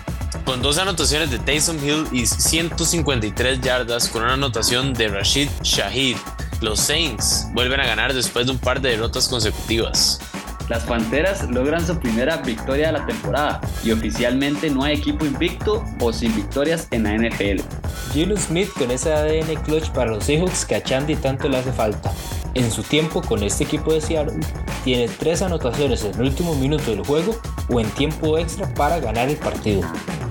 Con 0.45 0.62
dos 0.62 0.78
anotaciones 0.78 1.30
de 1.30 1.38
Taysom 1.38 1.76
Hill 1.84 2.07
y 2.12 2.26
153 2.26 3.61
yardas 3.61 4.09
con 4.09 4.22
una 4.22 4.34
anotación 4.34 4.95
de 4.95 5.09
Rashid 5.09 5.49
Shahid, 5.62 6.16
los 6.61 6.80
Saints 6.80 7.49
vuelven 7.53 7.80
a 7.80 7.86
ganar 7.86 8.12
después 8.12 8.47
de 8.47 8.53
un 8.53 8.59
par 8.59 8.80
de 8.80 8.91
derrotas 8.91 9.28
consecutivas. 9.28 10.20
Las 10.68 10.84
Panteras 10.84 11.51
logran 11.51 11.84
su 11.84 11.99
primera 11.99 12.36
victoria 12.36 12.86
de 12.86 12.93
la 12.93 13.05
temporada 13.05 13.61
y 13.82 13.91
oficialmente 13.91 14.70
no 14.70 14.84
hay 14.84 14.99
equipo 14.99 15.24
invicto 15.24 15.84
o 15.99 16.12
sin 16.12 16.34
victorias 16.36 16.86
en 16.93 17.03
la 17.03 17.16
NFL. 17.16 17.61
Gino 18.12 18.36
Smith 18.36 18.70
con 18.78 18.93
ese 18.93 19.12
ADN 19.12 19.57
clutch 19.64 19.91
para 19.91 20.12
los 20.12 20.24
Seahawks 20.24 20.64
que 20.64 20.76
a 20.76 20.82
Chandy 20.82 21.16
tanto 21.16 21.49
le 21.49 21.59
hace 21.59 21.72
falta. 21.72 22.12
En 22.55 22.70
su 22.70 22.82
tiempo 22.82 23.22
con 23.22 23.42
este 23.42 23.64
equipo 23.64 23.92
de 23.92 24.01
Seattle 24.01 24.40
tiene 24.84 25.09
tres 25.09 25.42
anotaciones 25.42 26.05
en 26.05 26.14
el 26.14 26.22
último 26.22 26.55
minuto 26.55 26.90
del 26.90 27.05
juego 27.05 27.38
o 27.68 27.80
en 27.80 27.90
tiempo 27.90 28.38
extra 28.38 28.72
para 28.74 28.98
ganar 29.01 29.28
el 29.28 29.36
partido. 29.36 29.82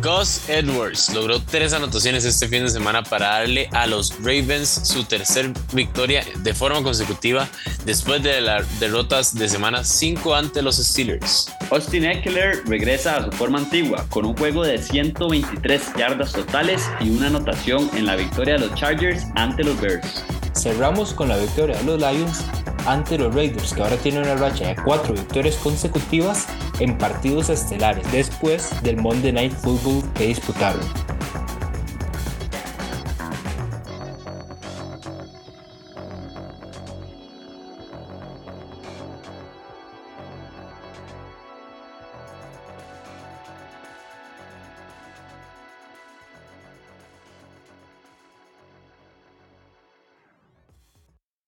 Gus 0.02 0.48
Edwards 0.48 1.14
logró 1.14 1.42
tres 1.42 1.74
anotaciones 1.74 2.24
este 2.24 2.48
fin 2.48 2.64
de 2.64 2.70
semana 2.70 3.04
para 3.04 3.28
darle 3.28 3.68
a 3.74 3.86
los 3.86 4.16
Ravens 4.20 4.70
su 4.84 5.04
tercer 5.04 5.52
victoria 5.74 6.24
de 6.38 6.54
forma 6.54 6.82
consecutiva 6.82 7.50
después 7.86 8.24
de 8.24 8.40
las 8.40 8.80
derrotas 8.80 9.36
de 9.36 9.50
semana 9.50 9.84
5 9.84 10.36
ante 10.36 10.62
los 10.62 10.78
Steelers. 10.78 11.48
Austin 11.70 12.06
Eckler 12.06 12.64
regresa 12.66 13.18
a 13.18 13.26
su 13.26 13.32
forma 13.32 13.60
antigua 13.60 14.06
con 14.10 14.26
un 14.26 14.38
juego 14.38 14.64
de 14.64 14.78
123 14.78 15.82
yardas 15.98 16.32
totales 16.32 16.90
y 17.02 17.10
una 17.10 17.28
anotación 17.28 17.90
en 17.94 18.06
la 18.06 18.16
victoria 18.16 18.54
de 18.56 18.68
los 18.68 18.76
Chargers 18.76 19.26
ante 19.36 19.64
los 19.64 19.80
Bears. 19.82 20.24
Cerramos 20.54 21.14
con 21.14 21.30
la 21.30 21.38
victoria 21.38 21.78
de 21.78 21.84
los 21.84 22.00
Lions 22.00 22.44
ante 22.86 23.18
los 23.18 23.34
Raiders, 23.34 23.74
que 23.74 23.82
ahora 23.82 23.98
tienen 23.98 24.24
una 24.24 24.36
racha 24.36 24.68
de 24.68 24.76
cuatro 24.76 25.14
victorias 25.14 25.56
consecutivas 25.58 26.48
en 26.80 26.98
partidos 26.98 27.50
estelares 27.50 28.10
después 28.12 28.72
del 28.82 28.98
Monday 28.98 29.32
Night 29.32 29.54
Football 29.54 30.04
que 30.14 30.28
disputaron. 30.28 30.82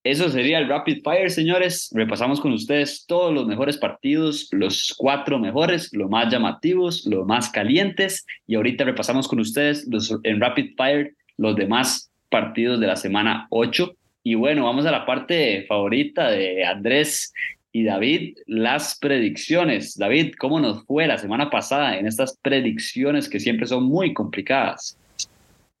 Eso 0.04 0.28
sería 0.30 0.58
el 0.58 0.68
Rapid 0.68 1.02
Fire, 1.04 1.30
señores. 1.30 1.88
Repasamos 1.94 2.40
con 2.40 2.52
ustedes 2.52 3.06
todos 3.06 3.32
los 3.32 3.46
mejores 3.46 3.76
partidos, 3.76 4.48
los 4.50 4.92
cuatro 4.98 5.38
mejores, 5.38 5.90
los 5.92 6.10
más 6.10 6.32
llamativos, 6.32 7.06
los 7.06 7.24
más 7.24 7.50
calientes. 7.50 8.26
Y 8.48 8.56
ahorita 8.56 8.84
repasamos 8.84 9.28
con 9.28 9.38
ustedes 9.38 9.86
los, 9.88 10.18
en 10.24 10.40
Rapid 10.40 10.72
Fire 10.76 11.14
los 11.36 11.54
demás 11.54 12.10
partidos 12.28 12.80
de 12.80 12.88
la 12.88 12.96
semana 12.96 13.46
8. 13.50 13.94
Y 14.24 14.34
bueno, 14.34 14.64
vamos 14.64 14.86
a 14.86 14.90
la 14.90 15.06
parte 15.06 15.66
favorita 15.68 16.30
de 16.30 16.64
Andrés 16.64 17.32
y 17.70 17.84
David, 17.84 18.38
las 18.46 18.98
predicciones. 18.98 19.96
David, 19.96 20.34
¿cómo 20.36 20.58
nos 20.58 20.84
fue 20.84 21.06
la 21.06 21.18
semana 21.18 21.48
pasada 21.48 21.96
en 21.96 22.06
estas 22.06 22.36
predicciones 22.42 23.28
que 23.28 23.38
siempre 23.38 23.68
son 23.68 23.84
muy 23.84 24.12
complicadas? 24.12 24.98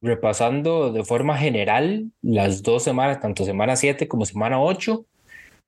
Repasando 0.02 0.92
de 0.92 1.04
forma 1.04 1.38
general 1.38 2.10
las 2.22 2.62
dos 2.62 2.82
semanas, 2.84 3.20
tanto 3.20 3.44
semana 3.44 3.76
7 3.76 4.08
como 4.08 4.26
semana 4.26 4.60
8, 4.60 5.06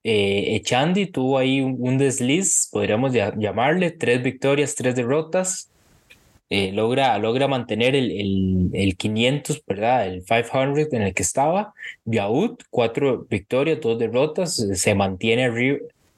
eh, 0.04 0.56
Echandi 0.56 1.06
tuvo 1.06 1.38
ahí 1.38 1.60
un, 1.62 1.98
desliz, 1.98 2.68
podríamos 2.70 3.12
llamarle, 3.12 3.90
tres 3.90 4.22
victorias, 4.22 4.74
tres 4.74 4.94
derrotas. 4.96 5.70
Eh, 6.50 6.72
logra, 6.72 7.18
logra 7.18 7.48
mantener 7.48 7.96
el, 7.96 8.10
el, 8.10 8.70
el, 8.74 8.96
500, 8.96 9.62
¿verdad? 9.66 10.06
El 10.06 10.22
500 10.24 10.92
en 10.92 11.02
el 11.02 11.14
que 11.14 11.22
estaba. 11.22 11.72
Biaud, 12.04 12.58
cuatro 12.70 13.26
victorias, 13.30 13.80
dos 13.80 13.98
derrotas, 13.98 14.54
se 14.56 14.94
mantiene 14.94 15.48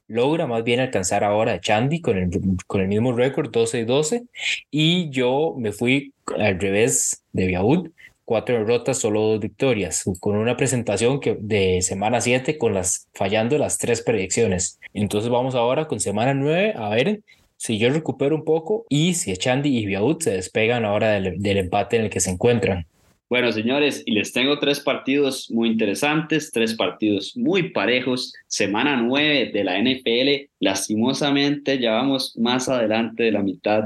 logra 0.08 0.46
más 0.46 0.64
bien 0.64 0.80
alcanzar 0.80 1.24
ahora 1.24 1.54
a 1.54 1.60
Chandy 1.60 2.00
con 2.00 2.18
el, 2.18 2.30
con 2.66 2.80
el 2.80 2.88
mismo 2.88 3.12
récord, 3.12 3.50
12 3.50 3.80
y 3.80 3.84
12. 3.84 4.24
Y 4.70 5.10
yo 5.10 5.54
me 5.58 5.72
fui 5.72 6.12
al 6.38 6.60
revés 6.60 7.24
de 7.32 7.46
Biaud, 7.46 7.90
cuatro 8.26 8.58
derrotas, 8.58 8.98
solo 8.98 9.22
dos 9.22 9.40
victorias, 9.40 10.04
con 10.20 10.36
una 10.36 10.58
presentación 10.58 11.20
que, 11.20 11.38
de 11.40 11.80
semana 11.80 12.20
7 12.20 12.58
con 12.58 12.74
las 12.74 13.08
fallando 13.14 13.56
las 13.56 13.78
tres 13.78 14.02
predicciones. 14.02 14.78
Entonces 14.92 15.30
vamos 15.30 15.54
ahora 15.54 15.86
con 15.86 16.00
semana 16.00 16.34
9 16.34 16.74
a 16.76 16.90
ver 16.90 17.20
si 17.56 17.78
yo 17.78 17.88
recupero 17.88 18.34
un 18.34 18.44
poco 18.44 18.84
y 18.90 19.14
si 19.14 19.30
Echandi 19.30 19.78
y 19.78 19.86
Biaud 19.86 20.20
se 20.20 20.32
despegan 20.32 20.84
ahora 20.84 21.12
del, 21.12 21.40
del 21.40 21.56
empate 21.56 21.96
en 21.96 22.04
el 22.04 22.10
que 22.10 22.20
se 22.20 22.30
encuentran. 22.30 22.86
Bueno, 23.28 23.50
señores, 23.50 24.04
y 24.06 24.12
les 24.12 24.32
tengo 24.32 24.58
tres 24.60 24.78
partidos 24.78 25.50
muy 25.50 25.68
interesantes, 25.68 26.52
tres 26.52 26.74
partidos 26.74 27.36
muy 27.36 27.70
parejos. 27.70 28.32
Semana 28.46 28.96
9 28.96 29.50
de 29.52 29.64
la 29.64 29.80
NFL, 29.80 30.48
lastimosamente 30.60 31.80
ya 31.80 31.92
vamos 31.92 32.36
más 32.36 32.68
adelante 32.68 33.24
de 33.24 33.32
la 33.32 33.42
mitad 33.42 33.84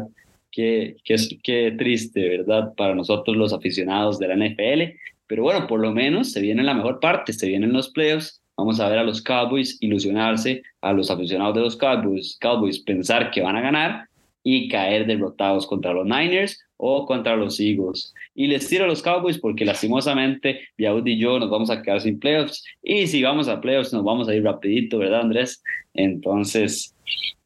Qué, 0.50 0.96
qué, 1.04 1.16
qué 1.42 1.74
triste, 1.78 2.28
¿verdad? 2.28 2.74
Para 2.76 2.94
nosotros 2.94 3.36
los 3.36 3.52
aficionados 3.52 4.18
de 4.18 4.28
la 4.28 4.36
NFL. 4.36 4.96
Pero 5.26 5.44
bueno, 5.44 5.66
por 5.66 5.80
lo 5.80 5.92
menos 5.92 6.32
se 6.32 6.40
viene 6.40 6.62
la 6.62 6.74
mejor 6.74 6.98
parte, 7.00 7.32
se 7.32 7.48
vienen 7.48 7.72
los 7.72 7.90
playoffs. 7.90 8.42
Vamos 8.56 8.80
a 8.80 8.88
ver 8.88 8.98
a 8.98 9.04
los 9.04 9.22
Cowboys 9.22 9.78
ilusionarse, 9.80 10.62
a 10.80 10.92
los 10.92 11.10
aficionados 11.10 11.54
de 11.54 11.60
los 11.62 11.76
Cowboys, 11.76 12.36
Cowboys 12.40 12.80
pensar 12.80 13.30
que 13.30 13.40
van 13.40 13.56
a 13.56 13.60
ganar 13.60 14.08
y 14.42 14.68
caer 14.68 15.06
derrotados 15.06 15.66
contra 15.66 15.92
los 15.92 16.04
Niners 16.04 16.58
o 16.76 17.06
contra 17.06 17.36
los 17.36 17.60
Eagles. 17.60 18.14
Y 18.34 18.46
les 18.46 18.68
tiro 18.68 18.84
a 18.84 18.88
los 18.88 19.02
Cowboys 19.02 19.38
porque 19.38 19.64
lastimosamente 19.64 20.68
Biaud 20.76 21.06
y 21.06 21.18
yo 21.18 21.38
nos 21.38 21.50
vamos 21.50 21.70
a 21.70 21.82
quedar 21.82 22.00
sin 22.00 22.18
playoffs. 22.18 22.64
Y 22.82 23.06
si 23.06 23.22
vamos 23.22 23.48
a 23.48 23.60
playoffs 23.60 23.92
nos 23.92 24.04
vamos 24.04 24.28
a 24.28 24.34
ir 24.34 24.42
rapidito, 24.42 24.98
¿verdad 24.98 25.20
Andrés? 25.20 25.62
Entonces, 25.94 26.94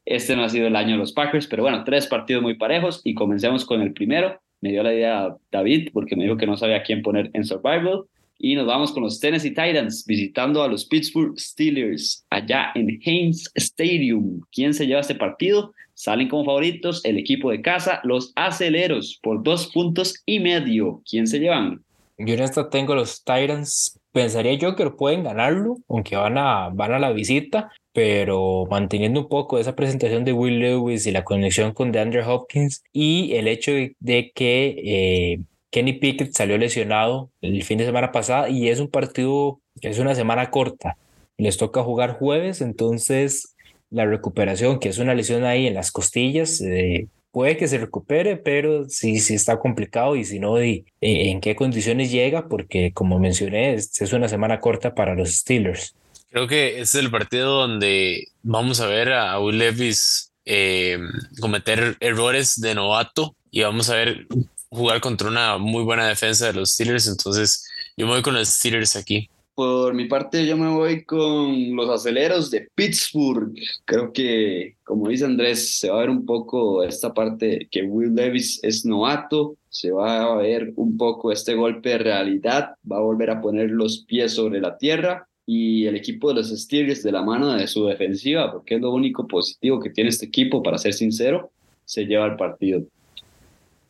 este 0.05 0.36
no 0.36 0.44
ha 0.44 0.48
sido 0.48 0.66
el 0.66 0.76
año 0.76 0.92
de 0.92 0.98
los 0.98 1.12
Packers, 1.12 1.46
pero 1.46 1.62
bueno, 1.62 1.84
tres 1.84 2.07
partidos 2.07 2.42
muy 2.42 2.55
parejos 2.55 3.00
y 3.05 3.14
comencemos 3.14 3.64
con 3.64 3.80
el 3.80 3.92
primero. 3.92 4.40
Me 4.61 4.70
dio 4.70 4.82
la 4.82 4.94
idea 4.94 5.36
David 5.50 5.90
porque 5.92 6.16
me 6.16 6.24
dijo 6.24 6.36
que 6.36 6.46
no 6.46 6.57
sabía 6.57 6.82
quién 6.82 7.02
poner 7.02 7.30
en 7.32 7.44
Survival. 7.44 8.05
Y 8.36 8.57
nos 8.57 8.66
vamos 8.66 8.92
con 8.92 9.05
los 9.05 9.20
Tennessee 9.20 9.50
Titans 9.50 10.05
visitando 10.07 10.62
a 10.62 10.68
los 10.68 10.84
Pittsburgh 10.86 11.38
Steelers 11.38 12.26
allá 12.30 12.72
en 12.74 13.00
Haynes 13.07 13.50
Stadium. 13.55 14.40
¿Quién 14.52 14.74
se 14.74 14.86
lleva 14.86 15.00
este 15.00 15.14
partido? 15.14 15.72
Salen 15.94 16.28
como 16.28 16.44
favoritos 16.44 17.05
el 17.05 17.16
equipo 17.16 17.50
de 17.50 17.62
casa, 17.62 18.00
los 18.02 18.32
aceleros, 18.34 19.20
por 19.22 19.42
dos 19.42 19.68
puntos 19.68 20.20
y 20.26 20.40
medio. 20.40 21.00
¿Quién 21.09 21.26
se 21.26 21.38
llevan? 21.38 21.84
Yo 22.18 22.34
en 22.34 22.40
esta 22.40 22.68
tengo 22.68 22.94
los 22.94 23.22
Titans. 23.22 24.00
Pensaría 24.12 24.55
yo 24.55 24.76
que 24.76 24.90
pueden 24.90 25.24
ganarlo, 25.24 25.76
aunque 25.88 26.16
van 26.16 26.38
a, 26.38 26.68
van 26.70 26.92
a 26.92 26.98
la 26.98 27.12
visita, 27.12 27.70
pero 27.95 28.66
manteniendo 28.68 29.20
un 29.20 29.28
poco 29.28 29.59
esa 29.59 29.76
presentación 29.76 30.24
de 30.24 30.32
Will 30.32 30.59
Lewis 30.59 31.07
y 31.07 31.12
la 31.12 31.22
conexión 31.22 31.72
con 31.72 31.92
DeAndre 31.92 32.24
Hopkins 32.24 32.82
y 32.92 33.34
el 33.36 33.47
hecho 33.47 33.70
de, 33.70 34.32
que 34.34 34.74
eh, 34.84 35.40
Kenny 35.70 35.92
Pickett 35.95 36.34
salió 36.34 36.59
lesionado 36.59 37.30
el 37.40 37.62
fin 37.62 37.78
de 37.78 37.86
semana 37.86 38.11
pasada 38.11 38.49
y 38.49 38.68
es 38.68 38.80
un 38.80 38.88
partido, 38.88 39.61
es 39.80 40.01
una 40.01 40.16
semana 40.16 40.51
corta. 40.51 40.99
Les 41.38 41.57
toca 41.57 41.84
jugar 41.84 42.18
jueves, 42.18 42.61
entonces 42.61 43.55
la 43.90 44.07
recuperación, 44.07 44.80
que 44.80 44.88
es 44.88 44.99
una 44.99 45.14
lesión 45.14 45.45
ahí 45.45 45.68
en 45.68 45.74
las 45.74 45.92
costillas, 45.92 46.61
eh, 46.62 47.07
puede 47.30 47.57
que 47.57 47.68
se 47.68 47.78
recupere, 47.78 48.36
pero 48.36 48.88
sí, 48.88 49.20
sí 49.20 49.34
está 49.34 49.61
complicado 49.61 50.16
y 50.16 50.24
si 50.24 50.40
no, 50.40 50.59
eh, 50.59 50.84
en 51.01 51.40
qué 51.40 51.55
condiciones 51.55 52.11
llega, 52.11 52.49
porque 52.49 52.92
como 52.92 53.20
mencioné, 53.20 53.74
es 53.74 54.12
una 54.12 54.28
semana 54.28 54.59
corta 54.61 54.97
para 54.97 55.14
los 55.14 55.30
Steelers. 55.30 55.95
Creo 56.35 56.49
que 56.49 56.80
es 56.80 56.97
el 56.97 57.12
partido 57.12 57.61
donde 57.61 58.26
vamos 58.43 58.80
a 58.80 58.89
ver 58.89 59.12
a 59.12 59.39
Will 59.39 59.57
Levis 59.57 60.32
eh, 60.45 60.99
cometer 61.41 61.97
errores 62.01 62.61
de 62.61 62.74
novato 62.74 63.37
y 63.53 63.62
vamos 63.62 63.89
a 63.89 63.95
ver 63.95 64.26
jugar 64.68 65.01
contra 65.01 65.28
una 65.28 65.59
muy 65.59 65.85
buena 65.85 66.09
defensa 66.09 66.49
de 66.49 66.55
los 66.55 66.72
Steelers. 66.72 67.07
Entonces, 67.07 67.64
yo 67.97 68.07
me 68.07 68.14
voy 68.14 68.22
con 68.22 68.35
los 68.35 68.49
Steelers 68.49 68.97
aquí. 68.97 69.30
Por 69.55 69.95
mi 69.95 70.07
parte, 70.07 70.45
yo 70.45 70.57
me 70.57 70.70
voy 70.70 71.05
con 71.05 71.76
los 71.76 71.89
aceleros 71.89 72.51
de 72.51 72.66
Pittsburgh. 72.74 73.55
Creo 73.85 74.12
que, 74.12 74.74
como 74.82 75.11
dice 75.11 75.26
Andrés, 75.26 75.78
se 75.78 75.89
va 75.89 75.99
a 75.99 76.01
ver 76.01 76.11
un 76.11 76.26
poco 76.26 76.82
esta 76.82 77.14
parte 77.14 77.68
que 77.70 77.82
Will 77.82 78.12
Levis 78.12 78.59
es 78.64 78.85
novato, 78.85 79.57
se 79.68 79.93
va 79.93 80.24
a 80.24 80.35
ver 80.39 80.72
un 80.74 80.97
poco 80.99 81.30
este 81.30 81.55
golpe 81.55 81.91
de 81.91 81.99
realidad, 81.99 82.74
va 82.91 82.97
a 82.97 83.03
volver 83.03 83.30
a 83.30 83.41
poner 83.41 83.70
los 83.70 83.99
pies 83.99 84.32
sobre 84.32 84.61
la 84.61 84.76
tierra 84.76 85.28
y 85.47 85.86
el 85.86 85.97
equipo 85.97 86.28
de 86.28 86.34
los 86.34 86.49
Steelers 86.49 87.03
de 87.03 87.12
la 87.12 87.22
mano 87.22 87.53
de 87.53 87.66
su 87.66 87.86
defensiva, 87.86 88.51
porque 88.53 88.76
es 88.76 88.80
lo 88.80 88.92
único 88.92 89.26
positivo 89.26 89.80
que 89.80 89.90
tiene 89.90 90.11
este 90.11 90.26
equipo, 90.26 90.62
para 90.62 90.78
ser 90.78 90.95
sincero, 90.95 91.51
se 91.84 92.07
lleva 92.07 92.26
el 92.26 92.36
partido. 92.36 92.82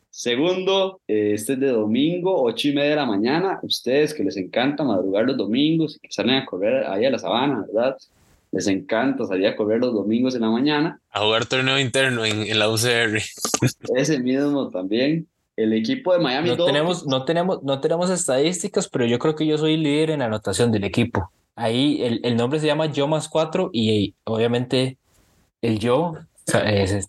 Segundo, 0.09 1.01
eh, 1.07 1.31
este 1.33 1.53
es 1.53 1.59
de 1.59 1.71
domingo, 1.71 2.41
ocho 2.41 2.69
y 2.69 2.73
media 2.73 2.91
de 2.91 2.95
la 2.95 3.05
mañana. 3.05 3.59
Ustedes 3.63 4.13
que 4.13 4.23
les 4.23 4.37
encanta 4.37 4.83
madrugar 4.83 5.25
los 5.25 5.35
domingos 5.35 5.97
y 5.97 5.99
que 5.99 6.11
salen 6.11 6.35
a 6.35 6.45
correr 6.45 6.85
ahí 6.85 7.05
a 7.05 7.09
la 7.09 7.19
sabana, 7.19 7.65
¿verdad? 7.67 7.97
Les 8.51 8.67
encanta 8.67 9.25
salir 9.25 9.47
a 9.47 9.57
correr 9.57 9.81
los 9.81 9.93
domingos 9.93 10.33
en 10.35 10.41
la 10.41 10.49
mañana. 10.49 11.01
A 11.11 11.21
jugar 11.21 11.45
torneo 11.45 11.77
interno 11.79 12.23
en, 12.23 12.43
en 12.43 12.59
la 12.59 12.69
UCR. 12.69 13.21
Ese 13.97 14.19
mismo 14.19 14.69
también. 14.69 15.27
El 15.57 15.73
equipo 15.73 16.11
de 16.13 16.19
Miami 16.19 16.49
no 16.49 16.65
tenemos, 16.65 17.05
no 17.05 17.23
tenemos, 17.23 17.63
no 17.63 17.79
tenemos 17.79 18.09
estadísticas, 18.09 18.89
pero 18.89 19.05
yo 19.05 19.19
creo 19.19 19.35
que 19.35 19.45
yo 19.45 19.57
soy 19.57 19.77
líder 19.77 20.11
en 20.11 20.21
anotación 20.21 20.71
del 20.71 20.83
equipo. 20.83 21.31
Ahí 21.55 22.01
el, 22.01 22.21
el 22.23 22.35
nombre 22.35 22.59
se 22.59 22.67
llama 22.67 22.91
Yo 22.91 23.07
más 23.07 23.29
cuatro 23.29 23.69
y 23.71 24.13
obviamente 24.25 24.97
el 25.61 25.79
yo 25.79 26.13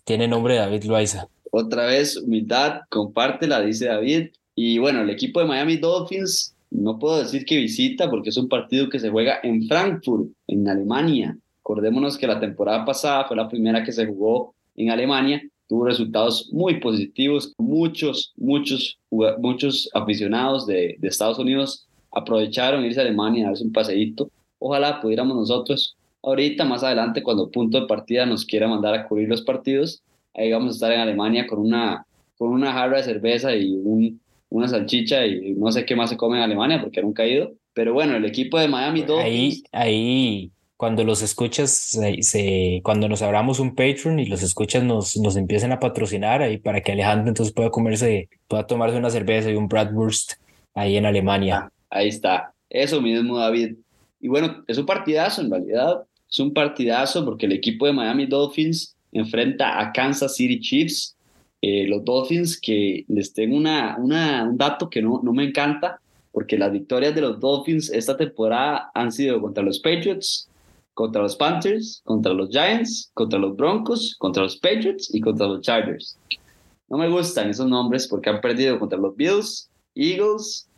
tiene 0.03 0.27
nombre 0.27 0.55
de 0.55 0.59
David 0.61 0.83
Loaiza. 0.85 1.27
Otra 1.51 1.85
vez, 1.85 2.17
humildad, 2.17 2.81
compártela, 2.89 3.61
dice 3.61 3.87
David. 3.87 4.29
Y 4.55 4.79
bueno, 4.79 5.01
el 5.01 5.09
equipo 5.09 5.39
de 5.39 5.45
Miami 5.45 5.77
Dolphins 5.77 6.55
no 6.71 6.99
puedo 6.99 7.19
decir 7.19 7.45
que 7.45 7.57
visita 7.57 8.09
porque 8.09 8.29
es 8.29 8.37
un 8.37 8.49
partido 8.49 8.89
que 8.89 8.99
se 8.99 9.09
juega 9.09 9.39
en 9.43 9.67
Frankfurt, 9.67 10.29
en 10.47 10.67
Alemania. 10.67 11.37
Acordémonos 11.61 12.17
que 12.17 12.27
la 12.27 12.39
temporada 12.39 12.85
pasada 12.85 13.25
fue 13.25 13.37
la 13.37 13.47
primera 13.47 13.83
que 13.83 13.91
se 13.91 14.05
jugó 14.05 14.53
en 14.75 14.91
Alemania, 14.91 15.41
tuvo 15.67 15.85
resultados 15.85 16.49
muy 16.53 16.79
positivos, 16.79 17.53
muchos, 17.57 18.33
muchos, 18.37 18.97
muchos 19.39 19.89
aficionados 19.93 20.65
de, 20.65 20.95
de 20.99 21.07
Estados 21.07 21.39
Unidos 21.39 21.87
aprovecharon 22.11 22.85
irse 22.85 22.99
a 22.99 23.03
Alemania 23.03 23.45
a 23.45 23.49
darse 23.49 23.63
un 23.63 23.71
paseíto. 23.71 24.29
Ojalá 24.59 25.01
pudiéramos 25.01 25.35
nosotros 25.37 25.97
ahorita, 26.23 26.65
más 26.65 26.83
adelante, 26.83 27.23
cuando 27.23 27.49
punto 27.49 27.79
de 27.79 27.87
partida 27.87 28.25
nos 28.25 28.45
quiera 28.45 28.67
mandar 28.67 28.93
a 28.93 29.07
cubrir 29.07 29.29
los 29.29 29.41
partidos, 29.41 30.01
ahí 30.33 30.51
vamos 30.51 30.69
a 30.69 30.73
estar 30.73 30.91
en 30.91 30.99
Alemania 30.99 31.47
con 31.47 31.59
una, 31.59 32.05
con 32.37 32.49
una 32.49 32.73
jarra 32.73 32.97
de 32.97 33.03
cerveza 33.03 33.55
y 33.55 33.73
un, 33.73 34.19
una 34.49 34.67
salchicha 34.67 35.25
y 35.25 35.53
no 35.53 35.71
sé 35.71 35.85
qué 35.85 35.95
más 35.95 36.09
se 36.09 36.17
come 36.17 36.37
en 36.37 36.43
Alemania 36.43 36.81
porque 36.81 37.01
nunca 37.01 37.23
he 37.23 37.33
ido. 37.33 37.53
Pero 37.73 37.93
bueno, 37.93 38.15
el 38.15 38.25
equipo 38.25 38.59
de 38.59 38.67
Miami 38.67 39.03
Dolphins. 39.03 39.25
Ahí, 39.25 39.63
ahí 39.71 40.51
cuando 40.77 41.03
los 41.03 41.21
escuchas, 41.21 41.97
se, 42.21 42.81
cuando 42.83 43.07
nos 43.07 43.21
abramos 43.21 43.59
un 43.59 43.75
Patreon 43.75 44.19
y 44.19 44.25
los 44.25 44.43
escuchas 44.43 44.83
nos, 44.83 45.17
nos 45.17 45.35
empiecen 45.35 45.71
a 45.71 45.79
patrocinar 45.79 46.41
ahí 46.41 46.57
para 46.57 46.81
que 46.81 46.91
Alejandro 46.91 47.29
entonces 47.29 47.53
pueda 47.53 47.69
comerse, 47.69 48.29
pueda 48.47 48.67
tomarse 48.67 48.97
una 48.97 49.09
cerveza 49.09 49.49
y 49.49 49.55
un 49.55 49.67
Bratwurst 49.67 50.33
ahí 50.73 50.97
en 50.97 51.05
Alemania. 51.05 51.69
Ah, 51.89 51.97
ahí 51.99 52.09
está. 52.09 52.53
Eso 52.69 53.01
mismo, 53.01 53.37
David. 53.37 53.75
Y 54.19 54.27
bueno, 54.27 54.63
es 54.67 54.77
un 54.77 54.85
partidazo 54.85 55.41
en 55.41 55.51
realidad. 55.51 56.03
Es 56.29 56.39
un 56.39 56.53
partidazo 56.53 57.23
porque 57.23 57.45
el 57.45 57.53
equipo 57.53 57.85
de 57.85 57.93
Miami 57.93 58.25
Dolphins 58.25 58.95
enfrenta 59.11 59.79
a 59.79 59.91
Kansas 59.91 60.35
City 60.35 60.59
Chiefs. 60.59 61.15
Eh, 61.61 61.87
los 61.87 62.03
Dolphins 62.05 62.59
que 62.59 63.05
les 63.07 63.33
tengo 63.33 63.57
una, 63.57 63.97
un 63.97 64.57
dato 64.57 64.89
que 64.89 65.01
no, 65.01 65.21
no 65.23 65.33
me 65.33 65.43
encanta 65.43 65.99
porque 66.31 66.57
las 66.57 66.71
victorias 66.71 67.15
de 67.15 67.21
los 67.21 67.39
Dolphins 67.39 67.89
esta 67.89 68.15
temporada 68.15 68.91
han 68.93 69.11
sido 69.11 69.41
contra 69.41 69.63
los 69.63 69.79
Patriots, 69.79 70.47
contra 70.93 71.23
los 71.23 71.35
Panthers, 71.35 72.01
contra 72.05 72.33
los 72.33 72.49
Giants, 72.49 73.09
contra 73.15 73.39
los 73.39 73.55
Broncos, 73.55 74.15
contra 74.19 74.43
los 74.43 74.57
Patriots 74.57 75.13
y 75.13 75.19
contra 75.19 75.47
los 75.47 75.61
Chargers. 75.61 76.17
No 76.89 76.97
me 76.97 77.09
gustan 77.09 77.49
esos 77.49 77.67
nombres 77.67 78.07
porque 78.07 78.29
han 78.29 78.39
perdido 78.39 78.77
contra 78.77 78.99
los 78.99 79.15
Bills, 79.15 79.69
Eagles, 79.95 80.69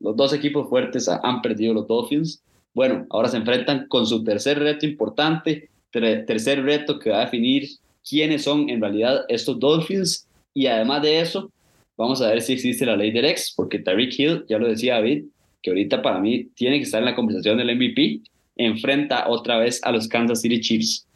los 0.00 0.16
dos 0.16 0.32
equipos 0.32 0.68
fuertes 0.68 1.08
han 1.08 1.40
perdido 1.40 1.74
los 1.74 1.86
Dolphins 1.86 2.42
bueno, 2.76 3.06
ahora 3.08 3.30
se 3.30 3.38
enfrentan 3.38 3.88
con 3.88 4.06
su 4.06 4.22
tercer 4.22 4.58
reto 4.58 4.84
importante, 4.84 5.70
tercer 5.90 6.62
reto 6.62 6.98
que 6.98 7.08
va 7.08 7.22
a 7.22 7.24
definir 7.24 7.70
quiénes 8.06 8.44
son 8.44 8.68
en 8.68 8.82
realidad 8.82 9.24
estos 9.28 9.58
Dolphins 9.58 10.28
y 10.52 10.66
además 10.66 11.00
de 11.00 11.20
eso, 11.20 11.50
vamos 11.96 12.20
a 12.20 12.28
ver 12.28 12.42
si 12.42 12.52
existe 12.52 12.84
la 12.84 12.94
ley 12.94 13.12
del 13.12 13.24
ex, 13.24 13.54
porque 13.56 13.78
Tariq 13.78 14.20
Hill, 14.20 14.44
ya 14.46 14.58
lo 14.58 14.68
decía 14.68 14.96
David, 14.96 15.24
que 15.62 15.70
ahorita 15.70 16.02
para 16.02 16.20
mí 16.20 16.50
tiene 16.54 16.76
que 16.76 16.82
estar 16.82 17.00
en 17.00 17.06
la 17.06 17.14
conversación 17.14 17.56
del 17.56 17.74
MVP, 17.74 18.20
enfrenta 18.56 19.26
otra 19.26 19.56
vez 19.56 19.82
a 19.82 19.90
los 19.90 20.06
Kansas 20.06 20.42
City 20.42 20.60
Chiefs. 20.60 21.08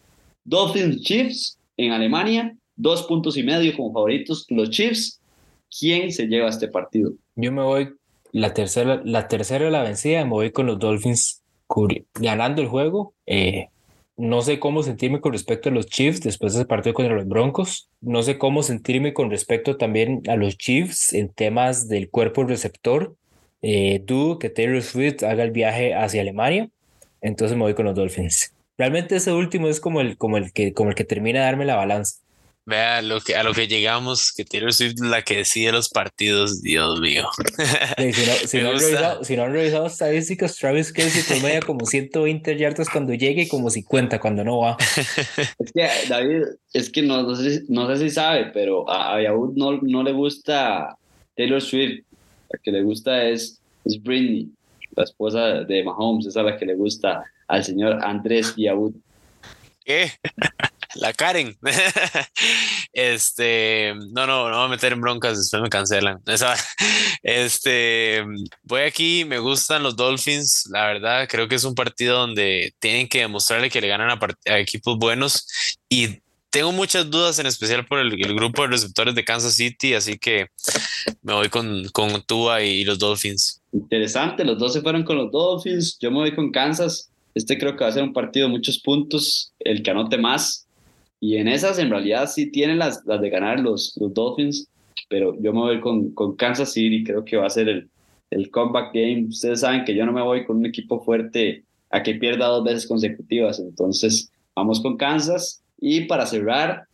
Dolphins 0.45 1.03
Chiefs 1.03 1.59
en 1.77 1.93
Alemania, 1.93 2.57
dos 2.75 3.03
puntos 3.03 3.37
y 3.37 3.43
medio 3.43 3.77
como 3.77 3.93
favoritos 3.93 4.47
los 4.49 4.71
Chiefs. 4.71 5.21
¿Quién 5.79 6.11
se 6.11 6.27
lleva 6.27 6.49
este 6.49 6.69
partido? 6.69 7.13
Yo 7.37 7.53
me 7.53 7.63
voy 7.63 7.91
la 8.33 8.55
tercera, 8.55 9.03
la 9.05 9.29
tercera 9.29 9.69
la 9.69 9.83
vencida, 9.83 10.25
me 10.25 10.31
voy 10.31 10.53
con 10.53 10.65
los 10.65 10.79
Dolphins 10.79 11.40
ganando 12.15 12.63
el 12.63 12.69
juego. 12.69 13.15
Eh, 13.27 13.69
no 14.17 14.43
sé 14.43 14.61
cómo 14.61 14.83
sentirme 14.83 15.21
con 15.21 15.33
respecto 15.33 15.71
a 15.71 15.73
los 15.73 15.87
Chiefs 15.87 16.21
después 16.21 16.53
de 16.53 16.61
ese 16.61 16.69
partido 16.69 16.95
contra 16.95 17.15
los 17.15 17.27
Broncos. 17.27 17.89
No 18.01 18.23
sé 18.23 18.37
cómo 18.37 18.63
sentirme 18.63 19.15
con 19.15 19.31
respecto 19.31 19.77
también 19.79 20.23
a 20.29 20.37
los 20.37 20.59
Chiefs 20.59 21.15
en 21.15 21.31
temas 21.31 21.89
del 21.89 22.11
cuerpo 22.11 22.45
receptor. 22.45 23.17
Eh, 23.63 24.03
dudo 24.05 24.39
que 24.39 24.51
Taylor 24.51 24.83
Swift 24.83 25.23
haga 25.23 25.43
el 25.43 25.53
viaje 25.53 25.95
hacia 25.95 26.21
Alemania. 26.21 26.69
Entonces 27.23 27.57
me 27.57 27.65
voy 27.65 27.75
con 27.75 27.87
los 27.87 27.95
Dolphins. 27.95 28.55
Realmente 28.77 29.17
ese 29.17 29.33
último 29.33 29.69
es 29.69 29.81
como 29.81 30.01
el, 30.01 30.17
como 30.17 30.37
el, 30.37 30.53
que, 30.53 30.73
como 30.73 30.91
el 30.91 30.97
que 30.97 31.05
termina 31.05 31.41
de 31.41 31.47
darme 31.47 31.65
la 31.65 31.77
balanza. 31.77 32.21
Vea 32.67 33.03
lo 33.03 33.21
que, 33.21 33.35
a 33.35 33.43
lo 33.43 33.53
que 33.53 33.67
llegamos, 33.67 34.33
que 34.33 34.45
Taylor 34.45 34.73
Swift 34.73 34.95
es 34.97 35.01
la 35.01 35.23
que 35.23 35.39
decide 35.39 35.73
los 35.73 35.89
partidos, 35.89 36.61
Dios 36.63 37.01
mío. 37.01 37.29
si, 38.47 38.59
no, 38.59 39.43
han 39.43 39.53
revisado, 39.53 39.87
estadísticas, 39.87 40.57
Travis 40.57 40.93
Kelsey 40.93 41.23
promedia 41.23 41.61
como 41.61 41.87
120 41.87 42.57
yardas 42.57 42.89
cuando 42.91 43.15
llega 43.15 43.43
y 43.43 43.49
como 43.49 43.71
50 43.71 44.21
cuando 44.21 44.45
no 44.45 44.59
va. 44.59 44.77
Es 45.59 45.73
que, 45.73 45.89
David, 46.09 46.43
es 46.73 46.91
que 46.91 47.03
no, 47.03 47.23
no, 47.23 47.35
sé, 47.35 47.63
no 47.69 47.89
sé 47.89 48.03
si 48.03 48.11
sabe, 48.11 48.51
pero 48.53 48.89
a, 48.89 49.17
a 49.17 49.23
Yahoo 49.23 49.53
no, 49.57 49.81
no 49.83 50.03
le 50.03 50.13
gusta 50.13 50.97
Taylor 51.37 51.63
Swift. 51.63 52.05
La 52.51 52.59
que 52.63 52.73
le 52.73 52.83
gusta 52.83 53.25
es, 53.25 53.61
es 53.85 54.03
Britney, 54.03 54.49
la 54.97 55.05
esposa 55.05 55.65
de 55.65 55.85
Mahomes, 55.85 56.27
esa 56.27 56.41
es 56.41 56.47
la 56.47 56.57
que 56.57 56.67
le 56.67 56.75
gusta 56.75 57.25
al 57.49 57.65
señor 57.65 57.99
Andrés 58.05 58.55
Yahoo. 58.57 58.93
¿Qué? 59.85 60.13
La 60.95 61.13
Karen. 61.13 61.57
este, 62.93 63.95
no, 64.13 64.27
no, 64.27 64.49
no 64.49 64.57
voy 64.57 64.67
a 64.67 64.69
meter 64.69 64.93
en 64.93 65.01
broncas, 65.01 65.39
después 65.39 65.63
me 65.63 65.69
cancelan. 65.69 66.21
este, 67.23 68.25
voy 68.63 68.83
aquí, 68.83 69.25
me 69.25 69.39
gustan 69.39 69.83
los 69.83 69.97
Dolphins, 69.97 70.69
la 70.71 70.87
verdad, 70.87 71.29
creo 71.29 71.49
que 71.49 71.55
es 71.55 71.65
un 71.65 71.75
partido 71.75 72.19
donde 72.19 72.75
tienen 72.79 73.09
que 73.09 73.21
demostrarle 73.21 73.71
que 73.71 73.81
le 73.81 73.89
ganan 73.89 74.11
a, 74.11 74.59
equipos 74.59 74.99
buenos 74.99 75.47
y 75.89 76.21
tengo 76.51 76.73
muchas 76.73 77.09
dudas, 77.09 77.39
en 77.39 77.47
especial 77.47 77.87
por 77.87 78.01
el, 78.01 78.17
grupo 78.35 78.63
de 78.63 78.69
receptores 78.69 79.15
de 79.15 79.25
Kansas 79.25 79.55
City, 79.55 79.95
así 79.95 80.19
que 80.19 80.49
me 81.23 81.33
voy 81.33 81.49
con, 81.49 81.85
con 81.93 82.21
Tua 82.23 82.63
y, 82.65 82.81
y 82.81 82.85
los 82.85 82.99
Dolphins. 82.99 83.63
Interesante, 83.73 84.45
los 84.45 84.59
dos 84.59 84.73
se 84.73 84.81
fueron 84.81 85.05
con 85.05 85.17
los 85.17 85.31
Dolphins, 85.31 85.97
yo 86.01 86.11
me 86.11 86.19
voy 86.19 86.35
con 86.35 86.51
Kansas. 86.51 87.09
Este 87.33 87.57
creo 87.57 87.77
que 87.77 87.85
va 87.85 87.91
a 87.91 87.93
ser 87.93 88.03
un 88.03 88.13
partido 88.13 88.49
de 88.49 88.53
muchos 88.53 88.81
puntos, 88.81 89.53
el 89.61 89.85
que 89.85 89.93
anote 89.93 90.19
más 90.19 90.67
y 91.21 91.37
en 91.37 91.49
esas, 91.49 91.79
en 91.79 91.91
realidad, 91.91 92.29
sí 92.29 92.51
tienen 92.51 92.79
las, 92.79 93.05
las 93.05 93.21
de 93.21 93.29
ganar 93.29 93.61
los, 93.61 93.95
los 94.01 94.13
Dolphins, 94.15 94.69
pero 95.09 95.35
yo 95.41 95.53
me 95.53 95.61
voy 95.61 95.81
con, 95.81 96.13
con 96.15 96.35
Kansas 96.35 96.73
City, 96.73 97.05
creo 97.05 97.25
que 97.25 97.37
va 97.37 97.47
a 97.47 97.51
ser 97.51 97.69
el, 97.69 97.91
el 98.31 98.51
comeback 98.51 98.95
game. 98.95 99.27
Ustedes 99.29 99.61
saben 99.61 99.85
que 99.85 99.95
yo 99.95 100.07
no 100.07 100.13
me 100.13 100.23
voy 100.23 100.47
con 100.47 100.57
un 100.57 100.67
equipo 100.67 101.01
fuerte 101.05 101.65
a 101.91 102.03
que 102.03 102.15
pierda 102.15 102.47
dos 102.47 102.65
veces 102.65 102.87
consecutivas, 102.87 103.59
entonces 103.59 104.33
vamos 104.55 104.81
con 104.81 104.97
Kansas. 104.97 105.63
Y 105.79 106.03
para 106.03 106.27
cerrar, 106.27 106.85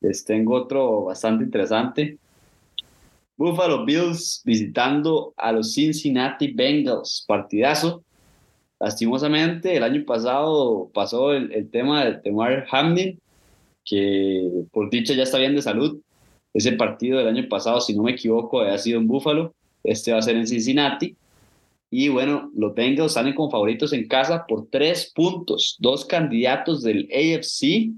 les 0.00 0.24
tengo 0.24 0.54
otro 0.54 1.04
bastante 1.04 1.44
interesante. 1.44 2.18
Buffalo 3.36 3.84
Bills 3.84 4.42
visitando 4.44 5.32
a 5.36 5.52
los 5.52 5.74
Cincinnati 5.74 6.52
Bengals, 6.52 7.24
partidazo. 7.26 8.04
Lastimosamente, 8.78 9.76
el 9.76 9.82
año 9.82 10.04
pasado 10.04 10.90
pasó 10.92 11.32
el, 11.32 11.52
el 11.52 11.70
tema 11.70 12.04
de 12.04 12.14
Temar 12.14 12.66
Hamlin, 12.70 13.18
que 13.84 14.48
por 14.70 14.90
dicha 14.90 15.14
ya 15.14 15.22
está 15.24 15.38
bien 15.38 15.54
de 15.54 15.62
salud. 15.62 16.00
Ese 16.54 16.72
partido 16.72 17.18
del 17.18 17.28
año 17.28 17.48
pasado, 17.48 17.80
si 17.80 17.94
no 17.94 18.02
me 18.02 18.12
equivoco, 18.12 18.60
ha 18.60 18.76
sido 18.78 18.98
en 18.98 19.06
Buffalo. 19.06 19.54
Este 19.82 20.12
va 20.12 20.18
a 20.18 20.22
ser 20.22 20.36
en 20.36 20.46
Cincinnati. 20.46 21.16
Y 21.90 22.08
bueno, 22.08 22.50
los 22.54 22.74
Bengals 22.74 23.12
salen 23.12 23.34
como 23.34 23.50
favoritos 23.50 23.92
en 23.92 24.08
casa 24.08 24.46
por 24.46 24.66
tres 24.70 25.12
puntos. 25.14 25.76
Dos 25.78 26.04
candidatos 26.04 26.82
del 26.82 27.08
AFC. 27.12 27.92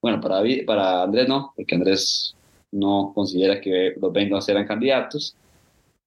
Bueno, 0.00 0.20
para, 0.20 0.42
para 0.66 1.02
Andrés 1.02 1.28
no, 1.28 1.52
porque 1.56 1.74
Andrés 1.74 2.34
no 2.72 3.12
considera 3.14 3.60
que 3.60 3.94
los 4.00 4.12
Bengals 4.12 4.48
eran 4.48 4.66
candidatos. 4.66 5.36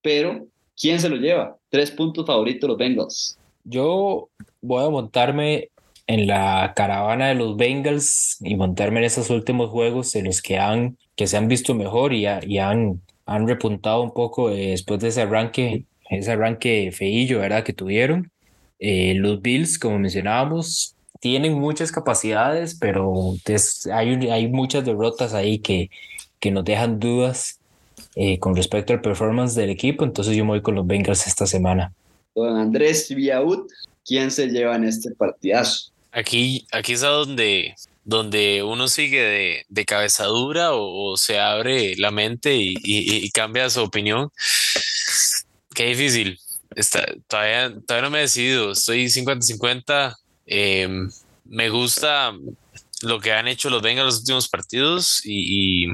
Pero, 0.01 0.47
¿quién 0.79 0.99
se 0.99 1.09
lo 1.09 1.15
lleva? 1.15 1.57
Tres 1.69 1.91
puntos 1.91 2.25
favoritos 2.25 2.67
los 2.67 2.77
Bengals. 2.77 3.37
Yo 3.63 4.29
voy 4.61 4.83
a 4.83 4.89
montarme 4.89 5.69
en 6.07 6.25
la 6.27 6.73
caravana 6.75 7.27
de 7.27 7.35
los 7.35 7.57
Bengals 7.57 8.37
y 8.41 8.55
montarme 8.55 8.99
en 8.99 9.05
esos 9.05 9.29
últimos 9.29 9.69
juegos 9.69 10.15
en 10.15 10.25
los 10.25 10.41
que 10.41 10.57
han 10.57 10.97
que 11.17 11.27
se 11.27 11.35
han 11.35 11.49
visto 11.49 11.73
mejor 11.73 12.13
y, 12.13 12.27
y 12.45 12.59
han, 12.59 13.01
han 13.25 13.47
repuntado 13.47 14.03
un 14.03 14.13
poco 14.13 14.51
eh, 14.51 14.69
después 14.69 14.99
de 15.01 15.09
ese 15.09 15.23
arranque, 15.23 15.85
ese 16.09 16.31
arranque 16.31 16.91
feillo, 16.93 17.39
¿verdad? 17.39 17.63
Que 17.63 17.73
tuvieron. 17.73 18.31
Eh, 18.79 19.15
los 19.15 19.41
Bills, 19.41 19.79
como 19.79 19.97
mencionábamos, 19.97 20.95
tienen 21.19 21.53
muchas 21.53 21.91
capacidades, 21.91 22.77
pero 22.79 23.33
hay, 23.91 24.29
hay 24.29 24.47
muchas 24.47 24.85
derrotas 24.85 25.33
ahí 25.33 25.57
que, 25.57 25.89
que 26.39 26.51
nos 26.51 26.63
dejan 26.63 26.99
dudas 26.99 27.59
eh, 28.15 28.37
con 28.37 28.55
respecto 28.55 28.93
al 28.93 29.01
performance 29.01 29.55
del 29.55 29.71
equipo, 29.71 30.05
entonces 30.05 30.35
yo 30.35 30.45
me 30.45 30.51
voy 30.51 30.61
con 30.61 30.75
los 30.75 30.85
Bengals 30.85 31.25
esta 31.25 31.47
semana. 31.47 31.91
Don 32.35 32.55
Andrés 32.55 33.13
Viaut, 33.13 33.71
¿quién 34.05 34.29
se 34.29 34.47
lleva 34.47 34.75
en 34.75 34.83
este 34.83 35.09
partidazo? 35.15 35.91
Aquí, 36.11 36.65
aquí 36.71 36.93
es 36.93 37.03
a 37.03 37.09
donde, 37.09 37.75
donde 38.03 38.63
uno 38.63 38.87
sigue 38.87 39.21
de, 39.21 39.65
de 39.67 39.85
cabeza 39.85 40.25
dura 40.25 40.71
o, 40.73 41.17
se 41.17 41.39
abre 41.39 41.95
la 41.97 42.11
mente 42.11 42.55
y, 42.55 43.29
cambia 43.31 43.69
su 43.69 43.81
opinión. 43.81 44.29
Qué 45.73 45.87
difícil. 45.87 46.39
Está, 46.75 47.05
todavía, 47.27 47.73
todavía 47.85 48.01
no 48.03 48.09
me 48.11 48.19
he 48.19 48.21
decidido. 48.21 48.71
Estoy 48.71 49.05
50-50. 49.05 50.15
Em, 50.45 51.09
me 51.45 51.69
gusta 51.69 52.33
lo 53.01 53.19
que 53.19 53.33
han 53.33 53.47
hecho 53.47 53.69
los 53.69 53.81
Bengals 53.81 54.01
en 54.01 54.05
los 54.05 54.19
últimos 54.19 54.49
partidos 54.49 55.21
y, 55.23 55.87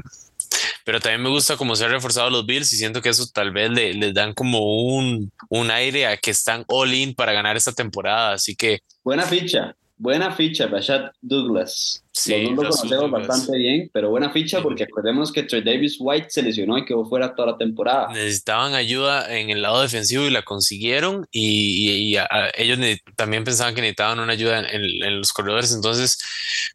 pero 0.84 1.00
también 1.00 1.22
me 1.22 1.28
gusta 1.30 1.56
cómo 1.56 1.74
se 1.76 1.84
han 1.84 1.90
reforzado 1.90 2.30
los 2.30 2.46
Bills 2.46 2.72
y 2.72 2.76
siento 2.76 3.02
que 3.02 3.08
eso 3.08 3.26
tal 3.32 3.52
vez 3.52 3.70
le, 3.70 3.94
les 3.94 4.14
dan 4.14 4.34
como 4.34 4.60
un, 4.60 5.32
un 5.48 5.70
aire 5.70 6.06
a 6.06 6.16
que 6.16 6.30
están 6.30 6.64
all 6.68 6.92
in 6.92 7.14
para 7.14 7.32
ganar 7.32 7.56
esta 7.56 7.72
temporada, 7.72 8.34
así 8.34 8.54
que... 8.54 8.80
Buena 9.02 9.24
ficha, 9.24 9.74
Buena 9.96 10.32
ficha, 10.32 10.66
Rashad 10.66 11.12
Douglas. 11.20 12.04
Sí, 12.10 12.48
lo 12.48 12.56
conocemos 12.56 13.10
bastante 13.10 13.56
bien, 13.56 13.90
pero 13.92 14.10
buena 14.10 14.30
ficha 14.30 14.60
porque 14.60 14.84
acordemos 14.84 15.30
que 15.30 15.44
Trey 15.44 15.62
Davis 15.62 15.96
White 16.00 16.26
se 16.30 16.42
lesionó 16.42 16.76
y 16.76 16.84
quedó 16.84 17.04
fuera 17.04 17.34
toda 17.34 17.52
la 17.52 17.58
temporada. 17.58 18.08
Necesitaban 18.12 18.74
ayuda 18.74 19.36
en 19.36 19.50
el 19.50 19.62
lado 19.62 19.82
defensivo 19.82 20.24
y 20.24 20.30
la 20.30 20.42
consiguieron 20.42 21.26
y, 21.30 22.16
ellos 22.56 22.78
también 23.14 23.44
pensaban 23.44 23.74
que 23.74 23.82
necesitaban 23.82 24.18
una 24.18 24.32
ayuda 24.32 24.68
en, 24.68 25.18
los 25.18 25.32
corredores, 25.32 25.72
entonces 25.72 26.18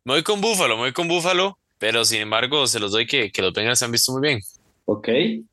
me 0.06 0.14
voy 0.14 0.24
con 0.24 0.40
Búfalo, 0.40 0.76
me 0.76 0.84
voy 0.84 0.94
con 0.94 1.08
Búfalo, 1.08 1.58
pero 1.78 2.06
sin 2.06 2.22
embargo 2.22 2.68
se 2.68 2.80
los 2.80 2.94
doy 2.94 3.06
que, 3.06 3.32
que 3.32 3.42
los 3.42 3.54
Bengals 3.54 3.80
se 3.80 3.86
han 3.86 3.92
visto 3.92 4.14
muy 4.14 4.22
bien. 4.22 4.40
Ok, 4.86 5.10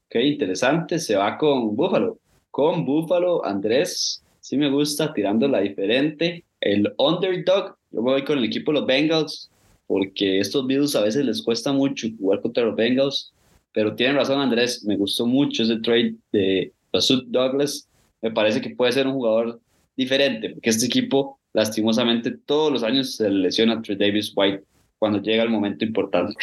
ok, 0.06 0.14
interesante, 0.22 1.00
se 1.00 1.16
va 1.16 1.36
con 1.36 1.74
Búfalo. 1.74 2.18
Con 2.50 2.86
Búfalo, 2.86 3.44
Andrés, 3.44 4.22
sí 4.40 4.56
me 4.56 4.70
gusta, 4.70 5.12
tirándola 5.12 5.60
diferente 5.60 6.45
el 6.72 6.92
underdog, 6.98 7.76
yo 7.90 8.02
voy 8.02 8.24
con 8.24 8.38
el 8.38 8.44
equipo 8.44 8.72
de 8.72 8.80
los 8.80 8.86
Bengals, 8.86 9.50
porque 9.86 10.40
estos 10.40 10.66
Bills 10.66 10.96
a 10.96 11.02
veces 11.02 11.24
les 11.24 11.42
cuesta 11.42 11.72
mucho 11.72 12.08
jugar 12.18 12.40
contra 12.40 12.64
los 12.64 12.76
Bengals, 12.76 13.32
pero 13.72 13.94
tienen 13.94 14.16
razón 14.16 14.40
Andrés, 14.40 14.84
me 14.84 14.96
gustó 14.96 15.26
mucho 15.26 15.62
ese 15.62 15.76
trade 15.76 16.14
de 16.32 16.72
Rasud 16.92 17.24
Douglas, 17.28 17.88
me 18.20 18.30
parece 18.30 18.60
que 18.60 18.70
puede 18.70 18.92
ser 18.92 19.06
un 19.06 19.14
jugador 19.14 19.60
diferente, 19.96 20.50
porque 20.50 20.70
este 20.70 20.86
equipo 20.86 21.38
lastimosamente 21.52 22.32
todos 22.32 22.72
los 22.72 22.82
años 22.82 23.16
se 23.16 23.30
lesiona 23.30 23.74
a 23.74 23.82
Trey 23.82 23.96
Davis 23.96 24.32
White 24.34 24.64
cuando 24.98 25.20
llega 25.22 25.42
el 25.42 25.50
momento 25.50 25.84
importante. 25.84 26.34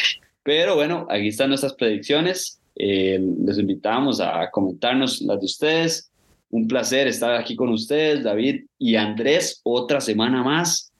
Pero 0.42 0.74
bueno, 0.74 1.06
aquí 1.10 1.28
están 1.28 1.48
nuestras 1.48 1.74
predicciones. 1.74 2.60
Eh, 2.76 3.20
les 3.44 3.58
invitamos 3.58 4.20
a 4.20 4.50
comentarnos 4.50 5.20
las 5.22 5.38
de 5.38 5.46
ustedes, 5.46 6.10
un 6.54 6.68
placer 6.68 7.08
estar 7.08 7.34
aquí 7.34 7.56
con 7.56 7.68
ustedes, 7.70 8.22
David 8.22 8.66
y 8.78 8.94
Andrés, 8.94 9.60
otra 9.64 10.00
semana 10.00 10.40
más. 10.44 10.92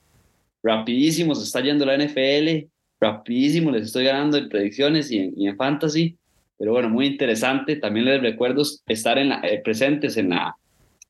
Rapidísimo 0.64 1.32
se 1.36 1.44
está 1.44 1.60
yendo 1.60 1.86
la 1.86 1.96
NFL, 1.96 2.66
rapidísimo 3.00 3.70
les 3.70 3.84
estoy 3.84 4.06
ganando 4.06 4.36
en 4.36 4.48
predicciones 4.48 5.12
y 5.12 5.32
en, 5.46 5.56
fantasy, 5.56 6.18
pero 6.58 6.72
bueno, 6.72 6.88
muy 6.88 7.06
interesante. 7.06 7.76
También 7.76 8.06
les 8.06 8.20
recuerdo 8.20 8.62
estar 8.88 9.16
en 9.16 9.28
la, 9.28 9.42
eh, 9.42 9.60
presentes 9.62 10.16
en, 10.16 10.30
la, 10.30 10.56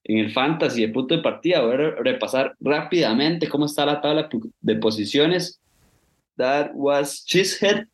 en 0.04 0.18
el 0.18 0.30
fantasy 0.30 0.82
de 0.82 0.92
punto 0.92 1.16
de 1.16 1.22
partida. 1.22 1.62
Voy 1.62 1.76
a 1.76 1.92
repasar 2.02 2.54
rápidamente 2.60 3.48
cómo 3.48 3.64
está 3.64 3.86
la 3.86 4.02
tabla 4.02 4.28
de 4.60 4.76
posiciones. 4.76 5.58
That 6.36 6.72
was 6.74 7.24
Cheesehead, 7.24 7.86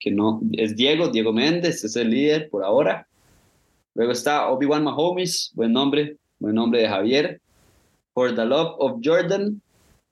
que 0.00 0.10
no 0.10 0.40
es 0.52 0.74
Diego, 0.76 1.08
Diego 1.08 1.34
Méndez, 1.34 1.84
es 1.84 1.94
el 1.94 2.08
líder 2.08 2.48
por 2.48 2.64
ahora. 2.64 3.06
Luego 3.94 4.12
está 4.12 4.48
Obi-Wan 4.50 4.84
Mahomes, 4.84 5.52
buen 5.54 5.72
nombre, 5.72 6.16
buen 6.38 6.54
nombre 6.54 6.80
de 6.80 6.88
Javier. 6.88 7.40
For 8.12 8.34
the 8.34 8.44
Love 8.44 8.74
of 8.78 9.00
Jordan, 9.02 9.60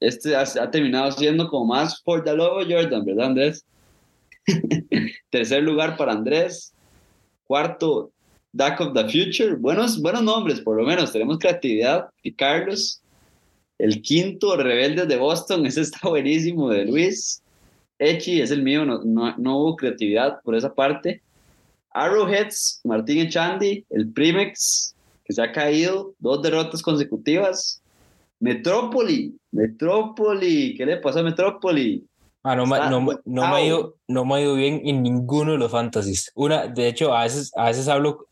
este 0.00 0.34
ha, 0.34 0.70
terminado 0.70 1.12
siendo 1.12 1.48
como 1.48 1.66
más 1.66 2.00
For 2.02 2.22
the 2.24 2.34
Love 2.34 2.62
of 2.62 2.68
Jordan, 2.68 3.04
¿verdad, 3.04 3.26
Andrés? 3.26 3.64
Tercer 5.30 5.62
lugar 5.62 5.96
para 5.96 6.12
Andrés. 6.12 6.74
Cuarto, 7.44 8.12
Duck 8.52 8.80
of 8.80 8.94
the 8.94 9.04
Future. 9.04 9.54
Buenos, 9.54 10.00
buenos 10.00 10.22
nombres, 10.22 10.60
por 10.60 10.76
lo 10.76 10.84
menos. 10.84 11.12
Tenemos 11.12 11.38
creatividad. 11.38 12.08
Y 12.22 12.32
Carlos. 12.32 13.00
El 13.78 14.02
quinto, 14.02 14.56
Rebeldes 14.56 15.08
de 15.08 15.16
Boston. 15.16 15.66
Ese 15.66 15.80
está 15.80 16.08
buenísimo, 16.08 16.70
de 16.70 16.84
Luis. 16.84 17.42
Echi 17.98 18.40
es 18.40 18.50
el 18.50 18.62
mío. 18.62 18.84
No, 18.84 19.02
no, 19.04 19.36
no 19.38 19.58
hubo 19.58 19.76
creatividad 19.76 20.40
por 20.42 20.54
esa 20.54 20.72
parte. 20.74 21.22
Arrowheads, 21.95 22.80
Martín 22.84 23.18
Echandi, 23.18 23.84
el 23.90 24.12
Primex, 24.12 24.95
que 25.24 25.32
se 25.32 25.43
ha 25.43 25.53
caído, 25.53 26.14
dos 26.18 26.43
derrotas 26.43 26.82
consecutivas. 26.82 27.82
Metrópoli, 28.40 29.36
Metrópoli, 29.53 30.74
¿qué 30.76 30.84
le 30.84 30.97
pasa 30.97 31.20
a 31.20 31.22
Metrópoli? 31.22 32.05
Ah, 32.43 32.57
no, 32.57 32.66
no, 32.66 33.20
no, 33.24 33.49
me 33.49 33.57
ha 33.57 33.64
ido, 33.64 33.97
no 34.09 34.24
me 34.24 34.34
ha 34.34 34.40
ido 34.40 34.55
bien 34.57 34.82
en 34.84 35.03
ninguno 35.03 35.53
de 35.53 35.59
los 35.59 35.70
fantasies. 35.70 36.32
Una, 36.34 36.66
de 36.66 36.88
hecho, 36.88 37.14
a 37.14 37.22
veces, 37.22 37.53
a 37.57 37.66
veces 37.66 37.86
hablo, 37.86 38.26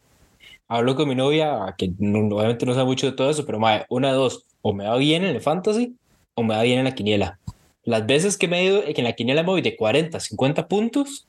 hablo 0.67 0.97
con 0.97 1.09
mi 1.09 1.15
novia, 1.15 1.75
que 1.79 1.93
obviamente 2.01 2.67
no 2.67 2.75
sabe 2.75 2.87
mucho 2.87 3.07
de 3.07 3.13
todo 3.13 3.31
eso, 3.31 3.47
pero 3.47 3.61
una 3.89 4.09
de 4.09 4.15
dos, 4.15 4.47
o 4.63 4.73
me 4.73 4.85
va 4.85 4.97
bien 4.97 5.23
en 5.23 5.37
el 5.37 5.41
fantasy 5.41 5.95
o 6.35 6.43
me 6.43 6.57
va 6.57 6.63
bien 6.63 6.81
en 6.81 6.87
la 6.87 6.95
quiniela. 6.95 7.39
Las 7.85 8.05
veces 8.07 8.37
que 8.37 8.49
me 8.49 8.61
he 8.61 8.65
ido, 8.65 8.83
que 8.83 9.01
en 9.01 9.05
la 9.05 9.13
quiniela 9.13 9.43
me 9.43 9.51
voy 9.51 9.63
de 9.63 9.77
40, 9.77 10.19
50 10.19 10.67
puntos, 10.67 11.29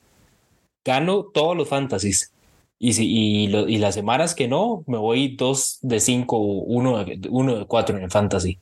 gano 0.84 1.24
todos 1.24 1.56
los 1.56 1.68
fantasies. 1.68 2.32
Y, 2.78 2.94
si, 2.94 3.06
y, 3.06 3.56
y 3.56 3.78
las 3.78 3.94
semanas 3.94 4.34
que 4.34 4.48
no, 4.48 4.82
me 4.86 4.98
voy 4.98 5.36
dos 5.36 5.78
de 5.82 6.00
cinco, 6.00 6.38
uno 6.38 7.04
de, 7.04 7.20
uno 7.30 7.58
de 7.58 7.64
cuatro 7.66 7.96
en 7.96 8.02
el 8.02 8.10
fantasy. 8.10 8.58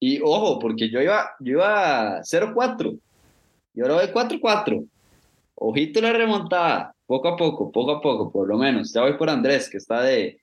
Y 0.00 0.20
ojo, 0.22 0.58
porque 0.58 0.90
yo 0.90 1.00
iba, 1.00 1.30
yo 1.40 1.52
iba 1.52 2.20
0-4 2.22 2.98
y 3.74 3.82
ahora 3.82 3.94
voy 3.94 4.06
4-4. 4.06 4.88
Ojito 5.54 6.00
la 6.00 6.12
remontada, 6.12 6.94
poco 7.06 7.28
a 7.28 7.36
poco, 7.36 7.70
poco 7.70 7.92
a 7.92 8.00
poco, 8.00 8.32
por 8.32 8.48
lo 8.48 8.56
menos. 8.56 8.92
Ya 8.92 9.02
voy 9.02 9.18
por 9.18 9.28
Andrés, 9.28 9.68
que 9.68 9.76
está 9.76 10.00
de 10.02 10.40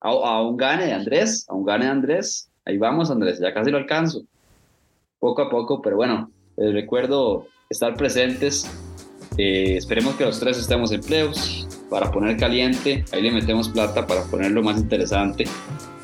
a, 0.00 0.42
un 0.42 0.56
gane 0.56 0.86
de 0.86 0.92
Andrés, 0.92 1.44
a 1.48 1.54
un 1.54 1.64
gane 1.64 1.86
de 1.86 1.90
Andrés. 1.90 2.48
Ahí 2.64 2.78
vamos, 2.78 3.10
Andrés, 3.10 3.40
ya 3.40 3.52
casi 3.52 3.70
lo 3.70 3.78
alcanzo. 3.78 4.22
Poco 5.18 5.42
a 5.42 5.50
poco, 5.50 5.82
pero 5.82 5.96
bueno, 5.96 6.30
les 6.56 6.72
recuerdo 6.72 7.48
estar 7.68 7.94
presentes 7.94 8.70
eh, 9.40 9.78
esperemos 9.78 10.16
que 10.16 10.24
los 10.26 10.38
tres 10.38 10.58
estemos 10.58 10.92
en 10.92 11.00
playoffs 11.00 11.66
para 11.88 12.10
poner 12.10 12.36
caliente. 12.36 13.06
Ahí 13.10 13.22
le 13.22 13.30
metemos 13.30 13.70
plata 13.70 14.06
para 14.06 14.24
ponerlo 14.24 14.62
más 14.62 14.78
interesante. 14.78 15.44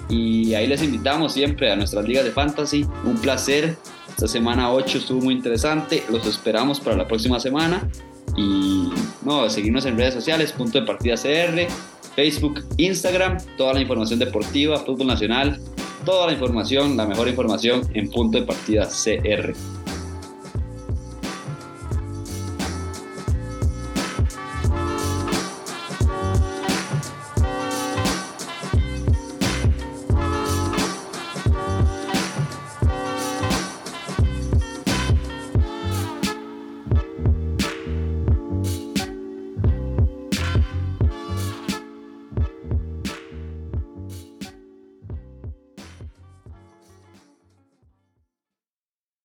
Y 0.09 0.55
ahí 0.55 0.67
les 0.67 0.83
invitamos 0.83 1.35
siempre 1.35 1.71
a 1.71 1.77
nuestras 1.77 2.09
ligas 2.09 2.25
de 2.25 2.31
fantasy. 2.31 2.87
Un 3.05 3.17
placer. 3.17 3.77
Esta 4.09 4.27
semana 4.27 4.73
8 4.73 4.99
estuvo 4.99 5.21
muy 5.21 5.35
interesante. 5.35 6.03
Los 6.11 6.27
esperamos 6.27 6.81
para 6.81 6.97
la 6.97 7.07
próxima 7.07 7.39
semana. 7.39 7.87
Y 8.39 8.89
no, 9.23 9.51
seguirnos 9.51 9.85
en 9.85 9.99
redes 9.99 10.15
sociales, 10.15 10.53
punto 10.53 10.81
de 10.81 10.87
partida 10.87 11.17
CR, 11.17 11.69
Facebook, 12.15 12.65
Instagram, 12.79 13.37
toda 13.59 13.75
la 13.75 13.83
información 13.83 14.19
deportiva, 14.19 14.79
fútbol 14.79 15.09
nacional, 15.09 15.61
toda 16.07 16.27
la 16.27 16.33
información, 16.33 16.97
la 16.97 17.07
mejor 17.07 17.29
información 17.29 17.83
en 17.93 18.11
punto 18.11 18.41
de 18.41 18.47
partida 18.47 18.87
CR. 18.87 19.55